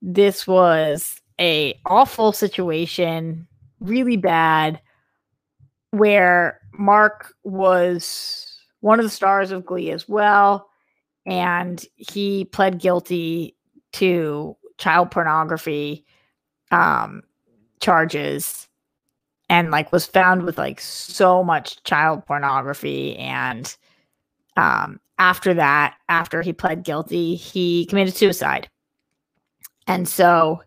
this 0.00 0.46
was 0.46 1.19
a 1.40 1.78
awful 1.86 2.32
situation, 2.32 3.46
really 3.80 4.16
bad, 4.16 4.80
where 5.90 6.60
Mark 6.72 7.34
was 7.42 8.58
one 8.80 8.98
of 8.98 9.04
the 9.04 9.10
stars 9.10 9.50
of 9.50 9.64
Glee 9.64 9.90
as 9.90 10.08
well, 10.08 10.68
and 11.26 11.84
he 11.96 12.44
pled 12.46 12.78
guilty 12.78 13.56
to 13.92 14.56
child 14.78 15.10
pornography 15.10 16.04
um, 16.70 17.22
charges 17.80 18.68
and 19.50 19.70
like 19.70 19.92
was 19.92 20.06
found 20.06 20.44
with 20.44 20.56
like 20.56 20.80
so 20.80 21.42
much 21.42 21.82
child 21.82 22.24
pornography 22.24 23.16
and 23.16 23.76
um 24.56 25.00
after 25.18 25.52
that 25.52 25.96
after 26.08 26.40
he 26.40 26.52
pled 26.52 26.84
guilty 26.84 27.34
he 27.34 27.84
committed 27.86 28.14
suicide. 28.14 28.70
And 29.86 30.08
so 30.08 30.62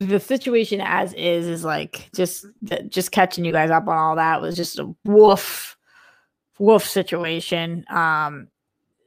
the 0.00 0.20
situation 0.20 0.80
as 0.80 1.12
is 1.14 1.46
is 1.46 1.64
like 1.64 2.08
just 2.14 2.46
just 2.88 3.12
catching 3.12 3.44
you 3.44 3.52
guys 3.52 3.70
up 3.70 3.86
on 3.86 3.96
all 3.96 4.16
that 4.16 4.40
was 4.40 4.56
just 4.56 4.78
a 4.78 4.94
woof 5.04 5.76
woof 6.58 6.84
situation. 6.84 7.84
Um 7.88 8.48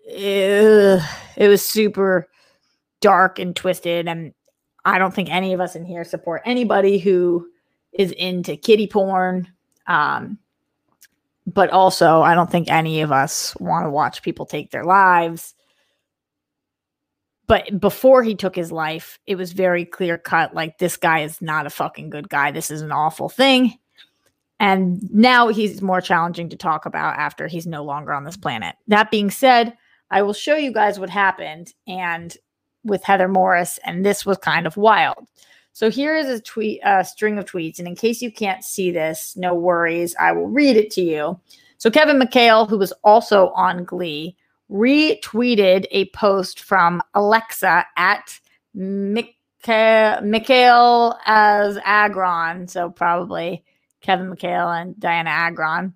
it, 0.10 1.02
it 1.36 1.48
was 1.50 1.66
super 1.66 2.28
dark 3.02 3.40
and 3.40 3.56
twisted 3.56 4.08
and 4.08 4.34
i 4.86 4.98
don't 4.98 5.14
think 5.14 5.30
any 5.30 5.52
of 5.52 5.60
us 5.60 5.76
in 5.76 5.84
here 5.84 6.06
support 6.06 6.42
anybody 6.46 6.98
who 6.98 7.46
is 7.92 8.12
into 8.14 8.56
kitty 8.56 8.88
porn. 8.88 9.48
Um 9.86 10.40
but 11.46 11.70
also 11.70 12.22
i 12.22 12.34
don't 12.34 12.50
think 12.52 12.70
any 12.70 13.02
of 13.02 13.12
us 13.12 13.56
want 13.60 13.86
to 13.86 13.90
watch 13.90 14.22
people 14.22 14.46
take 14.46 14.72
their 14.72 14.86
lives 14.86 15.56
but 17.48 17.80
before 17.80 18.24
he 18.24 18.36
took 18.36 18.56
his 18.56 18.72
life, 18.72 19.20
it 19.26 19.36
was 19.36 19.54
very 19.54 19.86
clear 19.86 20.18
cut 20.18 20.54
like 20.54 20.78
this 20.78 20.98
guy 20.98 21.20
is 21.22 21.42
not 21.42 21.66
a 21.66 21.72
fucking 21.72 22.10
good 22.10 22.30
guy. 22.30 22.52
This 22.52 22.70
is 22.70 22.82
an 22.82 22.92
awful 22.92 23.30
thing. 23.30 23.78
And 24.60 25.02
now 25.14 25.48
he's 25.48 25.82
more 25.82 26.02
challenging 26.02 26.50
to 26.50 26.58
talk 26.58 26.86
about 26.86 27.18
after 27.18 27.48
he's 27.48 27.68
no 27.68 27.84
longer 27.84 28.14
on 28.14 28.24
this 28.24 28.38
planet. 28.38 28.76
That 28.88 29.12
being 29.12 29.32
said, 29.32 29.78
I 30.12 30.22
will 30.24 30.34
show 30.34 30.56
you 30.56 30.74
guys 30.74 31.00
what 31.00 31.10
happened 31.10 31.74
and 31.88 32.36
with 32.84 33.04
Heather 33.04 33.28
Morris, 33.28 33.80
and 33.84 34.06
this 34.06 34.26
was 34.26 34.38
kind 34.38 34.66
of 34.66 34.78
wild. 34.78 35.28
So 35.74 35.92
here 35.92 36.16
is 36.16 36.28
a 36.28 36.42
tweet, 36.42 36.80
a 36.84 37.06
string 37.06 37.38
of 37.38 37.46
tweets, 37.46 37.80
and 37.80 37.88
in 37.88 37.96
case 37.96 38.22
you 38.22 38.32
can't 38.32 38.64
see 38.64 38.90
this, 38.92 39.36
no 39.38 39.54
worries, 39.54 40.16
I 40.20 40.32
will 40.32 40.48
read 40.48 40.76
it 40.76 40.90
to 40.92 41.02
you. 41.02 41.40
So 41.78 41.92
Kevin 41.92 42.18
McHale, 42.18 42.68
who 42.68 42.78
was 42.78 42.94
also 43.04 43.50
on 43.50 43.84
Glee, 43.84 44.36
retweeted 44.70 45.86
a 45.92 46.06
post 46.10 46.60
from 46.62 47.02
Alexa 47.14 47.86
at 47.96 48.40
Mikhail, 48.74 49.30
as 51.26 51.78
Agron. 51.84 52.68
So 52.68 52.90
probably 52.90 53.64
Kevin 54.02 54.30
McHale 54.30 54.82
and 54.82 54.96
Dianna 54.96 55.28
Agron. 55.28 55.94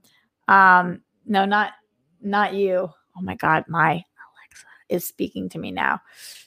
Um, 0.47 1.01
no, 1.25 1.45
not 1.45 1.73
not 2.21 2.53
you. 2.53 2.89
Oh 3.17 3.21
my 3.21 3.35
God, 3.35 3.65
my 3.67 3.91
Alexa 3.91 4.67
is 4.89 5.05
speaking 5.05 5.49
to 5.49 5.59
me 5.59 5.71
now. 5.71 5.99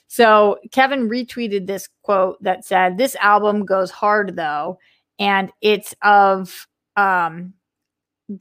So 0.07 0.59
Kevin 0.71 1.09
retweeted 1.09 1.67
this 1.67 1.89
quote 2.03 2.43
that 2.43 2.65
said, 2.65 2.97
"This 2.97 3.17
album 3.17 3.65
goes 3.65 3.91
hard 3.91 4.37
though, 4.37 4.79
and 5.19 5.51
it's 5.61 5.95
of 6.03 6.67
um, 6.97 7.55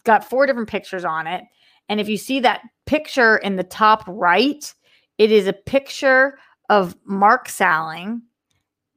got 0.04 0.30
four 0.30 0.46
different 0.46 0.70
pictures 0.70 1.06
on 1.06 1.28
it." 1.28 1.44
And 1.90 2.00
if 2.00 2.10
you 2.10 2.18
see 2.18 2.40
that 2.42 2.62
picture 2.86 3.38
in 3.38 3.56
the 3.56 3.64
top 3.64 4.04
right, 4.08 4.74
it 5.18 5.32
is 5.32 5.48
a 5.48 5.54
picture 5.54 6.38
of 6.70 6.96
Mark 7.06 7.50
Salling, 7.50 8.22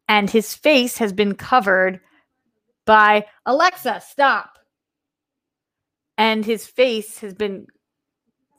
and 0.08 0.30
his 0.30 0.54
face 0.54 0.98
has 0.98 1.12
been 1.12 1.34
covered 1.34 2.00
by 2.84 3.26
Alexa, 3.44 4.02
stop. 4.08 4.58
And 6.16 6.44
his 6.44 6.66
face 6.66 7.18
has 7.18 7.34
been 7.34 7.66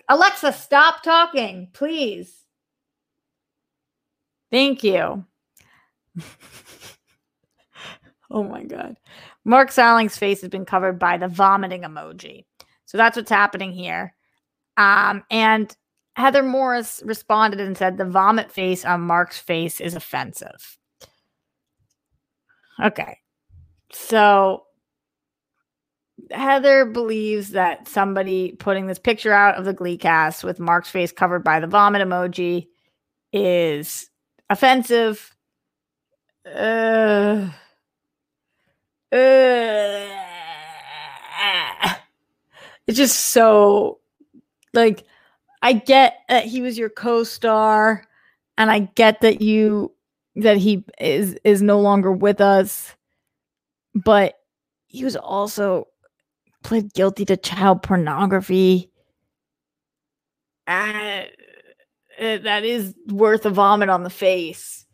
Alexa, 0.09 0.53
stop 0.53 1.03
talking, 1.03 1.69
please. 1.73 2.33
Thank 4.51 4.83
you. 4.83 5.25
oh 8.31 8.43
my 8.43 8.63
God. 8.63 8.97
Mark 9.43 9.71
Salling's 9.71 10.17
face 10.17 10.41
has 10.41 10.49
been 10.49 10.65
covered 10.65 10.99
by 10.99 11.17
the 11.17 11.27
vomiting 11.27 11.81
emoji. 11.81 12.45
So 12.85 12.97
that's 12.97 13.17
what's 13.17 13.29
happening 13.29 13.73
here. 13.73 14.13
Um, 14.77 15.23
and 15.29 15.75
Heather 16.15 16.43
Morris 16.43 17.01
responded 17.05 17.59
and 17.59 17.77
said 17.77 17.97
the 17.97 18.05
vomit 18.05 18.51
face 18.51 18.85
on 18.85 19.01
Mark's 19.01 19.39
face 19.39 19.81
is 19.81 19.95
offensive. 19.95 20.77
Okay. 22.81 23.17
So 23.91 24.63
Heather 26.31 26.85
believes 26.85 27.51
that 27.51 27.87
somebody 27.87 28.53
putting 28.53 28.87
this 28.87 28.99
picture 28.99 29.31
out 29.31 29.55
of 29.55 29.65
the 29.65 29.73
Glee 29.73 29.97
cast 29.97 30.43
with 30.43 30.59
Mark's 30.59 30.89
face 30.89 31.11
covered 31.11 31.43
by 31.43 31.59
the 31.59 31.67
vomit 31.67 32.01
emoji 32.01 32.67
is 33.31 34.09
offensive. 34.49 35.35
Uh, 36.45 37.49
uh, 39.11 40.07
it's 42.87 42.97
just 42.97 43.27
so 43.27 43.99
like 44.77 45.03
I 45.61 45.73
get 45.73 46.19
that 46.29 46.45
he 46.45 46.61
was 46.61 46.77
your 46.77 46.89
co-star 46.89 48.05
and 48.57 48.71
I 48.71 48.79
get 48.95 49.19
that 49.21 49.41
you 49.41 49.91
that 50.37 50.57
he 50.57 50.85
is 50.99 51.37
is 51.43 51.61
no 51.61 51.79
longer 51.79 52.11
with 52.11 52.39
us 52.39 52.95
but 53.93 54.35
he 54.85 55.03
was 55.03 55.15
also 55.15 55.87
pled 56.63 56.93
guilty 56.93 57.25
to 57.25 57.37
child 57.37 57.81
pornography. 57.81 58.91
Uh, 60.67 61.23
that 62.19 62.63
is 62.63 62.93
worth 63.07 63.45
a 63.45 63.49
vomit 63.49 63.89
on 63.89 64.03
the 64.03 64.09
face. 64.09 64.85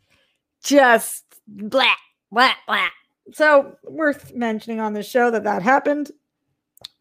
Just 0.64 1.26
blah 1.48 1.86
blah 2.32 2.54
blah. 2.68 2.88
So 3.34 3.76
worth 3.84 4.34
mentioning 4.34 4.80
on 4.80 4.94
the 4.94 5.04
show 5.04 5.32
that 5.32 5.44
that 5.44 5.62
happened 5.62 6.12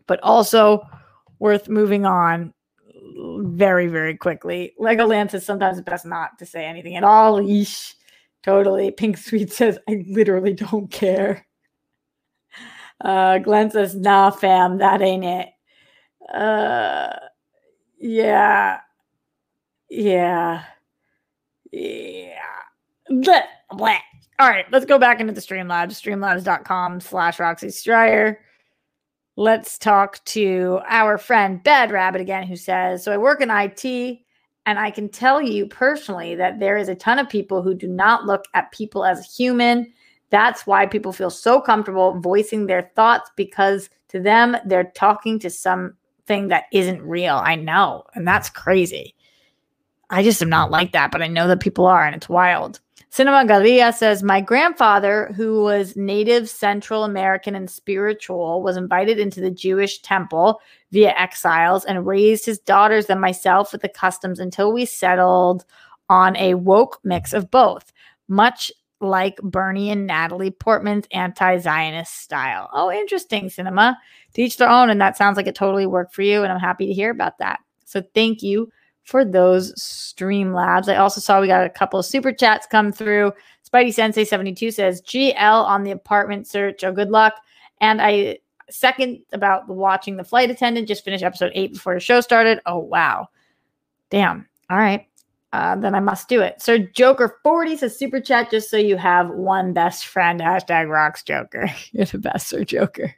but 0.06 0.20
also 0.22 0.82
worth 1.38 1.68
moving 1.68 2.06
on 2.06 2.52
very, 3.16 3.86
very 3.86 4.16
quickly. 4.16 4.74
Legoland 4.80 5.32
is 5.34 5.44
sometimes 5.44 5.78
it's 5.78 5.88
best 5.88 6.06
not 6.06 6.38
to 6.38 6.46
say 6.46 6.64
anything 6.64 6.96
at 6.96 7.04
all. 7.04 7.40
Eesh. 7.40 7.94
Totally. 8.42 8.90
Pink 8.90 9.16
Sweet 9.16 9.52
says, 9.52 9.78
I 9.88 10.04
literally 10.08 10.54
don't 10.54 10.90
care. 10.90 11.46
Uh, 13.00 13.38
Glenn 13.38 13.70
says, 13.70 13.94
nah, 13.94 14.30
fam, 14.30 14.78
that 14.78 15.02
ain't 15.02 15.24
it. 15.24 15.48
Uh, 16.32 17.14
yeah. 17.98 18.80
Yeah. 19.88 20.64
Yeah. 21.72 22.38
All 24.38 24.48
right, 24.48 24.64
let's 24.72 24.86
go 24.86 24.98
back 24.98 25.20
into 25.20 25.32
the 25.32 25.40
Streamlabs, 25.40 25.92
streamlabs.com 25.92 27.00
slash 27.00 27.38
Roxy 27.38 27.70
Striar 27.70 28.40
let's 29.36 29.78
talk 29.78 30.22
to 30.26 30.80
our 30.88 31.18
friend 31.18 31.62
Bed 31.62 31.90
Rabbit 31.90 32.20
again, 32.20 32.46
who 32.46 32.56
says, 32.56 33.02
So 33.02 33.12
I 33.12 33.18
work 33.18 33.40
in 33.40 33.50
IT, 33.50 34.18
and 34.66 34.78
I 34.78 34.90
can 34.90 35.08
tell 35.08 35.40
you 35.40 35.66
personally 35.66 36.34
that 36.36 36.60
there 36.60 36.76
is 36.76 36.88
a 36.88 36.94
ton 36.94 37.18
of 37.18 37.28
people 37.28 37.62
who 37.62 37.74
do 37.74 37.88
not 37.88 38.24
look 38.24 38.44
at 38.54 38.72
people 38.72 39.04
as 39.04 39.20
a 39.20 39.30
human. 39.30 39.92
That's 40.30 40.66
why 40.66 40.86
people 40.86 41.12
feel 41.12 41.30
so 41.30 41.60
comfortable 41.60 42.18
voicing 42.20 42.66
their 42.66 42.90
thoughts 42.94 43.30
because 43.36 43.90
to 44.08 44.20
them, 44.20 44.56
they're 44.66 44.92
talking 44.94 45.38
to 45.40 45.50
something 45.50 46.48
that 46.48 46.64
isn't 46.72 47.02
real. 47.02 47.36
I 47.36 47.56
know. 47.56 48.04
And 48.14 48.26
that's 48.26 48.50
crazy. 48.50 49.14
I 50.12 50.22
just 50.22 50.42
am 50.42 50.50
not 50.50 50.70
like 50.70 50.92
that, 50.92 51.10
but 51.10 51.22
I 51.22 51.26
know 51.26 51.48
that 51.48 51.60
people 51.60 51.86
are, 51.86 52.04
and 52.04 52.14
it's 52.14 52.28
wild. 52.28 52.80
Cinema 53.08 53.50
Galia 53.50 53.94
says, 53.94 54.22
My 54.22 54.42
grandfather, 54.42 55.32
who 55.34 55.62
was 55.62 55.96
Native 55.96 56.50
Central 56.50 57.04
American 57.04 57.54
and 57.54 57.68
spiritual, 57.68 58.62
was 58.62 58.76
invited 58.76 59.18
into 59.18 59.40
the 59.40 59.50
Jewish 59.50 60.02
temple 60.02 60.60
via 60.92 61.14
exiles 61.16 61.86
and 61.86 62.06
raised 62.06 62.44
his 62.44 62.58
daughters 62.58 63.06
and 63.06 63.22
myself 63.22 63.72
with 63.72 63.80
the 63.80 63.88
customs 63.88 64.38
until 64.38 64.70
we 64.70 64.84
settled 64.84 65.64
on 66.10 66.36
a 66.36 66.54
woke 66.54 67.00
mix 67.04 67.32
of 67.32 67.50
both, 67.50 67.90
much 68.28 68.70
like 69.00 69.36
Bernie 69.38 69.90
and 69.90 70.06
Natalie 70.06 70.50
Portman's 70.50 71.06
anti 71.10 71.56
Zionist 71.56 72.18
style. 72.20 72.68
Oh, 72.74 72.92
interesting, 72.92 73.48
cinema. 73.48 73.98
To 74.34 74.42
each 74.42 74.58
their 74.58 74.68
own. 74.68 74.90
And 74.90 75.00
that 75.00 75.16
sounds 75.16 75.38
like 75.38 75.46
it 75.46 75.54
totally 75.54 75.86
worked 75.86 76.14
for 76.14 76.22
you. 76.22 76.42
And 76.42 76.52
I'm 76.52 76.60
happy 76.60 76.86
to 76.86 76.92
hear 76.92 77.10
about 77.10 77.38
that. 77.38 77.60
So 77.86 78.02
thank 78.14 78.42
you 78.42 78.70
for 79.04 79.24
those 79.24 79.74
Streamlabs. 79.74 80.88
I 80.88 80.96
also 80.96 81.20
saw 81.20 81.40
we 81.40 81.46
got 81.46 81.66
a 81.66 81.70
couple 81.70 81.98
of 81.98 82.06
super 82.06 82.32
chats 82.32 82.66
come 82.66 82.92
through. 82.92 83.32
Spidey 83.68 83.92
Sensei 83.92 84.24
72 84.24 84.70
says 84.70 85.02
GL 85.02 85.34
on 85.36 85.82
the 85.82 85.90
apartment 85.90 86.46
search. 86.46 86.84
Oh, 86.84 86.92
good 86.92 87.10
luck. 87.10 87.34
And 87.80 88.00
I 88.00 88.38
second 88.70 89.20
about 89.32 89.68
watching 89.68 90.16
the 90.16 90.24
flight 90.24 90.50
attendant. 90.50 90.88
Just 90.88 91.04
finished 91.04 91.24
episode 91.24 91.52
eight 91.54 91.72
before 91.72 91.94
the 91.94 92.00
show 92.00 92.20
started. 92.20 92.60
Oh, 92.66 92.78
wow. 92.78 93.28
Damn. 94.10 94.46
All 94.70 94.78
right. 94.78 95.06
Uh, 95.52 95.76
then 95.76 95.94
I 95.94 96.00
must 96.00 96.28
do 96.28 96.40
it. 96.40 96.62
Sir 96.62 96.78
Joker 96.78 97.38
40 97.42 97.76
says 97.76 97.98
super 97.98 98.20
chat 98.20 98.50
just 98.50 98.70
so 98.70 98.78
you 98.78 98.96
have 98.96 99.28
one 99.30 99.74
best 99.74 100.06
friend. 100.06 100.40
Hashtag 100.40 100.88
rocks 100.88 101.22
Joker. 101.22 101.68
You're 101.92 102.06
the 102.06 102.18
best, 102.18 102.48
Sir 102.48 102.64
Joker. 102.64 103.14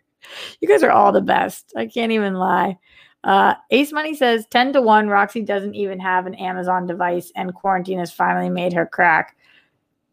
You 0.60 0.68
guys 0.68 0.82
are 0.82 0.90
all 0.90 1.12
the 1.12 1.20
best. 1.20 1.72
I 1.76 1.86
can't 1.86 2.10
even 2.10 2.34
lie. 2.34 2.78
Uh, 3.24 3.54
Ace 3.70 3.90
Money 3.90 4.14
says 4.14 4.46
10 4.50 4.74
to 4.74 4.82
1. 4.82 5.08
Roxy 5.08 5.42
doesn't 5.42 5.74
even 5.74 5.98
have 5.98 6.26
an 6.26 6.34
Amazon 6.34 6.86
device, 6.86 7.32
and 7.34 7.54
quarantine 7.54 7.98
has 7.98 8.12
finally 8.12 8.50
made 8.50 8.74
her 8.74 8.86
crack. 8.86 9.36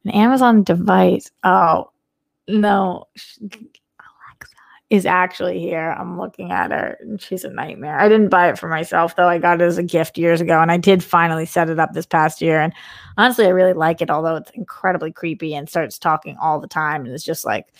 An 0.05 0.11
Amazon 0.11 0.63
device. 0.63 1.29
Oh, 1.43 1.91
no. 2.47 3.07
Alexa 3.41 4.55
is 4.89 5.05
actually 5.05 5.59
here. 5.59 5.93
I'm 5.99 6.17
looking 6.17 6.51
at 6.51 6.71
her, 6.71 6.97
and 7.01 7.21
she's 7.21 7.43
a 7.43 7.49
nightmare. 7.49 7.99
I 7.99 8.07
didn't 8.07 8.29
buy 8.29 8.49
it 8.49 8.57
for 8.57 8.69
myself, 8.69 9.17
though. 9.17 9.27
I 9.27 9.39
got 9.39 9.61
it 9.61 9.65
as 9.65 9.77
a 9.77 9.83
gift 9.83 10.17
years 10.17 10.39
ago, 10.39 10.61
and 10.61 10.71
I 10.71 10.77
did 10.77 11.03
finally 11.03 11.45
set 11.45 11.69
it 11.69 11.79
up 11.79 11.91
this 11.91 12.05
past 12.05 12.41
year. 12.41 12.61
And 12.61 12.73
honestly, 13.17 13.45
I 13.45 13.49
really 13.49 13.73
like 13.73 14.01
it, 14.01 14.09
although 14.09 14.37
it's 14.37 14.51
incredibly 14.51 15.11
creepy 15.11 15.53
and 15.53 15.67
starts 15.67 15.99
talking 15.99 16.37
all 16.41 16.61
the 16.61 16.67
time. 16.67 17.05
And 17.05 17.13
it's 17.13 17.25
just 17.25 17.45
like, 17.45 17.73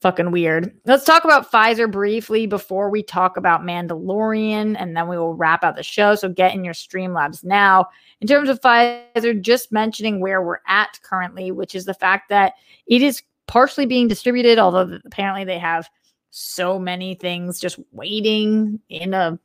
fucking 0.00 0.30
weird. 0.30 0.74
Let's 0.86 1.04
talk 1.04 1.24
about 1.24 1.50
Pfizer 1.50 1.90
briefly 1.90 2.46
before 2.46 2.90
we 2.90 3.02
talk 3.02 3.36
about 3.36 3.62
Mandalorian, 3.62 4.76
and 4.78 4.96
then 4.96 5.08
we 5.08 5.18
will 5.18 5.34
wrap 5.34 5.62
out 5.62 5.76
the 5.76 5.82
show. 5.82 6.14
So 6.14 6.28
get 6.28 6.54
in 6.54 6.64
your 6.64 6.74
Streamlabs 6.74 7.44
now. 7.44 7.86
In 8.20 8.26
terms 8.26 8.48
of 8.48 8.60
Pfizer, 8.60 9.40
just 9.40 9.72
mentioning 9.72 10.20
where 10.20 10.42
we're 10.42 10.60
at 10.66 10.98
currently, 11.02 11.50
which 11.50 11.74
is 11.74 11.84
the 11.84 11.94
fact 11.94 12.28
that 12.30 12.54
it 12.86 13.02
is 13.02 13.22
partially 13.46 13.86
being 13.86 14.08
distributed, 14.08 14.58
although 14.58 14.98
apparently 15.04 15.44
they 15.44 15.58
have 15.58 15.88
so 16.30 16.78
many 16.78 17.14
things 17.14 17.60
just 17.60 17.78
waiting 17.92 18.80
in 18.88 19.14
a 19.14 19.38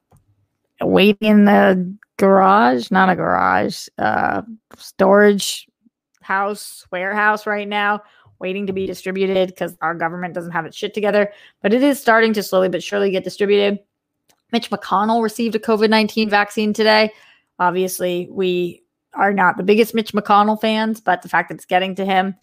waiting 0.81 1.27
in 1.27 1.45
the 1.45 1.97
garage, 2.17 2.91
not 2.91 3.09
a 3.09 3.15
garage, 3.15 3.87
uh 3.97 4.43
storage 4.77 5.67
house, 6.21 6.85
warehouse 6.91 7.45
right 7.47 7.67
now 7.67 8.01
waiting 8.39 8.67
to 8.67 8.73
be 8.73 8.85
distributed 8.85 9.49
because 9.49 9.75
our 9.81 9.95
government 9.95 10.33
doesn't 10.33 10.51
have 10.51 10.65
its 10.65 10.77
shit 10.77 10.93
together. 10.93 11.31
But 11.61 11.73
it 11.73 11.83
is 11.83 11.99
starting 11.99 12.33
to 12.33 12.43
slowly 12.43 12.69
but 12.69 12.83
surely 12.83 13.11
get 13.11 13.23
distributed. 13.23 13.79
Mitch 14.51 14.69
McConnell 14.69 15.23
received 15.23 15.55
a 15.55 15.59
COVID 15.59 15.89
19 15.89 16.29
vaccine 16.29 16.73
today. 16.73 17.11
Obviously, 17.59 18.27
we 18.31 18.83
are 19.13 19.33
not 19.33 19.57
the 19.57 19.63
biggest 19.63 19.95
Mitch 19.95 20.13
McConnell 20.13 20.59
fans, 20.59 20.99
but 20.99 21.21
the 21.21 21.29
fact 21.29 21.49
that 21.49 21.55
it's 21.55 21.65
getting 21.65 21.95
to 21.95 22.05
him 22.05 22.35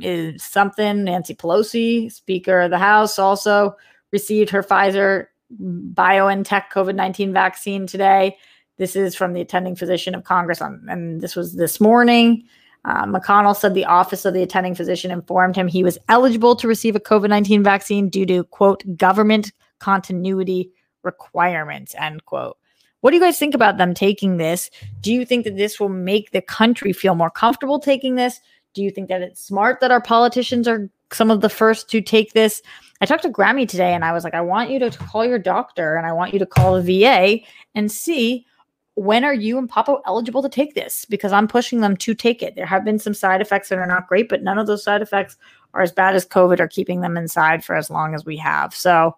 is 0.00 0.42
something. 0.42 1.04
Nancy 1.04 1.34
Pelosi, 1.34 2.10
Speaker 2.10 2.60
of 2.60 2.70
the 2.70 2.78
House, 2.78 3.18
also 3.18 3.76
received 4.12 4.50
her 4.50 4.62
Pfizer 4.62 5.26
BioNTech 5.60 6.64
COVID 6.72 6.94
19 6.94 7.32
vaccine 7.32 7.86
today. 7.86 8.36
This 8.78 8.96
is 8.96 9.14
from 9.14 9.32
the 9.32 9.40
attending 9.40 9.76
physician 9.76 10.14
of 10.14 10.24
Congress, 10.24 10.62
on, 10.62 10.84
and 10.88 11.20
this 11.20 11.36
was 11.36 11.54
this 11.54 11.80
morning. 11.80 12.44
Uh, 12.84 13.06
McConnell 13.06 13.56
said 13.56 13.74
the 13.74 13.84
office 13.84 14.24
of 14.24 14.34
the 14.34 14.42
attending 14.42 14.74
physician 14.74 15.10
informed 15.10 15.54
him 15.54 15.68
he 15.68 15.84
was 15.84 15.98
eligible 16.08 16.56
to 16.56 16.66
receive 16.66 16.96
a 16.96 17.00
COVID 17.00 17.28
19 17.28 17.62
vaccine 17.62 18.08
due 18.08 18.26
to, 18.26 18.44
quote, 18.44 18.82
government 18.96 19.52
continuity 19.78 20.70
requirements, 21.02 21.94
end 21.98 22.24
quote. 22.24 22.56
What 23.00 23.10
do 23.10 23.16
you 23.16 23.22
guys 23.22 23.38
think 23.38 23.54
about 23.54 23.78
them 23.78 23.94
taking 23.94 24.36
this? 24.36 24.70
Do 25.00 25.12
you 25.12 25.24
think 25.24 25.44
that 25.44 25.56
this 25.56 25.80
will 25.80 25.88
make 25.88 26.30
the 26.30 26.40
country 26.40 26.92
feel 26.92 27.16
more 27.16 27.30
comfortable 27.30 27.80
taking 27.80 28.14
this? 28.14 28.40
Do 28.74 28.82
you 28.82 28.90
think 28.90 29.08
that 29.08 29.22
it's 29.22 29.44
smart 29.44 29.80
that 29.80 29.90
our 29.90 30.00
politicians 30.00 30.66
are 30.68 30.88
some 31.12 31.30
of 31.30 31.40
the 31.40 31.48
first 31.48 31.90
to 31.90 32.00
take 32.00 32.32
this? 32.32 32.62
I 33.00 33.06
talked 33.06 33.24
to 33.24 33.28
Grammy 33.28 33.68
today 33.68 33.92
and 33.92 34.04
I 34.04 34.12
was 34.12 34.22
like, 34.22 34.34
I 34.34 34.40
want 34.40 34.70
you 34.70 34.78
to 34.78 34.90
call 34.90 35.26
your 35.26 35.38
doctor 35.38 35.96
and 35.96 36.06
I 36.06 36.12
want 36.12 36.32
you 36.32 36.38
to 36.38 36.46
call 36.46 36.80
the 36.80 37.02
VA 37.02 37.40
and 37.74 37.90
see 37.90 38.46
when 38.94 39.24
are 39.24 39.34
you 39.34 39.58
and 39.58 39.68
Papa 39.68 39.98
eligible 40.06 40.42
to 40.42 40.48
take 40.48 40.74
this? 40.74 41.04
Because 41.06 41.32
I'm 41.32 41.48
pushing 41.48 41.80
them 41.80 41.96
to 41.98 42.14
take 42.14 42.42
it. 42.42 42.54
There 42.56 42.66
have 42.66 42.84
been 42.84 42.98
some 42.98 43.14
side 43.14 43.40
effects 43.40 43.68
that 43.68 43.78
are 43.78 43.86
not 43.86 44.08
great, 44.08 44.28
but 44.28 44.42
none 44.42 44.58
of 44.58 44.66
those 44.66 44.84
side 44.84 45.02
effects 45.02 45.36
are 45.74 45.82
as 45.82 45.92
bad 45.92 46.14
as 46.14 46.26
COVID 46.26 46.60
are 46.60 46.68
keeping 46.68 47.00
them 47.00 47.16
inside 47.16 47.64
for 47.64 47.74
as 47.74 47.90
long 47.90 48.14
as 48.14 48.26
we 48.26 48.36
have. 48.36 48.74
So, 48.74 49.16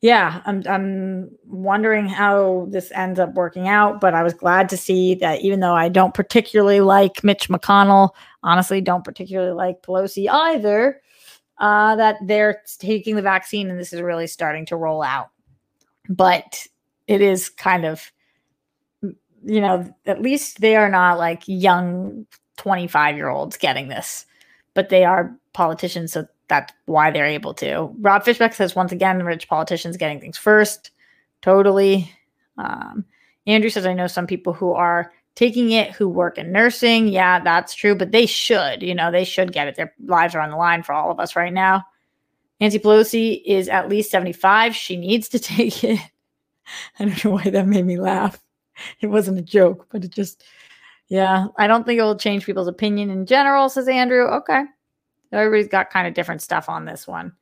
yeah, 0.00 0.42
I'm 0.44 0.64
I'm 0.66 1.30
wondering 1.46 2.08
how 2.08 2.66
this 2.70 2.90
ends 2.92 3.20
up 3.20 3.34
working 3.34 3.68
out, 3.68 4.00
but 4.00 4.14
I 4.14 4.24
was 4.24 4.34
glad 4.34 4.68
to 4.70 4.76
see 4.76 5.14
that 5.16 5.42
even 5.42 5.60
though 5.60 5.74
I 5.74 5.88
don't 5.88 6.12
particularly 6.12 6.80
like 6.80 7.22
Mitch 7.22 7.48
McConnell, 7.48 8.10
honestly 8.42 8.80
don't 8.80 9.04
particularly 9.04 9.52
like 9.52 9.82
Pelosi 9.82 10.28
either, 10.28 11.00
uh, 11.58 11.94
that 11.94 12.16
they're 12.26 12.62
taking 12.80 13.14
the 13.14 13.22
vaccine 13.22 13.70
and 13.70 13.78
this 13.78 13.92
is 13.92 14.00
really 14.00 14.26
starting 14.26 14.66
to 14.66 14.76
roll 14.76 15.02
out. 15.02 15.28
But 16.08 16.66
it 17.06 17.20
is 17.20 17.48
kind 17.48 17.84
of 17.84 18.10
you 19.44 19.60
know, 19.60 19.92
at 20.06 20.22
least 20.22 20.60
they 20.60 20.76
are 20.76 20.88
not 20.88 21.18
like 21.18 21.42
young 21.46 22.26
25 22.58 23.16
year 23.16 23.28
olds 23.28 23.56
getting 23.56 23.88
this, 23.88 24.26
but 24.74 24.88
they 24.88 25.04
are 25.04 25.36
politicians. 25.52 26.12
So 26.12 26.26
that's 26.48 26.72
why 26.86 27.10
they're 27.10 27.26
able 27.26 27.54
to. 27.54 27.90
Rob 27.98 28.24
Fishbeck 28.24 28.54
says, 28.54 28.76
once 28.76 28.92
again, 28.92 29.22
rich 29.22 29.48
politicians 29.48 29.96
getting 29.96 30.20
things 30.20 30.38
first. 30.38 30.90
Totally. 31.40 32.12
Um, 32.58 33.04
Andrew 33.46 33.70
says, 33.70 33.86
I 33.86 33.94
know 33.94 34.06
some 34.06 34.26
people 34.26 34.52
who 34.52 34.72
are 34.72 35.12
taking 35.34 35.70
it 35.72 35.92
who 35.92 36.08
work 36.08 36.38
in 36.38 36.52
nursing. 36.52 37.08
Yeah, 37.08 37.40
that's 37.40 37.74
true, 37.74 37.94
but 37.94 38.12
they 38.12 38.26
should, 38.26 38.82
you 38.82 38.94
know, 38.94 39.10
they 39.10 39.24
should 39.24 39.52
get 39.52 39.68
it. 39.68 39.76
Their 39.76 39.94
lives 40.04 40.34
are 40.34 40.40
on 40.40 40.50
the 40.50 40.56
line 40.56 40.82
for 40.82 40.92
all 40.92 41.10
of 41.10 41.18
us 41.18 41.34
right 41.36 41.52
now. 41.52 41.84
Nancy 42.60 42.78
Pelosi 42.78 43.42
is 43.44 43.68
at 43.68 43.88
least 43.88 44.10
75. 44.10 44.76
She 44.76 44.96
needs 44.96 45.28
to 45.30 45.38
take 45.40 45.82
it. 45.82 45.98
I 46.98 47.04
don't 47.04 47.24
know 47.24 47.32
why 47.32 47.50
that 47.50 47.66
made 47.66 47.86
me 47.86 47.98
laugh. 47.98 48.38
It 49.00 49.08
wasn't 49.08 49.38
a 49.38 49.42
joke, 49.42 49.86
but 49.90 50.04
it 50.04 50.10
just, 50.10 50.44
yeah, 51.08 51.46
I 51.58 51.66
don't 51.66 51.84
think 51.84 51.98
it 51.98 52.02
will 52.02 52.16
change 52.16 52.46
people's 52.46 52.68
opinion 52.68 53.10
in 53.10 53.26
general, 53.26 53.68
says 53.68 53.88
Andrew. 53.88 54.24
Okay. 54.24 54.64
Everybody's 55.32 55.68
got 55.68 55.90
kind 55.90 56.06
of 56.06 56.14
different 56.14 56.42
stuff 56.42 56.68
on 56.68 56.84
this 56.84 57.06
one. 57.06 57.32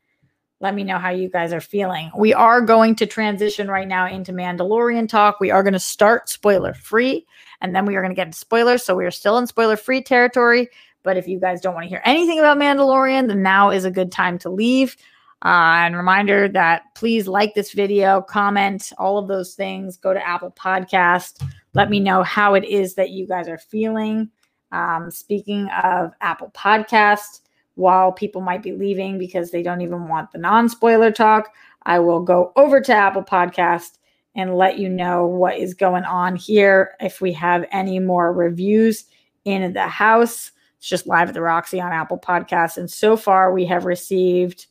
Let 0.60 0.74
me 0.74 0.84
know 0.84 0.98
how 0.98 1.10
you 1.10 1.30
guys 1.30 1.52
are 1.52 1.60
feeling. 1.60 2.10
We 2.14 2.34
are 2.34 2.60
going 2.60 2.94
to 2.96 3.06
transition 3.06 3.68
right 3.68 3.88
now 3.88 4.06
into 4.06 4.32
Mandalorian 4.32 5.08
talk. 5.08 5.40
We 5.40 5.50
are 5.50 5.62
going 5.62 5.72
to 5.72 5.78
start 5.78 6.28
spoiler 6.28 6.74
free 6.74 7.26
and 7.60 7.74
then 7.74 7.86
we 7.86 7.96
are 7.96 8.02
going 8.02 8.12
to 8.12 8.16
get 8.16 8.26
into 8.26 8.38
spoilers. 8.38 8.84
So 8.84 8.94
we 8.94 9.06
are 9.06 9.10
still 9.10 9.38
in 9.38 9.46
spoiler 9.46 9.76
free 9.76 10.02
territory. 10.02 10.68
But 11.02 11.16
if 11.16 11.26
you 11.26 11.40
guys 11.40 11.62
don't 11.62 11.74
want 11.74 11.84
to 11.84 11.88
hear 11.88 12.02
anything 12.04 12.38
about 12.38 12.58
Mandalorian, 12.58 13.28
then 13.28 13.42
now 13.42 13.70
is 13.70 13.86
a 13.86 13.90
good 13.90 14.12
time 14.12 14.38
to 14.40 14.50
leave. 14.50 14.96
Uh, 15.42 15.84
and 15.86 15.96
reminder 15.96 16.48
that 16.48 16.82
please 16.94 17.26
like 17.26 17.54
this 17.54 17.72
video, 17.72 18.20
comment, 18.20 18.92
all 18.98 19.16
of 19.16 19.26
those 19.26 19.54
things. 19.54 19.96
Go 19.96 20.12
to 20.12 20.26
Apple 20.26 20.50
Podcast. 20.50 21.42
Let 21.72 21.88
me 21.88 21.98
know 21.98 22.22
how 22.22 22.54
it 22.54 22.64
is 22.64 22.94
that 22.96 23.10
you 23.10 23.26
guys 23.26 23.48
are 23.48 23.58
feeling. 23.58 24.30
Um, 24.70 25.10
speaking 25.10 25.68
of 25.82 26.12
Apple 26.20 26.50
Podcast, 26.54 27.40
while 27.74 28.12
people 28.12 28.42
might 28.42 28.62
be 28.62 28.72
leaving 28.72 29.18
because 29.18 29.50
they 29.50 29.62
don't 29.62 29.80
even 29.80 30.08
want 30.08 30.30
the 30.30 30.38
non-spoiler 30.38 31.10
talk, 31.10 31.54
I 31.84 31.98
will 32.00 32.20
go 32.20 32.52
over 32.56 32.80
to 32.82 32.92
Apple 32.92 33.22
Podcast 33.22 33.96
and 34.34 34.56
let 34.56 34.78
you 34.78 34.88
know 34.88 35.26
what 35.26 35.56
is 35.56 35.74
going 35.74 36.04
on 36.04 36.36
here. 36.36 36.92
If 37.00 37.20
we 37.20 37.32
have 37.32 37.64
any 37.72 37.98
more 37.98 38.32
reviews 38.32 39.06
in 39.44 39.72
the 39.72 39.88
house, 39.88 40.52
it's 40.78 40.88
just 40.88 41.06
live 41.06 41.28
at 41.28 41.34
the 41.34 41.40
Roxy 41.40 41.80
on 41.80 41.92
Apple 41.92 42.18
Podcasts. 42.18 42.76
And 42.76 42.90
so 42.90 43.16
far, 43.16 43.52
we 43.52 43.64
have 43.66 43.86
received 43.86 44.66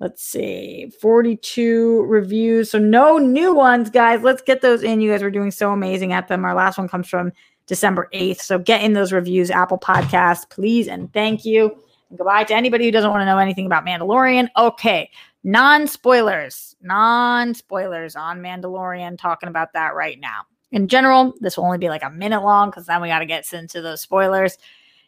let's 0.00 0.22
see 0.22 0.90
42 1.00 2.02
reviews. 2.02 2.70
So 2.70 2.78
no 2.78 3.18
new 3.18 3.54
ones 3.54 3.90
guys. 3.90 4.22
Let's 4.22 4.42
get 4.42 4.60
those 4.60 4.82
in. 4.82 5.00
You 5.00 5.10
guys 5.10 5.22
were 5.22 5.30
doing 5.30 5.50
so 5.50 5.72
amazing 5.72 6.12
at 6.12 6.28
them. 6.28 6.44
Our 6.44 6.54
last 6.54 6.78
one 6.78 6.88
comes 6.88 7.08
from 7.08 7.32
december 7.66 8.08
8th 8.14 8.40
so 8.40 8.60
get 8.60 8.84
in 8.84 8.92
those 8.92 9.12
reviews 9.12 9.50
apple 9.50 9.76
podcast 9.76 10.48
please 10.50 10.86
and 10.86 11.12
thank 11.12 11.44
you. 11.44 11.76
And 12.10 12.18
goodbye 12.18 12.44
to 12.44 12.54
anybody 12.54 12.84
who 12.84 12.92
doesn't 12.92 13.10
want 13.10 13.22
to 13.22 13.26
know 13.26 13.38
anything 13.38 13.66
about 13.66 13.84
mandalorian. 13.84 14.48
Okay 14.56 15.10
non 15.42 15.86
spoilers 15.86 16.76
non 16.80 17.54
spoilers 17.54 18.14
on 18.14 18.40
mandalorian. 18.40 19.18
Talking 19.18 19.48
about 19.48 19.72
that 19.72 19.94
right 19.94 20.20
now. 20.20 20.42
In 20.70 20.88
general 20.88 21.34
this 21.40 21.56
will 21.56 21.64
only 21.64 21.78
be 21.78 21.88
like 21.88 22.04
a 22.04 22.10
minute 22.10 22.42
long 22.42 22.70
because 22.70 22.86
then 22.86 23.02
we 23.02 23.08
got 23.08 23.20
to 23.20 23.26
get 23.26 23.52
into 23.52 23.80
those 23.80 24.00
spoilers. 24.00 24.58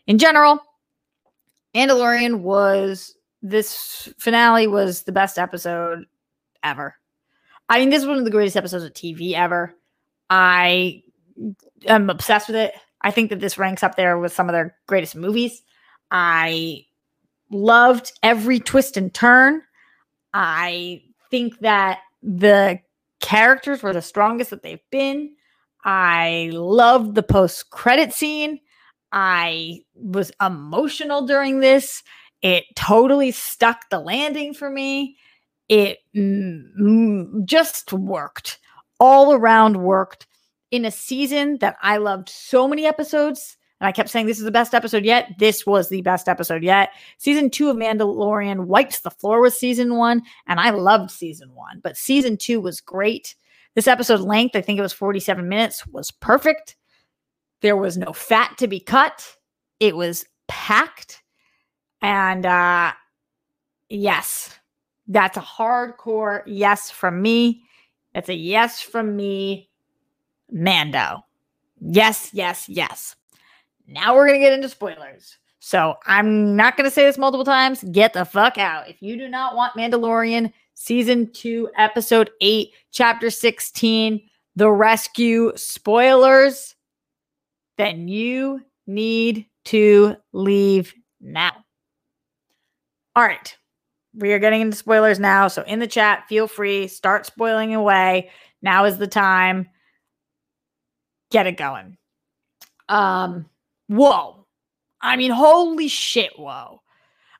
In 0.09 0.19
general 0.19 0.59
mandalorian 1.77 2.41
was 2.41 3.15
this 3.43 4.13
finale 4.19 4.67
was 4.67 5.03
the 5.03 5.13
best 5.13 5.39
episode 5.39 6.05
ever. 6.63 6.95
I 7.69 7.79
mean, 7.79 7.91
this 7.91 8.03
is 8.03 8.09
one 8.09 8.19
of 8.19 8.25
the 8.25 8.31
greatest 8.31 8.57
episodes 8.57 8.85
of 8.85 8.93
TV 8.93 9.33
ever. 9.33 9.75
I 10.31 11.03
am 11.87 12.11
obsessed 12.11 12.49
with 12.49 12.57
it. 12.57 12.75
I 13.03 13.11
think 13.11 13.31
that 13.31 13.41
this 13.41 13.59
ranks 13.59 13.83
up 13.83 13.97
there 13.97 14.19
with 14.19 14.33
some 14.33 14.49
of 14.49 14.53
their 14.53 14.77
greatest 14.87 15.15
movies. 15.15 15.63
I 16.11 16.87
loved 17.51 18.13
every 18.23 18.59
twist 18.59 18.97
and 18.97 19.13
turn. 19.13 19.63
I 20.35 21.03
think 21.31 21.61
that 21.61 22.01
the 22.23 22.81
characters 23.21 23.83
were 23.83 23.93
the 23.93 24.03
strongest 24.03 24.51
that 24.51 24.63
they've 24.63 24.91
been. 24.91 25.35
I 25.85 26.51
loved 26.53 27.15
the 27.15 27.23
post 27.23 27.71
credit 27.71 28.13
scene. 28.13 28.61
I 29.13 29.81
was 29.95 30.33
emotional 30.41 31.27
during 31.27 31.61
this. 31.61 32.03
It 32.43 32.65
totally 32.77 33.31
stuck 33.31 33.89
the 33.91 33.99
landing 33.99 34.55
for 34.55 34.71
me. 34.71 35.17
It 35.69 35.99
mm, 36.17 37.45
just 37.45 37.93
worked. 37.93 38.59
All 39.01 39.33
around 39.33 39.77
worked 39.77 40.27
in 40.71 40.85
a 40.85 40.91
season 40.91 41.59
that 41.59 41.77
I 41.83 41.99
loved 41.99 42.29
so 42.29 42.69
many 42.69 42.87
episodes. 42.87 43.57
And 43.81 43.87
I 43.87 43.93
kept 43.93 44.09
saying, 44.09 44.27
this 44.27 44.39
is 44.39 44.45
the 44.45 44.51
best 44.51 44.75
episode 44.75 45.05
yet. 45.05 45.31
This 45.39 45.65
was 45.65 45.89
the 45.89 46.03
best 46.03 46.29
episode 46.29 46.65
yet. 46.65 46.91
Season 47.19 47.49
two 47.49 47.71
of 47.71 47.77
Mandalorian 47.77 48.67
wipes 48.67 49.01
the 49.01 49.11
floor 49.11 49.41
with 49.41 49.55
season 49.55 49.97
one. 49.97 50.23
And 50.47 50.59
I 50.59 50.71
loved 50.71 51.11
season 51.11 51.55
one, 51.55 51.81
but 51.83 51.97
season 51.97 52.37
two 52.37 52.61
was 52.61 52.81
great. 52.81 53.37
This 53.75 53.87
episode 53.87 54.21
length, 54.21 54.57
I 54.57 54.61
think 54.61 54.79
it 54.79 54.83
was 54.83 54.93
47 54.93 55.49
minutes, 55.49 55.87
was 55.87 56.11
perfect. 56.11 56.77
There 57.61 57.77
was 57.77 57.97
no 57.97 58.13
fat 58.13 58.59
to 58.59 58.67
be 58.67 58.81
cut. 58.81 59.37
It 59.79 59.97
was 59.97 60.25
packed. 60.49 61.18
And 62.03 62.47
uh 62.47 62.93
yes, 63.89 64.59
that's 65.07 65.37
a 65.37 65.43
hardcore 65.43 66.43
yes 66.47 66.91
from 66.91 67.23
me. 67.23 67.63
It's 68.15 68.29
a 68.29 68.35
yes 68.35 68.81
from 68.81 69.17
me, 69.17 69.71
Mando. 70.51 71.25
Yes, 71.81 72.31
yes, 72.33 72.69
yes. 72.69 73.17
Now 73.87 74.15
we're 74.15 74.27
going 74.27 74.41
to 74.41 74.45
get 74.45 74.53
into 74.53 74.69
spoilers. 74.69 75.39
So 75.61 75.97
I'm 76.07 76.57
not 76.57 76.77
going 76.77 76.89
to 76.89 76.95
say 76.95 77.05
this 77.05 77.19
multiple 77.19 77.45
times. 77.45 77.85
Get 77.93 78.13
the 78.13 78.25
fuck 78.25 78.59
out. 78.59 78.89
If 78.89 79.03
you 79.03 79.17
do 79.17 79.29
not 79.29 79.57
want 79.57 79.75
Mandalorian 79.75 80.53
season 80.75 81.31
2, 81.33 81.71
episode 81.77 82.31
8, 82.41 82.71
chapter 82.93 83.31
16, 83.31 84.21
The 84.57 84.71
Rescue 84.71 85.53
spoilers, 85.57 86.75
then 87.77 88.09
you 88.09 88.61
need 88.87 89.47
to 89.67 90.17
leave 90.33 90.95
now. 91.21 91.53
All 93.19 93.25
right. 93.25 93.57
We 94.15 94.33
are 94.33 94.39
getting 94.39 94.61
into 94.61 94.77
spoilers 94.77 95.19
now. 95.19 95.49
So 95.49 95.63
in 95.63 95.81
the 95.81 95.89
chat, 95.89 96.29
feel 96.29 96.47
free, 96.47 96.87
start 96.87 97.27
spoiling 97.27 97.75
away. 97.75 98.31
Now 98.63 98.85
is 98.85 98.97
the 98.97 99.09
time. 99.09 99.69
Get 101.33 101.49
it 101.49 101.57
going. 101.57 101.97
Um, 102.89 103.47
whoa. 103.89 104.47
I 105.01 105.17
mean, 105.17 105.33
holy 105.33 105.89
shit, 105.89 106.31
whoa. 106.39 106.81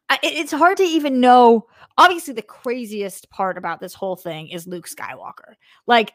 I, 0.09 0.19
it's 0.25 0.51
hard 0.51 0.79
to 0.79 0.83
even 0.83 1.21
know. 1.21 1.69
Obviously, 1.97 2.35
the 2.35 2.43
craziest 2.43 3.31
part 3.31 3.57
about 3.57 3.79
this 3.79 3.95
whole 3.95 4.17
thing 4.17 4.49
is 4.49 4.67
Luke 4.67 4.89
Skywalker. 4.89 5.55
Like, 5.87 6.13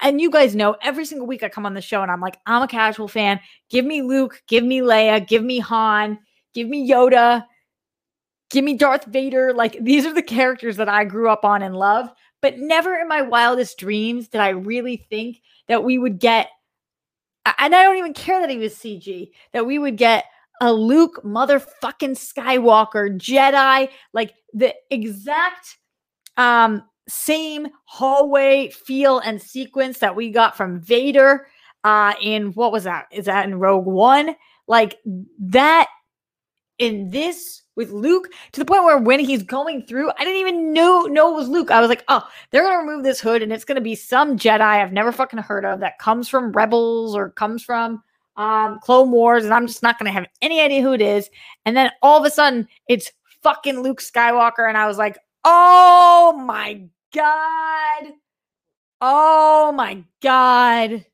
and 0.00 0.22
you 0.22 0.30
guys 0.30 0.56
know 0.56 0.74
every 0.80 1.04
single 1.04 1.26
week 1.26 1.42
I 1.42 1.50
come 1.50 1.66
on 1.66 1.74
the 1.74 1.82
show 1.82 2.00
and 2.00 2.10
I'm 2.10 2.22
like, 2.22 2.38
I'm 2.46 2.62
a 2.62 2.66
casual 2.66 3.08
fan. 3.08 3.40
Give 3.68 3.84
me 3.84 4.00
Luke, 4.00 4.42
give 4.48 4.64
me 4.64 4.80
Leia, 4.80 5.28
give 5.28 5.44
me 5.44 5.58
Han, 5.58 6.18
give 6.54 6.66
me 6.66 6.88
Yoda, 6.88 7.44
give 8.52 8.64
me 8.64 8.74
Darth 8.74 9.06
Vader. 9.06 9.52
Like 9.52 9.82
these 9.82 10.06
are 10.06 10.12
the 10.14 10.22
characters 10.22 10.76
that 10.76 10.88
I 10.88 11.04
grew 11.04 11.28
up 11.28 11.44
on 11.44 11.62
and 11.62 11.74
love. 11.74 12.10
But 12.40 12.58
never 12.58 12.96
in 12.96 13.08
my 13.08 13.22
wildest 13.22 13.78
dreams 13.78 14.28
did 14.28 14.40
I 14.40 14.50
really 14.50 15.06
think 15.08 15.40
that 15.68 15.82
we 15.82 15.98
would 15.98 16.18
get, 16.18 16.48
and 17.46 17.74
I 17.74 17.82
don't 17.82 17.96
even 17.96 18.14
care 18.14 18.40
that 18.40 18.50
he 18.50 18.58
was 18.58 18.74
CG, 18.74 19.30
that 19.52 19.66
we 19.66 19.78
would 19.78 19.96
get 19.96 20.24
a 20.60 20.72
Luke 20.72 21.20
motherfucking 21.24 22.16
Skywalker 22.16 23.16
Jedi, 23.16 23.88
like 24.12 24.34
the 24.52 24.74
exact 24.90 25.78
um 26.36 26.82
same 27.08 27.68
hallway 27.84 28.70
feel 28.70 29.18
and 29.18 29.40
sequence 29.42 29.98
that 29.98 30.14
we 30.14 30.30
got 30.30 30.56
from 30.56 30.80
Vader 30.80 31.46
uh 31.84 32.14
in 32.20 32.52
what 32.52 32.72
was 32.72 32.84
that? 32.84 33.06
Is 33.10 33.24
that 33.26 33.46
in 33.46 33.58
Rogue 33.58 33.86
One? 33.86 34.36
Like 34.66 34.98
that 35.40 35.88
in 36.78 37.10
this 37.10 37.61
with 37.76 37.90
Luke 37.90 38.28
to 38.52 38.60
the 38.60 38.66
point 38.66 38.84
where 38.84 38.98
when 38.98 39.20
he's 39.20 39.42
going 39.42 39.82
through, 39.82 40.10
I 40.10 40.24
didn't 40.24 40.40
even 40.40 40.72
know 40.72 41.02
know 41.02 41.32
it 41.32 41.36
was 41.36 41.48
Luke. 41.48 41.70
I 41.70 41.80
was 41.80 41.88
like, 41.88 42.04
oh, 42.08 42.26
they're 42.50 42.62
gonna 42.62 42.78
remove 42.78 43.04
this 43.04 43.20
hood 43.20 43.42
and 43.42 43.52
it's 43.52 43.64
gonna 43.64 43.80
be 43.80 43.94
some 43.94 44.38
Jedi 44.38 44.60
I've 44.60 44.92
never 44.92 45.12
fucking 45.12 45.40
heard 45.40 45.64
of 45.64 45.80
that 45.80 45.98
comes 45.98 46.28
from 46.28 46.52
Rebels 46.52 47.14
or 47.14 47.30
comes 47.30 47.62
from 47.62 48.02
um 48.36 48.78
Clone 48.82 49.10
Wars, 49.10 49.44
and 49.44 49.54
I'm 49.54 49.66
just 49.66 49.82
not 49.82 49.98
gonna 49.98 50.12
have 50.12 50.26
any 50.40 50.60
idea 50.60 50.82
who 50.82 50.92
it 50.92 51.02
is. 51.02 51.30
And 51.64 51.76
then 51.76 51.90
all 52.02 52.18
of 52.18 52.26
a 52.26 52.30
sudden, 52.30 52.68
it's 52.88 53.12
fucking 53.42 53.80
Luke 53.80 54.00
Skywalker. 54.00 54.68
And 54.68 54.78
I 54.78 54.86
was 54.86 54.98
like, 54.98 55.18
oh 55.44 56.42
my 56.46 56.82
God. 57.14 58.12
Oh 59.00 59.72
my 59.72 60.04
God. 60.20 61.04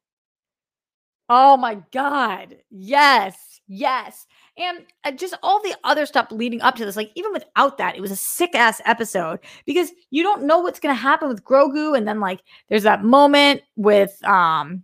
Oh 1.28 1.56
my 1.56 1.82
God. 1.92 2.56
Yes. 2.70 3.61
Yes. 3.66 4.26
And 4.59 4.84
uh, 5.04 5.12
just 5.12 5.34
all 5.42 5.62
the 5.62 5.74
other 5.84 6.04
stuff 6.04 6.32
leading 6.32 6.61
up 6.61 6.74
to 6.76 6.84
this, 6.84 6.96
like 6.96 7.12
even 7.14 7.32
without 7.32 7.78
that, 7.78 7.96
it 7.96 8.00
was 8.00 8.11
a 8.11 8.16
sick 8.16 8.54
ass 8.54 8.80
episode 8.84 9.38
because 9.64 9.92
you 10.11 10.22
don't 10.22 10.42
know 10.42 10.59
what's 10.59 10.80
going 10.80 10.94
to 10.94 11.00
happen 11.00 11.28
with 11.28 11.44
Grogu. 11.44 11.96
And 11.96 12.09
then, 12.09 12.18
like, 12.18 12.40
there's 12.68 12.82
that 12.82 13.04
moment 13.04 13.62
with, 13.76 14.22
um, 14.24 14.82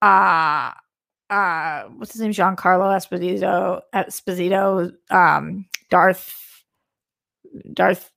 uh, 0.00 0.70
uh, 1.30 1.84
what's 1.96 2.12
his 2.12 2.20
name? 2.20 2.30
Giancarlo 2.30 2.94
Esposito, 2.94 3.80
Esposito, 3.94 4.92
um, 5.10 5.66
Darth, 5.90 6.62
Darth 7.72 8.10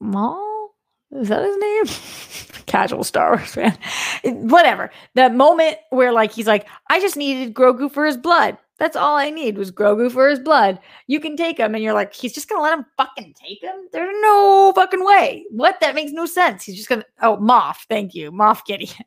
Maul. 0.00 0.70
Is 1.12 1.28
that 1.28 1.44
his 1.44 1.56
name? 1.58 2.64
Casual 2.66 3.04
Star 3.04 3.36
Wars 3.36 3.54
fan. 3.54 3.76
Whatever. 4.24 4.90
That 5.14 5.34
moment 5.34 5.76
where 5.90 6.10
like 6.10 6.32
he's 6.32 6.46
like, 6.46 6.66
I 6.88 7.00
just 7.00 7.16
needed 7.16 7.54
Grogu 7.54 7.92
for 7.92 8.06
his 8.06 8.16
blood. 8.16 8.56
That's 8.78 8.96
all 8.96 9.16
I 9.16 9.30
need 9.30 9.58
was 9.58 9.70
Grogu 9.70 10.10
for 10.10 10.28
his 10.28 10.40
blood. 10.40 10.80
You 11.06 11.20
can 11.20 11.36
take 11.36 11.58
him, 11.58 11.74
and 11.74 11.84
you're 11.84 11.92
like, 11.92 12.14
he's 12.14 12.32
just 12.32 12.48
gonna 12.48 12.62
let 12.62 12.76
him 12.76 12.86
fucking 12.96 13.34
take 13.34 13.62
him? 13.62 13.88
There's 13.92 14.16
no 14.20 14.72
fucking 14.74 15.04
way. 15.04 15.44
What? 15.50 15.78
That 15.80 15.94
makes 15.94 16.12
no 16.12 16.26
sense. 16.26 16.64
He's 16.64 16.76
just 16.76 16.88
gonna. 16.88 17.04
Oh, 17.20 17.36
Moff. 17.36 17.76
Thank 17.88 18.14
you, 18.14 18.32
Moff 18.32 18.64
Gideon. 18.64 19.04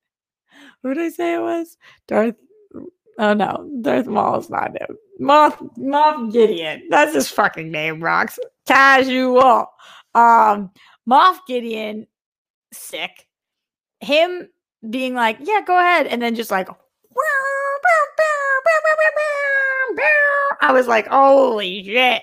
Who 0.82 0.94
did 0.94 1.04
I 1.04 1.08
say 1.10 1.34
it 1.34 1.40
was? 1.40 1.78
Darth. 2.08 2.34
Oh 3.18 3.34
no, 3.34 3.70
Darth 3.82 4.06
Maul 4.06 4.38
is 4.38 4.50
not 4.50 4.72
him. 4.72 4.96
Moff 5.20 5.56
Moff 5.78 6.32
Gideon. 6.32 6.88
That's 6.90 7.14
his 7.14 7.28
fucking 7.28 7.70
name. 7.70 8.02
Rocks. 8.02 8.38
Casual. 8.66 9.66
Um, 10.14 10.70
Moff 11.08 11.38
Gideon, 11.46 12.06
sick. 12.72 13.26
Him 14.00 14.48
being 14.88 15.14
like, 15.14 15.38
yeah, 15.40 15.60
go 15.64 15.78
ahead, 15.78 16.06
and 16.06 16.20
then 16.20 16.34
just 16.34 16.50
like, 16.50 16.68
I 20.60 20.72
was 20.72 20.86
like, 20.86 21.06
holy 21.08 21.84
shit. 21.84 22.22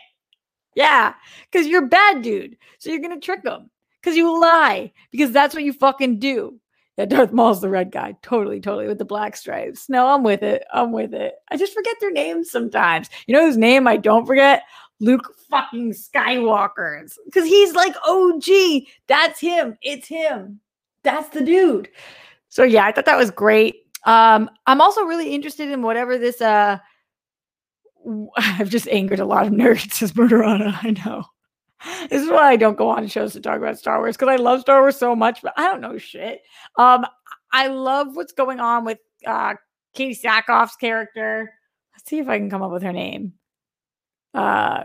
Yeah, 0.76 1.14
because 1.52 1.68
you're 1.68 1.88
bad 1.88 2.22
dude. 2.22 2.58
So 2.78 2.90
you're 2.90 3.02
going 3.02 3.20
to 3.20 3.26
trick 3.26 3.44
them 3.44 3.70
because 4.02 4.16
you 4.16 4.40
lie 4.40 4.92
because 5.12 5.32
that's 5.32 5.54
what 5.54 5.64
you 5.64 5.74
fucking 5.74 6.20
do. 6.20 6.60
Yeah, 6.98 7.06
Darth 7.06 7.32
Maul's 7.32 7.62
the 7.62 7.70
red 7.70 7.92
guy. 7.92 8.16
Totally, 8.22 8.60
totally 8.60 8.88
with 8.88 8.98
the 8.98 9.06
black 9.06 9.36
stripes. 9.38 9.90
No, 9.90 10.08
I'm 10.08 10.24
with 10.24 10.44
it. 10.44 10.66
I'm 10.74 10.92
with 10.92 11.14
it. 11.14 11.36
I 11.50 11.58
just 11.58 11.74
forget 11.74 11.96
their 12.00 12.12
names 12.12 12.52
sometimes. 12.52 13.10
You 13.26 13.34
know 13.34 13.46
whose 13.46 13.58
name 13.58 13.88
I 13.88 13.98
don't 13.98 14.26
forget? 14.26 14.64
Luke 15.00 15.34
fucking 15.50 15.94
Skywalker's. 15.94 17.18
Because 17.26 17.46
he's 17.46 17.74
like 17.74 17.96
OG. 18.06 18.84
That's 19.08 19.40
him. 19.40 19.78
It's 19.82 20.08
him. 20.08 20.60
That's 21.04 21.30
the 21.30 21.42
dude. 21.42 21.90
So 22.50 22.64
yeah, 22.64 22.86
I 22.86 22.92
thought 22.92 23.06
that 23.06 23.18
was 23.18 23.32
great. 23.32 23.86
Um, 24.06 24.50
I'm 24.66 24.82
also 24.82 25.04
really 25.04 25.34
interested 25.34 25.70
in 25.70 25.82
whatever 25.82 26.18
this 26.18 26.42
uh 26.42 26.78
I've 28.38 28.70
just 28.70 28.88
angered 28.90 29.20
a 29.20 29.26
lot 29.26 29.46
of 29.48 29.54
nerds 29.54 30.02
as 30.02 30.14
Murderana, 30.14 30.78
I 30.84 30.92
know. 30.92 31.26
This 32.10 32.24
is 32.24 32.30
why 32.30 32.50
I 32.50 32.56
don't 32.58 32.78
go 32.78 32.90
on 32.90 33.08
shows 33.08 33.34
to 33.34 33.42
talk 33.42 33.58
about 33.58 33.78
Star 33.80 34.00
Wars 34.00 34.18
because 34.18 34.28
I 34.30 34.36
love 34.36 34.62
Star 34.62 34.82
Wars 34.82 34.98
so 34.98 35.16
much, 35.16 35.42
but 35.42 35.54
I 35.56 35.64
don't 35.64 35.82
know 35.82 35.98
shit. 35.98 36.42
Um, 36.78 37.06
I 37.52 37.68
love 37.68 38.16
what's 38.16 38.34
going 38.34 38.60
on 38.60 38.84
with 38.86 39.00
uh 39.26 39.56
Katee 39.96 40.20
Sackhoff's 40.20 40.76
character. 40.76 41.54
Let's 41.96 42.10
see 42.10 42.20
if 42.20 42.28
I 42.28 42.38
can 42.38 42.50
come 42.50 42.62
up 42.62 42.72
with 42.72 42.84
her 42.84 42.94
name. 42.94 43.34
Uh, 44.34 44.84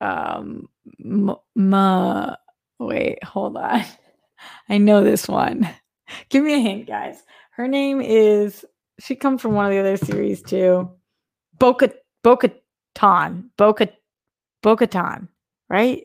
um, 0.00 0.68
m- 1.04 1.36
m- 1.56 2.36
wait, 2.78 3.22
hold 3.24 3.56
on. 3.56 3.84
I 4.68 4.78
know 4.78 5.02
this 5.02 5.28
one. 5.28 5.68
Give 6.28 6.44
me 6.44 6.54
a 6.54 6.58
hint, 6.58 6.86
guys. 6.86 7.22
Her 7.56 7.66
name 7.66 8.02
is. 8.02 8.66
She 8.98 9.16
comes 9.16 9.40
from 9.40 9.54
one 9.54 9.64
of 9.64 9.72
the 9.72 9.78
other 9.78 9.96
series 9.96 10.42
too. 10.42 10.90
Boca 11.58 11.90
Bo-Katan. 12.22 13.44
Boca 13.56 13.88
Bo-Katan, 14.62 15.28
right? 15.70 16.04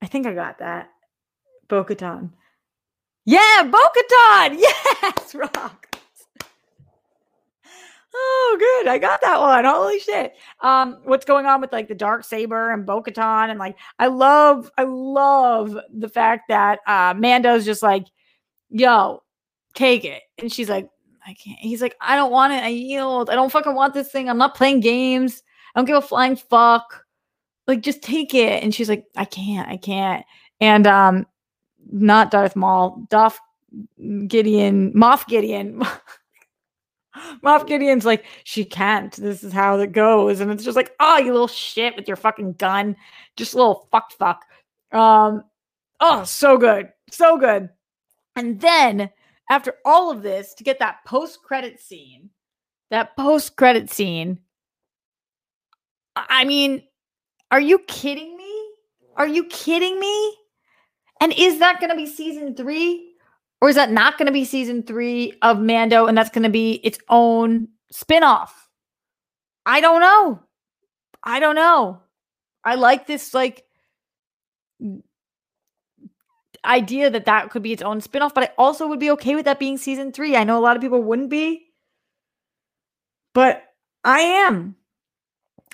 I 0.00 0.06
think 0.06 0.26
I 0.26 0.32
got 0.32 0.60
that. 0.60 0.88
Bo-Katan. 1.68 2.30
Yeah, 3.26 3.64
Bo-Katan. 3.64 4.58
Yes, 5.02 5.34
rock. 5.34 5.94
Oh, 8.14 8.56
good. 8.58 8.88
I 8.88 8.96
got 8.96 9.20
that 9.20 9.40
one. 9.40 9.64
Holy 9.66 9.98
shit. 9.98 10.34
Um, 10.60 11.00
what's 11.04 11.24
going 11.26 11.44
on 11.44 11.60
with 11.60 11.72
like 11.72 11.88
the 11.88 11.94
dark 11.94 12.24
saber 12.24 12.70
and 12.70 12.86
Bo-Katan 12.86 13.50
and 13.50 13.58
like 13.58 13.76
I 13.98 14.06
love, 14.06 14.70
I 14.78 14.84
love 14.84 15.76
the 15.92 16.08
fact 16.08 16.44
that 16.48 16.78
uh 16.86 17.12
Mando's 17.14 17.66
just 17.66 17.82
like, 17.82 18.06
yo, 18.70 19.23
take 19.74 20.04
it. 20.04 20.22
And 20.38 20.52
she's 20.52 20.68
like, 20.68 20.88
I 21.26 21.34
can't. 21.34 21.58
He's 21.58 21.82
like, 21.82 21.96
I 22.00 22.16
don't 22.16 22.30
want 22.30 22.52
it. 22.52 22.62
I 22.62 22.68
yield. 22.68 23.30
I 23.30 23.34
don't 23.34 23.52
fucking 23.52 23.74
want 23.74 23.94
this 23.94 24.10
thing. 24.10 24.28
I'm 24.28 24.38
not 24.38 24.54
playing 24.54 24.80
games. 24.80 25.42
I 25.74 25.78
don't 25.78 25.86
give 25.86 25.96
a 25.96 26.02
flying 26.02 26.36
fuck. 26.36 27.04
Like, 27.66 27.80
just 27.80 28.02
take 28.02 28.34
it. 28.34 28.62
And 28.62 28.74
she's 28.74 28.88
like, 28.88 29.04
I 29.16 29.24
can't. 29.24 29.68
I 29.68 29.76
can't. 29.76 30.24
And 30.60 30.86
um, 30.86 31.26
not 31.90 32.30
Darth 32.30 32.56
Maul, 32.56 33.06
Duff 33.08 33.40
Gideon, 34.26 34.92
Moff 34.92 35.26
Gideon. 35.26 35.82
Moff 37.42 37.66
Gideon's 37.66 38.04
like, 38.04 38.24
she 38.44 38.64
can't. 38.64 39.14
This 39.14 39.42
is 39.42 39.52
how 39.52 39.78
it 39.78 39.92
goes. 39.92 40.40
And 40.40 40.50
it's 40.50 40.64
just 40.64 40.76
like, 40.76 40.92
oh, 41.00 41.18
you 41.18 41.32
little 41.32 41.48
shit 41.48 41.96
with 41.96 42.06
your 42.06 42.16
fucking 42.16 42.54
gun. 42.54 42.96
Just 43.36 43.54
a 43.54 43.56
little 43.56 43.88
fuck 43.90 44.12
fuck. 44.12 44.44
Um, 44.92 45.44
oh, 46.00 46.24
so 46.24 46.58
good. 46.58 46.90
So 47.10 47.38
good. 47.38 47.70
And 48.36 48.60
then 48.60 49.10
after 49.50 49.74
all 49.84 50.10
of 50.10 50.22
this, 50.22 50.54
to 50.54 50.64
get 50.64 50.78
that 50.78 51.04
post 51.06 51.42
credit 51.42 51.80
scene, 51.80 52.30
that 52.90 53.16
post 53.16 53.56
credit 53.56 53.90
scene, 53.90 54.40
I 56.16 56.44
mean, 56.44 56.82
are 57.50 57.60
you 57.60 57.78
kidding 57.80 58.36
me? 58.36 58.68
Are 59.16 59.26
you 59.26 59.44
kidding 59.44 59.98
me? 59.98 60.36
And 61.20 61.32
is 61.36 61.58
that 61.60 61.80
going 61.80 61.90
to 61.90 61.96
be 61.96 62.06
season 62.06 62.54
three? 62.54 63.12
Or 63.60 63.68
is 63.68 63.76
that 63.76 63.90
not 63.90 64.18
going 64.18 64.26
to 64.26 64.32
be 64.32 64.44
season 64.44 64.82
three 64.82 65.34
of 65.42 65.58
Mando 65.58 66.06
and 66.06 66.16
that's 66.18 66.30
going 66.30 66.42
to 66.42 66.50
be 66.50 66.74
its 66.84 66.98
own 67.08 67.68
spinoff? 67.92 68.50
I 69.64 69.80
don't 69.80 70.00
know. 70.00 70.40
I 71.22 71.40
don't 71.40 71.54
know. 71.54 72.02
I 72.64 72.74
like 72.74 73.06
this, 73.06 73.32
like, 73.32 73.64
idea 76.64 77.10
that 77.10 77.26
that 77.26 77.50
could 77.50 77.62
be 77.62 77.72
its 77.72 77.82
own 77.82 78.00
spinoff, 78.00 78.34
but 78.34 78.44
I 78.44 78.52
also 78.58 78.86
would 78.88 79.00
be 79.00 79.10
okay 79.12 79.34
with 79.34 79.44
that 79.44 79.58
being 79.58 79.76
season 79.78 80.12
three. 80.12 80.36
I 80.36 80.44
know 80.44 80.58
a 80.58 80.60
lot 80.60 80.76
of 80.76 80.82
people 80.82 81.02
wouldn't 81.02 81.30
be, 81.30 81.66
but 83.34 83.62
I 84.04 84.20
am. 84.20 84.76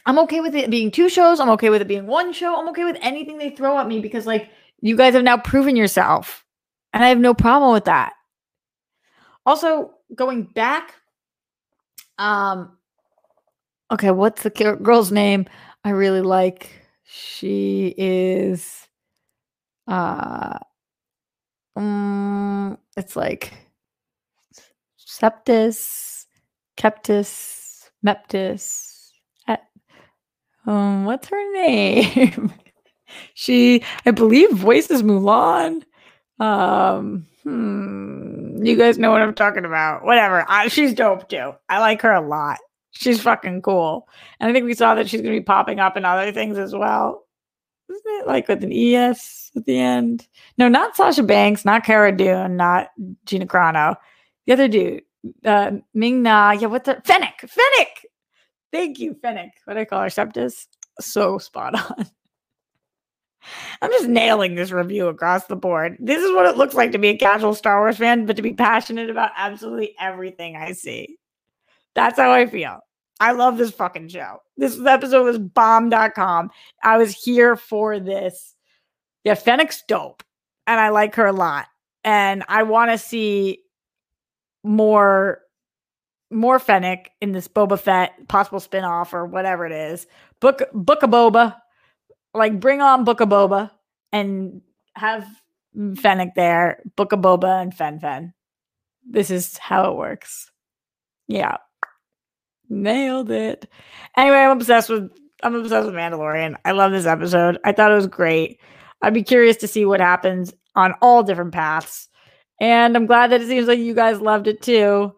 I'm 0.06 0.18
okay 0.20 0.40
with 0.40 0.54
it 0.54 0.70
being 0.70 0.90
two 0.90 1.08
shows. 1.08 1.40
I'm 1.40 1.50
okay 1.50 1.70
with 1.70 1.82
it 1.82 1.88
being 1.88 2.06
one 2.06 2.32
show. 2.32 2.58
I'm 2.58 2.68
okay 2.70 2.84
with 2.84 2.96
anything 3.02 3.38
they 3.38 3.50
throw 3.50 3.78
at 3.78 3.86
me 3.86 4.00
because, 4.00 4.26
like, 4.26 4.50
you 4.80 4.96
guys 4.96 5.14
have 5.14 5.24
now 5.24 5.36
proven 5.36 5.76
yourself. 5.76 6.44
And 6.92 7.04
I 7.04 7.08
have 7.08 7.18
no 7.18 7.34
problem 7.34 7.72
with 7.72 7.84
that. 7.84 8.14
Also, 9.44 9.92
going 10.14 10.44
back, 10.44 10.94
um, 12.18 12.76
okay, 13.90 14.10
what's 14.10 14.42
the 14.42 14.50
girl's 14.50 15.12
name? 15.12 15.46
I 15.84 15.90
really 15.90 16.22
like. 16.22 16.70
She 17.04 17.94
is, 17.96 18.86
uh, 19.86 20.58
um, 21.76 22.78
it's 22.96 23.16
like 23.16 23.52
Septis, 24.98 26.26
Keptis, 26.76 27.90
Meptis. 28.04 29.10
At, 29.46 29.62
um, 30.66 31.04
what's 31.04 31.28
her 31.28 31.52
name? 31.52 32.52
she, 33.34 33.82
I 34.06 34.10
believe, 34.10 34.50
voices 34.52 35.02
Mulan. 35.02 35.82
Um, 36.38 37.26
hmm, 37.42 38.64
you 38.64 38.76
guys 38.76 38.98
know 38.98 39.10
what 39.10 39.22
I'm 39.22 39.34
talking 39.34 39.64
about. 39.64 40.04
Whatever. 40.04 40.44
I, 40.48 40.68
she's 40.68 40.94
dope 40.94 41.28
too. 41.28 41.52
I 41.68 41.80
like 41.80 42.02
her 42.02 42.12
a 42.12 42.26
lot. 42.26 42.58
She's 42.92 43.22
fucking 43.22 43.62
cool. 43.62 44.08
And 44.40 44.50
I 44.50 44.52
think 44.52 44.64
we 44.64 44.74
saw 44.74 44.94
that 44.94 45.08
she's 45.08 45.20
going 45.20 45.34
to 45.34 45.40
be 45.40 45.44
popping 45.44 45.78
up 45.78 45.96
in 45.96 46.04
other 46.04 46.32
things 46.32 46.58
as 46.58 46.74
well. 46.74 47.24
Isn't 47.90 48.20
it 48.20 48.26
like 48.26 48.46
with 48.46 48.62
an 48.62 48.72
ES 48.72 49.50
at 49.56 49.64
the 49.64 49.78
end? 49.78 50.28
No, 50.58 50.68
not 50.68 50.96
Sasha 50.96 51.22
Banks, 51.22 51.64
not 51.64 51.84
Cara 51.84 52.16
Dune, 52.16 52.56
not 52.56 52.90
Gina 53.24 53.46
Carano. 53.46 53.96
The 54.46 54.52
other 54.52 54.68
dude, 54.68 55.02
uh, 55.44 55.72
Ming 55.92 56.22
Na. 56.22 56.52
Yeah, 56.52 56.68
what's 56.68 56.86
that? 56.86 57.06
Fennec. 57.06 57.40
Fennec. 57.40 58.06
Thank 58.72 58.98
you, 59.00 59.14
Fennec. 59.20 59.50
What 59.64 59.76
I 59.76 59.84
call 59.84 60.02
her? 60.02 60.08
Septis. 60.08 60.66
So 61.00 61.38
spot 61.38 61.74
on. 61.74 62.06
I'm 63.82 63.90
just 63.90 64.08
nailing 64.08 64.54
this 64.54 64.70
review 64.70 65.08
across 65.08 65.46
the 65.46 65.56
board. 65.56 65.96
This 65.98 66.22
is 66.22 66.32
what 66.34 66.46
it 66.46 66.56
looks 66.56 66.74
like 66.74 66.92
to 66.92 66.98
be 66.98 67.08
a 67.08 67.16
casual 67.16 67.54
Star 67.54 67.80
Wars 67.80 67.96
fan, 67.96 68.26
but 68.26 68.36
to 68.36 68.42
be 68.42 68.52
passionate 68.52 69.10
about 69.10 69.32
absolutely 69.36 69.94
everything 69.98 70.56
I 70.56 70.72
see. 70.72 71.16
That's 71.94 72.18
how 72.18 72.30
I 72.30 72.46
feel. 72.46 72.80
I 73.20 73.32
love 73.32 73.58
this 73.58 73.70
fucking 73.70 74.08
show. 74.08 74.38
This 74.56 74.80
episode 74.84 75.24
was 75.24 75.38
bomb.com. 75.38 76.50
I 76.82 76.96
was 76.96 77.14
here 77.14 77.54
for 77.54 78.00
this. 78.00 78.54
Yeah, 79.24 79.34
Fennec's 79.34 79.82
dope. 79.86 80.22
And 80.66 80.80
I 80.80 80.88
like 80.88 81.14
her 81.16 81.26
a 81.26 81.32
lot. 81.32 81.66
And 82.02 82.42
I 82.48 82.62
want 82.62 82.90
to 82.90 82.98
see 82.98 83.60
more 84.62 85.42
more 86.30 86.58
Fennec 86.58 87.10
in 87.20 87.32
this 87.32 87.48
Boba 87.48 87.78
Fett 87.78 88.28
possible 88.28 88.60
spin-off 88.60 89.12
or 89.12 89.26
whatever 89.26 89.66
it 89.66 89.72
is. 89.72 90.06
Book 90.40 90.62
Book 90.72 91.02
of 91.02 91.10
Boba. 91.10 91.56
Like 92.32 92.60
bring 92.60 92.80
on 92.80 93.04
Book 93.04 93.20
of 93.20 93.28
Boba 93.28 93.70
and 94.12 94.62
have 94.94 95.26
Fennec 95.96 96.34
there, 96.34 96.82
Book 96.96 97.12
of 97.12 97.20
Boba 97.20 97.60
and 97.60 97.74
Fen 97.74 97.98
Fen. 97.98 98.32
This 99.08 99.30
is 99.30 99.58
how 99.58 99.90
it 99.90 99.96
works. 99.96 100.50
Yeah. 101.26 101.56
Nailed 102.70 103.30
it. 103.30 103.68
Anyway, 104.16 104.36
I'm 104.36 104.56
obsessed 104.56 104.88
with 104.88 105.10
I'm 105.42 105.54
obsessed 105.54 105.86
with 105.86 105.94
Mandalorian. 105.94 106.56
I 106.64 106.72
love 106.72 106.92
this 106.92 107.06
episode. 107.06 107.58
I 107.64 107.72
thought 107.72 107.92
it 107.92 107.96
was 107.96 108.06
great. 108.06 108.60
I'd 109.02 109.14
be 109.14 109.22
curious 109.22 109.56
to 109.58 109.68
see 109.68 109.84
what 109.84 110.00
happens 110.00 110.52
on 110.76 110.94
all 111.02 111.22
different 111.22 111.52
paths. 111.52 112.08
And 112.60 112.96
I'm 112.96 113.06
glad 113.06 113.30
that 113.30 113.40
it 113.40 113.48
seems 113.48 113.66
like 113.66 113.78
you 113.78 113.94
guys 113.94 114.20
loved 114.20 114.46
it 114.46 114.62
too. 114.62 115.14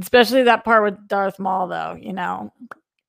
Especially 0.00 0.44
that 0.44 0.64
part 0.64 0.84
with 0.84 1.08
Darth 1.08 1.38
Maul 1.38 1.66
though, 1.66 1.98
you 2.00 2.12
know. 2.12 2.52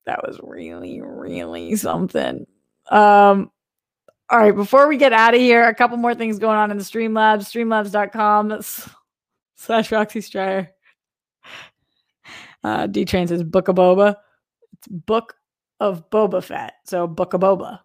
That 0.06 0.26
was 0.26 0.40
really, 0.42 1.02
really 1.02 1.76
something. 1.76 2.48
Um 2.90 3.52
all 4.30 4.40
right, 4.40 4.56
before 4.56 4.88
we 4.88 4.96
get 4.96 5.12
out 5.12 5.34
of 5.34 5.42
here, 5.42 5.68
a 5.68 5.76
couple 5.76 5.98
more 5.98 6.16
things 6.16 6.40
going 6.40 6.58
on 6.58 6.72
in 6.72 6.78
the 6.78 6.84
Streamlabs, 6.86 7.42
streamlabs.com 7.42 8.62
slash 9.58 9.92
Roxy 9.92 10.22
Striar. 10.22 10.72
Uh, 12.64 12.88
D 12.88 13.06
Train 13.06 13.28
says 13.28 13.44
Book 13.44 13.68
of 13.68 13.76
Boba. 13.76 14.16
It's 14.74 14.88
Book 14.88 15.36
of 15.80 16.10
Boba 16.10 16.44
Fett. 16.44 16.74
So 16.86 17.08
Book 17.08 17.34
of 17.34 17.42
Boba. 17.42 17.80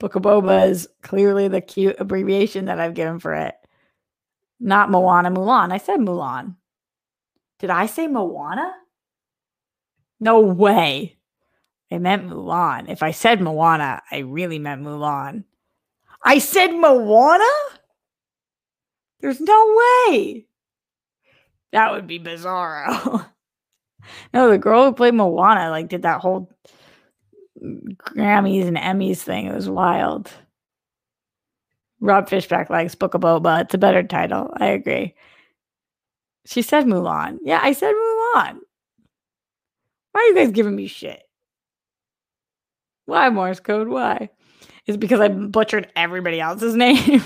Book 0.00 0.14
of 0.14 0.22
Boba 0.22 0.68
is 0.68 0.88
clearly 1.02 1.48
the 1.48 1.60
cute 1.60 1.96
abbreviation 1.98 2.66
that 2.66 2.80
I've 2.80 2.94
given 2.94 3.18
for 3.18 3.34
it. 3.34 3.54
Not 4.60 4.90
Moana 4.90 5.30
Mulan. 5.30 5.72
I 5.72 5.78
said 5.78 6.00
Mulan. 6.00 6.56
Did 7.58 7.70
I 7.70 7.86
say 7.86 8.06
Moana? 8.06 8.72
No 10.20 10.40
way. 10.40 11.16
I 11.90 11.98
meant 11.98 12.28
Mulan. 12.28 12.88
If 12.88 13.02
I 13.02 13.10
said 13.10 13.40
Moana, 13.40 14.02
I 14.10 14.18
really 14.18 14.58
meant 14.58 14.82
Mulan. 14.82 15.44
I 16.22 16.38
said 16.38 16.68
Moana? 16.72 17.44
There's 19.20 19.40
no 19.40 19.76
way. 20.08 20.46
That 21.72 21.92
would 21.92 22.06
be 22.06 22.18
bizarro. 22.18 23.26
no, 24.32 24.50
the 24.50 24.58
girl 24.58 24.84
who 24.84 24.92
played 24.92 25.14
Moana 25.14 25.70
like 25.70 25.88
did 25.88 26.02
that 26.02 26.20
whole 26.20 26.50
Grammys 27.62 28.66
and 28.66 28.76
Emmys 28.76 29.18
thing. 29.18 29.46
It 29.46 29.54
was 29.54 29.68
wild. 29.68 30.30
Rob 32.00 32.28
Fishback 32.28 32.68
likes 32.68 32.94
Book 32.94 33.14
of 33.14 33.22
Boba. 33.22 33.62
It's 33.62 33.74
a 33.74 33.78
better 33.78 34.02
title. 34.02 34.50
I 34.58 34.66
agree. 34.66 35.14
She 36.44 36.60
said 36.60 36.84
Mulan. 36.84 37.38
Yeah, 37.42 37.60
I 37.62 37.72
said 37.72 37.94
Mulan. 37.94 38.58
Why 40.12 40.20
are 40.20 40.24
you 40.26 40.34
guys 40.34 40.50
giving 40.50 40.76
me 40.76 40.86
shit? 40.86 41.22
Why 43.06 43.30
Morse 43.30 43.60
code? 43.60 43.88
Why? 43.88 44.30
Is 44.86 44.96
because 44.98 45.20
I 45.20 45.28
butchered 45.28 45.90
everybody 45.96 46.40
else's 46.40 46.74
name? 46.76 47.22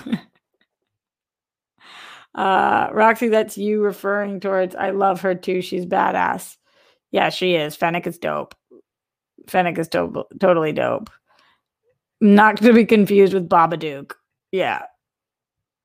uh, 2.34 2.88
Roxy, 2.92 3.28
that's 3.28 3.58
you 3.58 3.82
referring 3.82 4.38
towards. 4.38 4.76
I 4.76 4.90
love 4.90 5.22
her 5.22 5.34
too. 5.34 5.60
She's 5.60 5.86
badass. 5.86 6.56
Yeah, 7.10 7.30
she 7.30 7.54
is. 7.54 7.74
Fennec 7.76 8.06
is 8.06 8.18
dope. 8.18 8.54
Fennec 9.46 9.78
is 9.78 9.88
to- 9.88 10.26
totally 10.40 10.72
dope. 10.72 11.10
Not 12.20 12.56
to 12.58 12.72
be 12.72 12.84
confused 12.84 13.32
with 13.32 13.48
Babadook. 13.48 14.12
Yeah. 14.52 14.82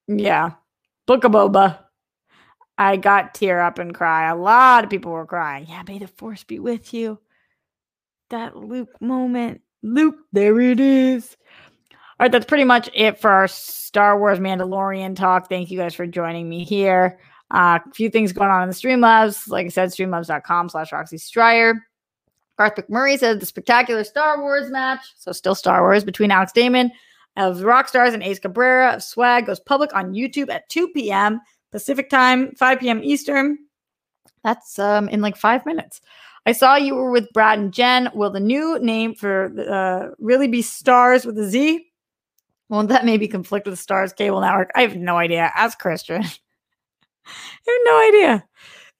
Yeah. 0.07 0.51
Book 1.05 1.23
of 1.23 1.31
Boba. 1.31 1.79
I 2.77 2.97
got 2.97 3.35
tear 3.35 3.61
up 3.61 3.77
and 3.77 3.93
cry. 3.93 4.29
A 4.29 4.35
lot 4.35 4.83
of 4.83 4.89
people 4.89 5.11
were 5.11 5.25
crying. 5.25 5.67
Yeah, 5.69 5.83
may 5.87 5.99
the 5.99 6.07
force 6.07 6.43
be 6.43 6.59
with 6.59 6.93
you. 6.93 7.19
That 8.29 8.57
Luke 8.57 8.99
moment. 8.99 9.61
Luke, 9.83 10.15
there 10.31 10.59
it 10.59 10.79
is. 10.79 11.37
All 11.91 12.25
right, 12.25 12.31
that's 12.31 12.45
pretty 12.45 12.63
much 12.63 12.89
it 12.93 13.19
for 13.19 13.29
our 13.29 13.47
Star 13.47 14.17
Wars 14.17 14.39
Mandalorian 14.39 15.15
talk. 15.15 15.49
Thank 15.49 15.69
you 15.69 15.77
guys 15.77 15.93
for 15.93 16.07
joining 16.07 16.49
me 16.49 16.63
here. 16.63 17.19
Uh, 17.53 17.79
a 17.85 17.93
few 17.93 18.09
things 18.09 18.33
going 18.33 18.49
on 18.49 18.63
in 18.63 18.69
the 18.69 18.75
Streamlabs. 18.75 19.47
Like 19.47 19.67
I 19.67 19.69
said, 19.69 19.89
streamlabs.com 19.89 20.69
slash 20.69 20.91
Roxy 20.91 21.17
Striar. 21.17 21.87
Garth 22.57 22.75
McMurray 22.75 23.17
said 23.17 23.39
the 23.39 23.45
spectacular 23.45 24.03
Star 24.03 24.41
Wars 24.41 24.69
match, 24.69 25.01
so 25.17 25.31
still 25.31 25.55
Star 25.55 25.81
Wars, 25.81 26.03
between 26.03 26.31
Alex 26.31 26.51
Damon 26.51 26.91
of 27.35 27.57
Rockstars 27.57 28.13
and 28.13 28.23
Ace 28.23 28.39
Cabrera 28.39 28.93
of 28.93 29.03
Swag 29.03 29.45
goes 29.45 29.59
public 29.59 29.93
on 29.95 30.13
YouTube 30.13 30.51
at 30.51 30.69
2 30.69 30.89
p.m. 30.89 31.41
Pacific 31.71 32.09
time, 32.09 32.53
5 32.55 32.79
p.m. 32.79 33.03
Eastern. 33.03 33.57
That's 34.43 34.77
um, 34.77 35.09
in 35.09 35.21
like 35.21 35.37
five 35.37 35.65
minutes. 35.65 36.01
I 36.45 36.51
saw 36.51 36.75
you 36.75 36.95
were 36.95 37.11
with 37.11 37.31
Brad 37.33 37.57
and 37.57 37.73
Jen. 37.73 38.09
Will 38.13 38.29
the 38.29 38.39
new 38.39 38.77
name 38.79 39.15
for 39.15 39.51
uh, 39.57 40.13
really 40.19 40.47
be 40.47 40.61
Stars 40.61 41.25
with 41.25 41.37
a 41.39 41.45
Z? 41.45 41.87
Won't 42.69 42.89
that 42.89 43.05
maybe 43.05 43.27
conflict 43.27 43.65
with 43.65 43.79
Starz 43.79 44.15
Cable 44.15 44.41
Network? 44.41 44.71
I 44.75 44.81
have 44.81 44.95
no 44.95 45.17
idea. 45.17 45.51
Ask 45.55 45.79
Christian. 45.79 46.23
I 47.25 47.71
have 47.71 47.81
no 47.85 48.07
idea. 48.07 48.45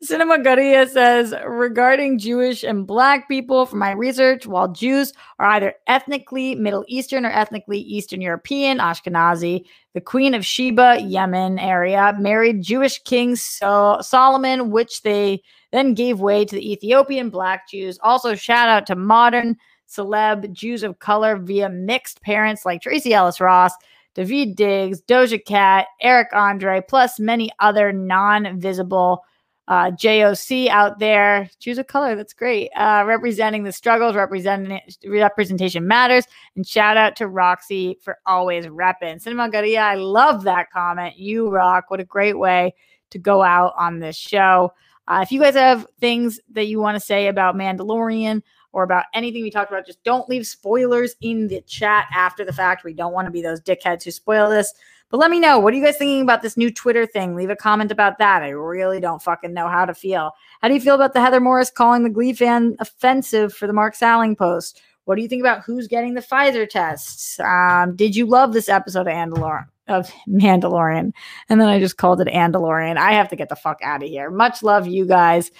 Cinema 0.04 0.38
Garia 0.40 0.86
says 0.90 1.34
regarding 1.48 2.20
Jewish 2.20 2.64
and 2.64 2.86
Black 2.86 3.30
people, 3.30 3.66
from 3.66 3.80
my 3.80 3.92
research, 3.92 4.46
while 4.46 4.68
Jews 4.68 5.14
are 5.40 5.48
either 5.48 5.74
ethnically 5.88 6.56
Middle 6.56 6.84
Eastern 6.90 7.26
or 7.26 7.32
ethnically 7.32 7.80
Eastern 7.80 8.20
European, 8.20 8.80
Ashkenazi, 8.80 9.64
the 9.94 10.02
Queen 10.02 10.34
of 10.34 10.46
Sheba, 10.46 11.00
Yemen 11.00 11.58
area, 11.58 12.14
married 12.20 12.62
Jewish 12.62 13.02
King 13.04 13.38
so- 13.38 14.00
Solomon, 14.02 14.72
which 14.72 15.04
they 15.04 15.42
then 15.72 15.94
gave 15.94 16.20
way 16.20 16.44
to 16.44 16.56
the 16.56 16.72
Ethiopian 16.74 17.30
Black 17.30 17.70
Jews. 17.70 17.98
Also, 18.04 18.36
shout 18.36 18.68
out 18.68 18.86
to 18.88 18.96
modern 18.96 19.56
celeb 19.88 20.52
Jews 20.52 20.84
of 20.84 21.00
color 21.00 21.38
via 21.38 21.70
mixed 21.70 22.22
parents 22.24 22.66
like 22.66 22.82
Tracee 22.82 23.14
Ellis 23.14 23.40
Ross. 23.40 23.72
Daveed 24.16 24.55
Diggs, 24.55 25.01
Doja 25.01 25.43
Cat, 25.43 25.88
Eric 26.01 26.30
Andre, 26.34 26.82
plus 26.88 27.20
many 27.20 27.51
other 27.59 27.91
non 27.91 28.59
visible 28.59 29.24
uh, 29.68 29.91
JOC 29.91 30.68
out 30.68 30.99
there. 30.99 31.49
Choose 31.59 31.78
a 31.78 31.84
color. 31.84 32.16
That's 32.16 32.34
great. 32.34 32.70
Uh, 32.76 33.03
representing 33.07 33.64
the 33.64 33.72
struggles, 33.72 34.16
representing 34.16 34.80
representation 35.05 35.88
matters. 35.88 36.26
And 36.55 36.68
shout 36.68 36.97
out 36.97 37.16
to 37.18 37.28
Roxy 37.28 37.97
for 38.01 38.18
always 38.26 38.66
repping. 38.66 39.22
Cinema 39.22 39.49
Garia, 39.49 39.80
I 39.80 39.95
love 39.95 40.43
that 40.43 40.72
comment. 40.72 41.18
You 41.18 41.49
rock. 41.49 41.86
What 41.89 41.99
a 41.99 42.05
great 42.05 42.38
way 42.38 42.74
to 43.11 43.20
go 43.20 43.41
out 43.41 43.74
on 43.78 43.99
this 43.99 44.18
show. 44.18 44.74
Uh, 45.07 45.20
if 45.22 45.32
you 45.32 45.39
guys 45.39 45.55
have 45.55 45.88
things 45.99 46.39
that 46.51 46.68
you 46.68 46.80
want 46.80 46.95
to 46.95 46.99
say 46.99 47.28
about 47.28 47.55
Mandalorian 47.55 48.41
or 48.74 48.84
about 48.84 49.06
anything 49.14 49.44
we 49.44 49.52
talked 49.52 49.72
about, 49.72 49.86
just 49.86 50.04
don't 50.04 50.28
leave 50.28 50.46
spoilers 50.46 51.16
in 51.22 51.48
the 51.48 51.62
chat 51.62 52.08
after 52.14 52.44
the 52.44 52.52
fact. 52.52 52.84
We 52.84 52.94
don't 52.94 53.14
want 53.14 53.28
to 53.28 53.32
be 53.32 53.42
those 53.42 53.62
dickheads 53.62 54.04
who 54.04 54.12
spoil 54.12 54.50
this. 54.50 54.74
But 55.10 55.20
let 55.20 55.30
me 55.30 55.40
know. 55.40 55.60
What 55.60 55.74
are 55.74 55.78
you 55.78 55.86
guys 55.86 55.98
thinking 55.98 56.22
about 56.22 56.42
this 56.42 56.58
new 56.58 56.72
Twitter 56.72 57.06
thing? 57.06 57.36
Leave 57.36 57.52
a 57.52 57.56
comment 57.56 57.92
about 57.92 58.18
that. 58.18 58.42
I 58.42 58.50
really 58.50 59.00
don't 59.00 59.22
fucking 59.22 59.54
know 59.54 59.68
how 59.68 59.86
to 59.86 59.94
feel. 59.94 60.32
How 60.62 60.68
do 60.68 60.74
you 60.74 60.82
feel 60.82 60.96
about 60.96 61.14
the 61.14 61.22
Heather 61.22 61.40
Morris 61.40 61.70
calling 61.70 62.04
the 62.04 62.10
Glee 62.10 62.34
fan 62.34 62.76
offensive 62.80 63.54
for 63.54 63.68
the 63.68 63.74
Mark 63.74 63.94
Salling 63.94 64.36
post? 64.36 64.82
What 65.06 65.16
do 65.16 65.22
you 65.22 65.28
think 65.28 65.42
about 65.42 65.64
who's 65.64 65.88
getting 65.88 66.16
the 66.16 66.22
Pfizer 66.22 66.68
tests? 66.68 67.40
Um, 67.40 67.96
did 67.96 68.16
you 68.16 68.26
love 68.26 68.54
this 68.54 68.70
episode 68.70 69.02
of 69.02 69.14
Andalorian? 69.14 69.68
Of 69.88 70.10
Mandalorian, 70.30 71.12
and 71.50 71.60
then 71.60 71.68
I 71.68 71.78
just 71.78 71.98
called 71.98 72.22
it 72.22 72.30
Andalorian. 72.30 72.96
I 72.96 73.12
have 73.12 73.28
to 73.30 73.36
get 73.36 73.50
the 73.50 73.56
fuck 73.58 73.80
out 73.84 74.02
of 74.02 74.08
here. 74.08 74.32
Much 74.32 74.64
love, 74.64 74.88
you 74.88 75.06
guys. 75.06 75.52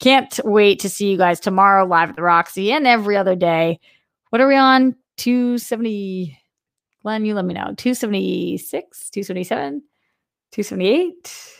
Can't 0.00 0.40
wait 0.44 0.80
to 0.80 0.88
see 0.88 1.10
you 1.10 1.16
guys 1.16 1.40
tomorrow 1.40 1.86
live 1.86 2.10
at 2.10 2.16
the 2.16 2.22
Roxy 2.22 2.72
and 2.72 2.86
every 2.86 3.16
other 3.16 3.36
day. 3.36 3.78
What 4.30 4.40
are 4.40 4.48
we 4.48 4.56
on? 4.56 4.96
270. 5.18 6.38
Glenn, 7.02 7.24
you 7.24 7.34
let 7.34 7.44
me 7.44 7.54
know. 7.54 7.74
276, 7.76 9.10
277, 9.10 9.82
278. 10.52 11.58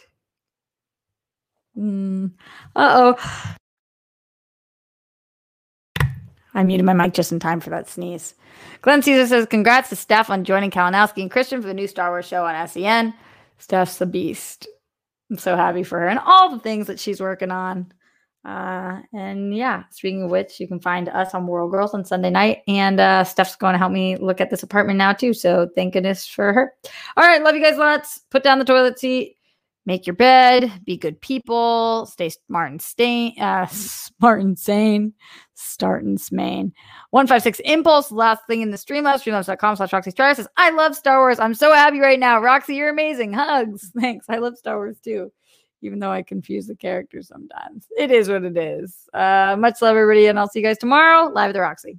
Mm. 1.78 2.32
Uh 2.76 3.14
oh. 3.16 3.54
I 6.54 6.62
muted 6.64 6.84
my 6.84 6.92
mic 6.92 7.14
just 7.14 7.32
in 7.32 7.40
time 7.40 7.60
for 7.60 7.70
that 7.70 7.88
sneeze. 7.88 8.34
Glenn 8.82 9.02
Caesar 9.02 9.26
says, 9.26 9.46
Congrats 9.46 9.88
to 9.88 9.96
Steph 9.96 10.28
on 10.28 10.44
joining 10.44 10.70
Kalinowski 10.70 11.22
and 11.22 11.30
Christian 11.30 11.62
for 11.62 11.68
the 11.68 11.74
new 11.74 11.86
Star 11.86 12.10
Wars 12.10 12.26
show 12.26 12.44
on 12.44 12.68
SEN. 12.68 13.14
Steph's 13.58 14.00
a 14.00 14.06
beast. 14.06 14.68
I'm 15.30 15.38
so 15.38 15.56
happy 15.56 15.82
for 15.82 15.98
her 15.98 16.08
and 16.08 16.18
all 16.18 16.50
the 16.50 16.58
things 16.58 16.88
that 16.88 17.00
she's 17.00 17.20
working 17.20 17.50
on. 17.50 17.90
Uh, 18.44 19.00
and 19.12 19.54
yeah, 19.56 19.84
speaking 19.90 20.24
of 20.24 20.30
which, 20.30 20.58
you 20.58 20.66
can 20.66 20.80
find 20.80 21.08
us 21.08 21.34
on 21.34 21.46
World 21.46 21.70
Girls 21.70 21.94
on 21.94 22.04
Sunday 22.04 22.30
night. 22.30 22.62
And 22.66 22.98
uh, 22.98 23.24
Steph's 23.24 23.56
going 23.56 23.72
to 23.74 23.78
help 23.78 23.92
me 23.92 24.16
look 24.16 24.40
at 24.40 24.50
this 24.50 24.62
apartment 24.62 24.98
now, 24.98 25.12
too. 25.12 25.32
So 25.32 25.68
thank 25.76 25.92
goodness 25.92 26.26
for 26.26 26.52
her. 26.52 26.72
All 27.16 27.24
right. 27.24 27.42
Love 27.42 27.54
you 27.54 27.62
guys 27.62 27.78
lots. 27.78 28.20
Put 28.30 28.42
down 28.42 28.58
the 28.58 28.64
toilet 28.64 28.98
seat. 28.98 29.36
Make 29.84 30.06
your 30.06 30.14
bed, 30.14 30.70
be 30.84 30.96
good 30.96 31.20
people, 31.20 32.06
stay 32.06 32.28
smart 32.28 32.70
and 32.70 32.80
stay 32.80 33.34
uh, 33.40 33.66
smart 33.70 34.40
and 34.40 34.56
sane. 34.56 35.12
Start 35.54 36.04
and 36.04 36.20
Maine. 36.30 36.72
156 37.10 37.60
Impulse, 37.64 38.12
last 38.12 38.42
thing 38.46 38.62
in 38.62 38.70
the 38.70 38.76
Streamlabs, 38.76 39.22
streamlabs.com 39.22 39.76
slash 39.76 39.92
Roxy 39.92 40.10
Striar 40.10 40.34
says, 40.34 40.48
I 40.56 40.70
love 40.70 40.94
Star 40.94 41.18
Wars. 41.18 41.40
I'm 41.40 41.54
so 41.54 41.72
happy 41.72 41.98
right 41.98 42.18
now. 42.18 42.40
Roxy, 42.40 42.76
you're 42.76 42.90
amazing. 42.90 43.32
Hugs. 43.32 43.90
Thanks. 44.00 44.26
I 44.28 44.38
love 44.38 44.56
Star 44.56 44.76
Wars 44.76 44.98
too, 45.00 45.32
even 45.82 45.98
though 45.98 46.10
I 46.10 46.22
confuse 46.22 46.66
the 46.66 46.74
characters 46.74 47.28
sometimes. 47.28 47.86
It 47.98 48.10
is 48.10 48.28
what 48.28 48.44
it 48.44 48.56
is. 48.56 49.08
Uh, 49.12 49.56
much 49.58 49.82
love, 49.82 49.96
everybody, 49.96 50.26
and 50.26 50.38
I'll 50.38 50.48
see 50.48 50.60
you 50.60 50.66
guys 50.66 50.78
tomorrow 50.78 51.28
live 51.28 51.50
at 51.50 51.52
the 51.52 51.60
Roxy. 51.60 51.98